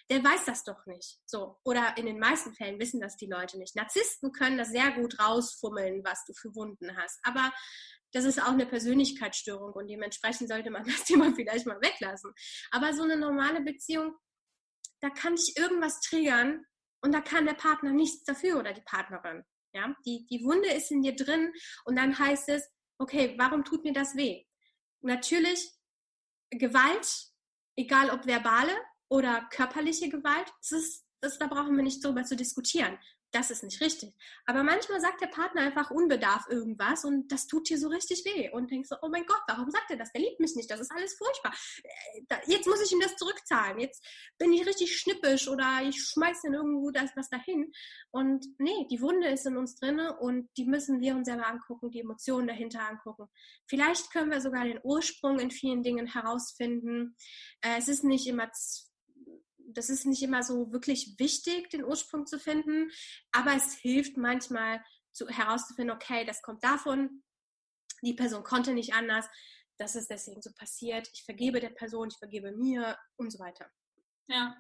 Der 0.09 0.23
weiß 0.23 0.45
das 0.45 0.63
doch 0.63 0.85
nicht. 0.85 1.19
So. 1.25 1.57
Oder 1.63 1.97
in 1.97 2.05
den 2.05 2.19
meisten 2.19 2.53
Fällen 2.53 2.79
wissen 2.79 2.99
das 2.99 3.15
die 3.15 3.27
Leute 3.27 3.57
nicht. 3.57 3.75
Narzissten 3.75 4.33
können 4.33 4.57
das 4.57 4.69
sehr 4.69 4.91
gut 4.91 5.19
rausfummeln, 5.19 6.03
was 6.03 6.25
du 6.25 6.33
für 6.33 6.53
Wunden 6.53 6.97
hast. 6.97 7.19
Aber 7.23 7.53
das 8.11 8.25
ist 8.25 8.41
auch 8.41 8.53
eine 8.53 8.65
Persönlichkeitsstörung 8.65 9.73
und 9.73 9.87
dementsprechend 9.87 10.49
sollte 10.49 10.69
man 10.69 10.83
das 10.87 11.03
Thema 11.03 11.33
vielleicht 11.33 11.65
mal 11.65 11.81
weglassen. 11.81 12.33
Aber 12.71 12.93
so 12.93 13.03
eine 13.03 13.17
normale 13.17 13.61
Beziehung, 13.61 14.15
da 15.01 15.09
kann 15.09 15.35
dich 15.35 15.55
irgendwas 15.57 15.99
triggern 16.01 16.65
und 17.01 17.13
da 17.13 17.21
kann 17.21 17.45
der 17.45 17.53
Partner 17.53 17.91
nichts 17.91 18.23
dafür 18.23 18.57
oder 18.59 18.73
die 18.73 18.81
Partnerin. 18.81 19.43
Ja, 19.73 19.93
die, 20.05 20.25
die 20.27 20.43
Wunde 20.45 20.69
ist 20.69 20.91
in 20.91 21.01
dir 21.01 21.15
drin 21.15 21.51
und 21.83 21.97
dann 21.97 22.17
heißt 22.17 22.47
es, 22.49 22.65
okay, 22.97 23.35
warum 23.37 23.65
tut 23.65 23.83
mir 23.83 23.91
das 23.91 24.15
weh? 24.15 24.45
Natürlich 25.01 25.74
Gewalt, 26.51 27.31
egal 27.75 28.09
ob 28.11 28.25
verbale 28.25 28.73
oder 29.09 29.47
körperliche 29.51 30.09
Gewalt, 30.09 30.51
das 30.59 30.71
ist, 30.71 31.05
das, 31.21 31.37
da 31.37 31.47
brauchen 31.47 31.75
wir 31.75 31.83
nicht 31.83 32.03
drüber 32.03 32.23
zu 32.23 32.35
diskutieren 32.35 32.97
das 33.35 33.51
ist 33.51 33.63
nicht 33.63 33.81
richtig. 33.81 34.13
Aber 34.45 34.63
manchmal 34.63 35.01
sagt 35.01 35.19
der 35.19 35.27
Partner 35.27 35.61
einfach 35.61 35.91
unbedarf 35.91 36.47
irgendwas 36.49 37.03
und 37.03 37.29
das 37.31 37.47
tut 37.47 37.69
dir 37.69 37.77
so 37.77 37.89
richtig 37.89 38.23
weh 38.23 38.49
und 38.49 38.71
denkst 38.71 38.87
so, 38.87 38.95
oh 39.01 39.09
mein 39.09 39.25
Gott, 39.25 39.41
warum 39.47 39.69
sagt 39.69 39.91
er 39.91 39.97
das? 39.97 40.11
Der 40.13 40.21
liebt 40.21 40.39
mich 40.39 40.55
nicht, 40.55 40.71
das 40.71 40.79
ist 40.79 40.91
alles 40.91 41.17
furchtbar. 41.17 41.53
Äh, 41.83 42.37
jetzt 42.47 42.65
muss 42.65 42.81
ich 42.81 42.91
ihm 42.93 43.01
das 43.01 43.17
zurückzahlen. 43.17 43.79
Jetzt 43.79 44.03
bin 44.37 44.53
ich 44.53 44.65
richtig 44.65 44.97
schnippisch 44.97 45.49
oder 45.49 45.81
ich 45.83 46.01
schmeiß 46.01 46.43
dann 46.43 46.53
irgendwo 46.53 46.91
das 46.91 47.11
was 47.17 47.29
dahin. 47.29 47.73
Und 48.11 48.45
nee, 48.57 48.87
die 48.89 49.01
Wunde 49.01 49.27
ist 49.27 49.45
in 49.45 49.57
uns 49.57 49.75
drinne 49.75 50.17
und 50.17 50.49
die 50.55 50.65
müssen 50.65 51.01
wir 51.01 51.15
uns 51.15 51.27
selber 51.27 51.47
angucken, 51.47 51.91
die 51.91 51.99
Emotionen 51.99 52.47
dahinter 52.47 52.87
angucken. 52.87 53.27
Vielleicht 53.67 54.11
können 54.11 54.31
wir 54.31 54.39
sogar 54.39 54.63
den 54.63 54.79
Ursprung 54.81 55.39
in 55.39 55.51
vielen 55.51 55.83
Dingen 55.83 56.07
herausfinden. 56.07 57.17
Äh, 57.59 57.79
es 57.79 57.89
ist 57.89 58.05
nicht 58.05 58.27
immer 58.27 58.49
das 59.75 59.89
ist 59.89 60.05
nicht 60.05 60.23
immer 60.23 60.43
so 60.43 60.71
wirklich 60.71 61.15
wichtig, 61.17 61.69
den 61.69 61.83
Ursprung 61.83 62.25
zu 62.25 62.39
finden, 62.39 62.89
aber 63.31 63.55
es 63.55 63.73
hilft 63.73 64.17
manchmal 64.17 64.83
zu, 65.11 65.27
herauszufinden, 65.27 65.95
okay, 65.95 66.25
das 66.25 66.41
kommt 66.41 66.63
davon, 66.63 67.23
die 68.01 68.13
Person 68.13 68.43
konnte 68.43 68.73
nicht 68.73 68.93
anders, 68.93 69.25
das 69.77 69.95
ist 69.95 70.09
deswegen 70.09 70.41
so 70.41 70.51
passiert, 70.53 71.09
ich 71.13 71.23
vergebe 71.23 71.59
der 71.59 71.69
Person, 71.69 72.09
ich 72.09 72.17
vergebe 72.17 72.51
mir 72.51 72.97
und 73.17 73.31
so 73.31 73.39
weiter. 73.39 73.69
Ja, 74.27 74.55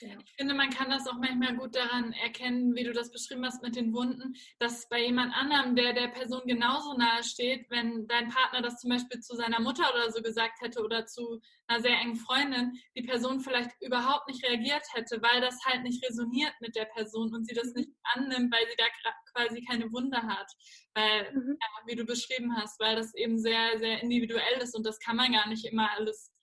Ich 0.00 0.34
finde, 0.36 0.54
man 0.54 0.70
kann 0.70 0.90
das 0.90 1.06
auch 1.06 1.18
manchmal 1.18 1.56
gut 1.56 1.74
daran 1.74 2.12
erkennen, 2.12 2.74
wie 2.74 2.84
du 2.84 2.92
das 2.92 3.10
beschrieben 3.10 3.44
hast 3.44 3.62
mit 3.62 3.76
den 3.76 3.92
Wunden, 3.94 4.34
dass 4.58 4.88
bei 4.88 5.04
jemand 5.04 5.34
anderem, 5.34 5.76
der 5.76 5.92
der 5.92 6.08
Person 6.08 6.42
genauso 6.46 6.94
nahe 6.94 7.22
steht, 7.22 7.70
wenn 7.70 8.06
dein 8.06 8.28
Partner 8.28 8.62
das 8.62 8.80
zum 8.80 8.90
Beispiel 8.90 9.20
zu 9.20 9.36
seiner 9.36 9.60
Mutter 9.60 9.88
oder 9.92 10.10
so 10.10 10.22
gesagt 10.22 10.60
hätte 10.60 10.82
oder 10.82 11.06
zu 11.06 11.40
einer 11.66 11.80
sehr 11.80 11.98
engen 11.98 12.16
Freundin, 12.16 12.78
die 12.96 13.02
Person 13.02 13.40
vielleicht 13.40 13.70
überhaupt 13.80 14.28
nicht 14.28 14.44
reagiert 14.44 14.84
hätte, 14.92 15.22
weil 15.22 15.40
das 15.40 15.64
halt 15.64 15.82
nicht 15.82 16.04
resoniert 16.04 16.54
mit 16.60 16.76
der 16.76 16.84
Person 16.86 17.34
und 17.34 17.46
sie 17.46 17.54
das 17.54 17.72
nicht 17.74 17.90
annimmt, 18.14 18.52
weil 18.52 18.66
sie 18.68 18.76
da 18.76 18.84
quasi 19.32 19.64
keine 19.64 19.90
Wunde 19.92 20.22
hat. 20.22 20.50
Weil, 20.94 21.32
mhm. 21.32 21.56
ja, 21.60 21.86
wie 21.86 21.96
du 21.96 22.04
beschrieben 22.04 22.54
hast, 22.56 22.78
weil 22.80 22.96
das 22.96 23.14
eben 23.14 23.38
sehr, 23.38 23.78
sehr 23.78 24.02
individuell 24.02 24.60
ist 24.60 24.74
und 24.74 24.84
das 24.84 24.98
kann 24.98 25.16
man 25.16 25.32
gar 25.32 25.48
nicht 25.48 25.64
immer 25.64 25.90
alles 25.92 26.33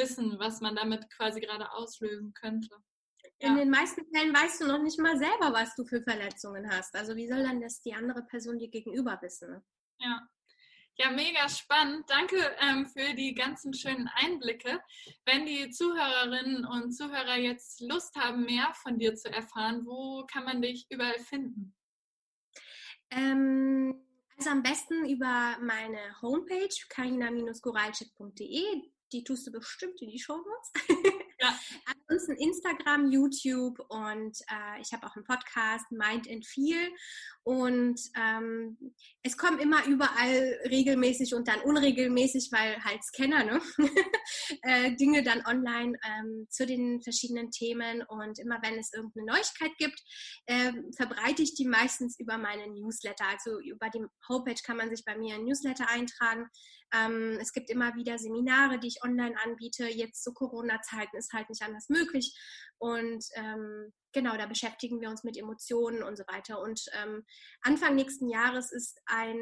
wissen, 0.00 0.38
was 0.38 0.60
man 0.60 0.74
damit 0.74 1.08
quasi 1.10 1.40
gerade 1.40 1.72
auslösen 1.72 2.32
könnte. 2.34 2.74
In 3.38 3.56
den 3.56 3.70
meisten 3.70 4.04
Fällen 4.12 4.34
weißt 4.34 4.60
du 4.60 4.66
noch 4.66 4.82
nicht 4.82 4.98
mal 4.98 5.16
selber, 5.16 5.52
was 5.52 5.74
du 5.74 5.84
für 5.84 6.02
Verletzungen 6.02 6.70
hast. 6.70 6.94
Also 6.94 7.16
wie 7.16 7.28
soll 7.28 7.42
dann 7.42 7.60
das 7.60 7.80
die 7.80 7.94
andere 7.94 8.22
Person 8.22 8.58
dir 8.58 8.68
gegenüber 8.68 9.18
wissen? 9.22 9.62
Ja. 9.98 10.28
Ja, 10.96 11.10
mega 11.10 11.48
spannend. 11.48 12.04
Danke 12.08 12.36
ähm, 12.60 12.86
für 12.86 13.14
die 13.14 13.34
ganzen 13.34 13.72
schönen 13.72 14.08
Einblicke. 14.08 14.82
Wenn 15.24 15.46
die 15.46 15.70
Zuhörerinnen 15.70 16.66
und 16.66 16.92
Zuhörer 16.92 17.36
jetzt 17.36 17.80
Lust 17.80 18.14
haben, 18.16 18.44
mehr 18.44 18.74
von 18.74 18.98
dir 18.98 19.14
zu 19.14 19.32
erfahren, 19.32 19.86
wo 19.86 20.26
kann 20.26 20.44
man 20.44 20.60
dich 20.60 20.86
überall 20.90 21.18
finden? 21.20 21.74
Ähm, 23.10 24.04
also 24.36 24.50
am 24.50 24.62
besten 24.62 25.08
über 25.08 25.56
meine 25.62 26.20
Homepage 26.20 26.68
karina-goralczyk.de. 26.90 28.90
Die 29.12 29.24
tust 29.24 29.46
du 29.46 29.52
bestimmt 29.52 30.00
in 30.00 30.10
die 30.10 30.18
Show 30.18 30.36
Notes. 30.36 30.72
Ja. 31.40 31.58
Ansonsten 32.06 32.36
Instagram, 32.36 33.10
YouTube 33.10 33.78
und 33.88 34.36
äh, 34.50 34.80
ich 34.80 34.92
habe 34.92 35.06
auch 35.06 35.16
einen 35.16 35.24
Podcast, 35.24 35.90
Mind 35.90 36.28
and 36.28 36.46
Feel. 36.46 36.90
Und 37.42 38.00
ähm, 38.16 38.76
es 39.22 39.36
kommen 39.36 39.58
immer 39.58 39.86
überall 39.86 40.58
regelmäßig 40.68 41.34
und 41.34 41.48
dann 41.48 41.60
unregelmäßig, 41.62 42.50
weil 42.52 42.82
halt 42.84 43.02
Scanner, 43.02 43.44
ne? 43.44 43.60
äh, 44.62 44.94
Dinge 44.96 45.22
dann 45.22 45.44
online 45.46 45.98
ähm, 46.04 46.46
zu 46.50 46.66
den 46.66 47.00
verschiedenen 47.02 47.50
Themen. 47.50 48.02
Und 48.02 48.38
immer 48.38 48.58
wenn 48.62 48.78
es 48.78 48.92
irgendeine 48.92 49.26
Neuigkeit 49.26 49.72
gibt, 49.78 50.00
äh, 50.46 50.72
verbreite 50.96 51.42
ich 51.42 51.54
die 51.54 51.66
meistens 51.66 52.18
über 52.18 52.38
meine 52.38 52.68
Newsletter. 52.68 53.24
Also 53.26 53.58
über 53.60 53.88
die 53.88 54.04
Homepage 54.28 54.60
kann 54.64 54.76
man 54.76 54.90
sich 54.90 55.04
bei 55.04 55.16
mir 55.16 55.36
ein 55.36 55.44
Newsletter 55.44 55.88
eintragen. 55.88 56.46
Ähm, 56.92 57.38
es 57.40 57.52
gibt 57.52 57.70
immer 57.70 57.94
wieder 57.94 58.18
Seminare, 58.18 58.78
die 58.78 58.88
ich 58.88 59.04
online 59.04 59.36
anbiete. 59.44 59.88
Jetzt 59.88 60.22
zu 60.22 60.32
Corona-Zeiten 60.32 61.16
ist 61.16 61.32
halt 61.32 61.48
nicht 61.48 61.62
anders 61.62 61.88
möglich. 61.88 62.36
Und 62.78 63.24
ähm, 63.34 63.92
genau, 64.12 64.36
da 64.36 64.46
beschäftigen 64.46 65.00
wir 65.00 65.10
uns 65.10 65.22
mit 65.22 65.36
Emotionen 65.36 66.02
und 66.02 66.16
so 66.16 66.24
weiter. 66.26 66.60
Und 66.60 66.80
ähm, 67.00 67.24
Anfang 67.62 67.94
nächsten 67.94 68.28
Jahres 68.28 68.72
ist 68.72 68.98
ein 69.06 69.36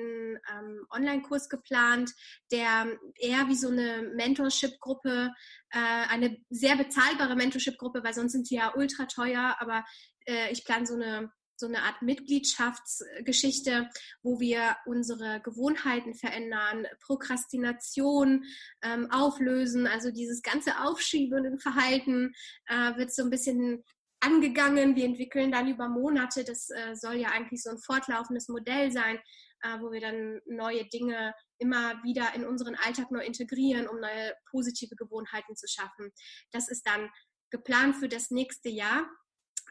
ähm, 0.52 0.86
Online-Kurs 0.90 1.48
geplant, 1.48 2.12
der 2.50 2.86
eher 3.16 3.48
wie 3.48 3.54
so 3.54 3.68
eine 3.68 4.02
Mentorship-Gruppe, 4.14 5.30
äh, 5.70 5.78
eine 6.08 6.36
sehr 6.50 6.76
bezahlbare 6.76 7.36
Mentorship-Gruppe, 7.36 8.02
weil 8.02 8.14
sonst 8.14 8.32
sind 8.32 8.46
sie 8.46 8.56
ja 8.56 8.74
ultra 8.74 9.06
teuer, 9.06 9.56
aber 9.60 9.84
äh, 10.26 10.50
ich 10.52 10.64
plane 10.64 10.86
so 10.86 10.94
eine 10.94 11.30
so 11.58 11.66
eine 11.66 11.82
Art 11.82 12.02
Mitgliedschaftsgeschichte, 12.02 13.90
wo 14.22 14.38
wir 14.38 14.76
unsere 14.86 15.40
Gewohnheiten 15.42 16.14
verändern, 16.14 16.86
Prokrastination 17.00 18.44
ähm, 18.82 19.10
auflösen, 19.10 19.86
also 19.86 20.10
dieses 20.10 20.42
ganze 20.42 20.80
aufschiebende 20.80 21.58
Verhalten 21.58 22.32
äh, 22.66 22.96
wird 22.96 23.12
so 23.12 23.22
ein 23.22 23.30
bisschen 23.30 23.84
angegangen. 24.20 24.96
Wir 24.96 25.04
entwickeln 25.04 25.50
dann 25.50 25.68
über 25.68 25.88
Monate, 25.88 26.44
das 26.44 26.70
äh, 26.70 26.94
soll 26.94 27.16
ja 27.16 27.30
eigentlich 27.30 27.62
so 27.62 27.70
ein 27.70 27.78
fortlaufendes 27.78 28.48
Modell 28.48 28.92
sein, 28.92 29.18
äh, 29.62 29.80
wo 29.80 29.90
wir 29.90 30.00
dann 30.00 30.40
neue 30.46 30.84
Dinge 30.86 31.34
immer 31.58 32.02
wieder 32.04 32.34
in 32.34 32.46
unseren 32.46 32.76
Alltag 32.76 33.10
neu 33.10 33.24
integrieren, 33.24 33.88
um 33.88 33.98
neue 33.98 34.34
positive 34.50 34.94
Gewohnheiten 34.94 35.56
zu 35.56 35.66
schaffen. 35.66 36.12
Das 36.52 36.68
ist 36.68 36.86
dann 36.86 37.10
geplant 37.50 37.96
für 37.96 38.08
das 38.08 38.30
nächste 38.30 38.68
Jahr. 38.68 39.08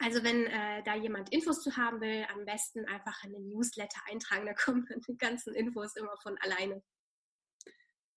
Also 0.00 0.22
wenn 0.22 0.46
äh, 0.46 0.82
da 0.84 0.94
jemand 0.94 1.32
Infos 1.32 1.62
zu 1.62 1.76
haben 1.76 2.00
will, 2.00 2.26
am 2.32 2.44
besten 2.44 2.84
einfach 2.86 3.22
in 3.24 3.32
den 3.32 3.48
Newsletter 3.48 4.00
eintragen, 4.08 4.46
da 4.46 4.54
kommen 4.64 4.86
die 5.08 5.16
ganzen 5.16 5.54
Infos 5.54 5.96
immer 5.96 6.16
von 6.22 6.38
alleine. 6.38 6.82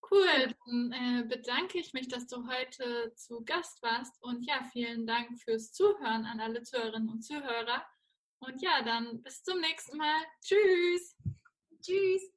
Cool, 0.09 0.53
dann 0.65 0.91
äh, 0.91 1.23
bedanke 1.23 1.79
ich 1.79 1.93
mich, 1.93 2.09
dass 2.09 2.27
du 2.27 2.45
heute 2.47 3.13
zu 3.15 3.45
Gast 3.45 3.81
warst 3.81 4.21
und 4.21 4.43
ja, 4.45 4.61
vielen 4.73 5.07
Dank 5.07 5.39
fürs 5.41 5.71
Zuhören 5.71 6.25
an 6.25 6.41
alle 6.41 6.63
Zuhörerinnen 6.63 7.09
und 7.09 7.21
Zuhörer. 7.21 7.85
Und 8.39 8.61
ja, 8.61 8.81
dann 8.81 9.21
bis 9.23 9.43
zum 9.43 9.59
nächsten 9.61 9.97
Mal. 9.97 10.21
Tschüss. 10.41 11.15
Tschüss. 11.81 12.31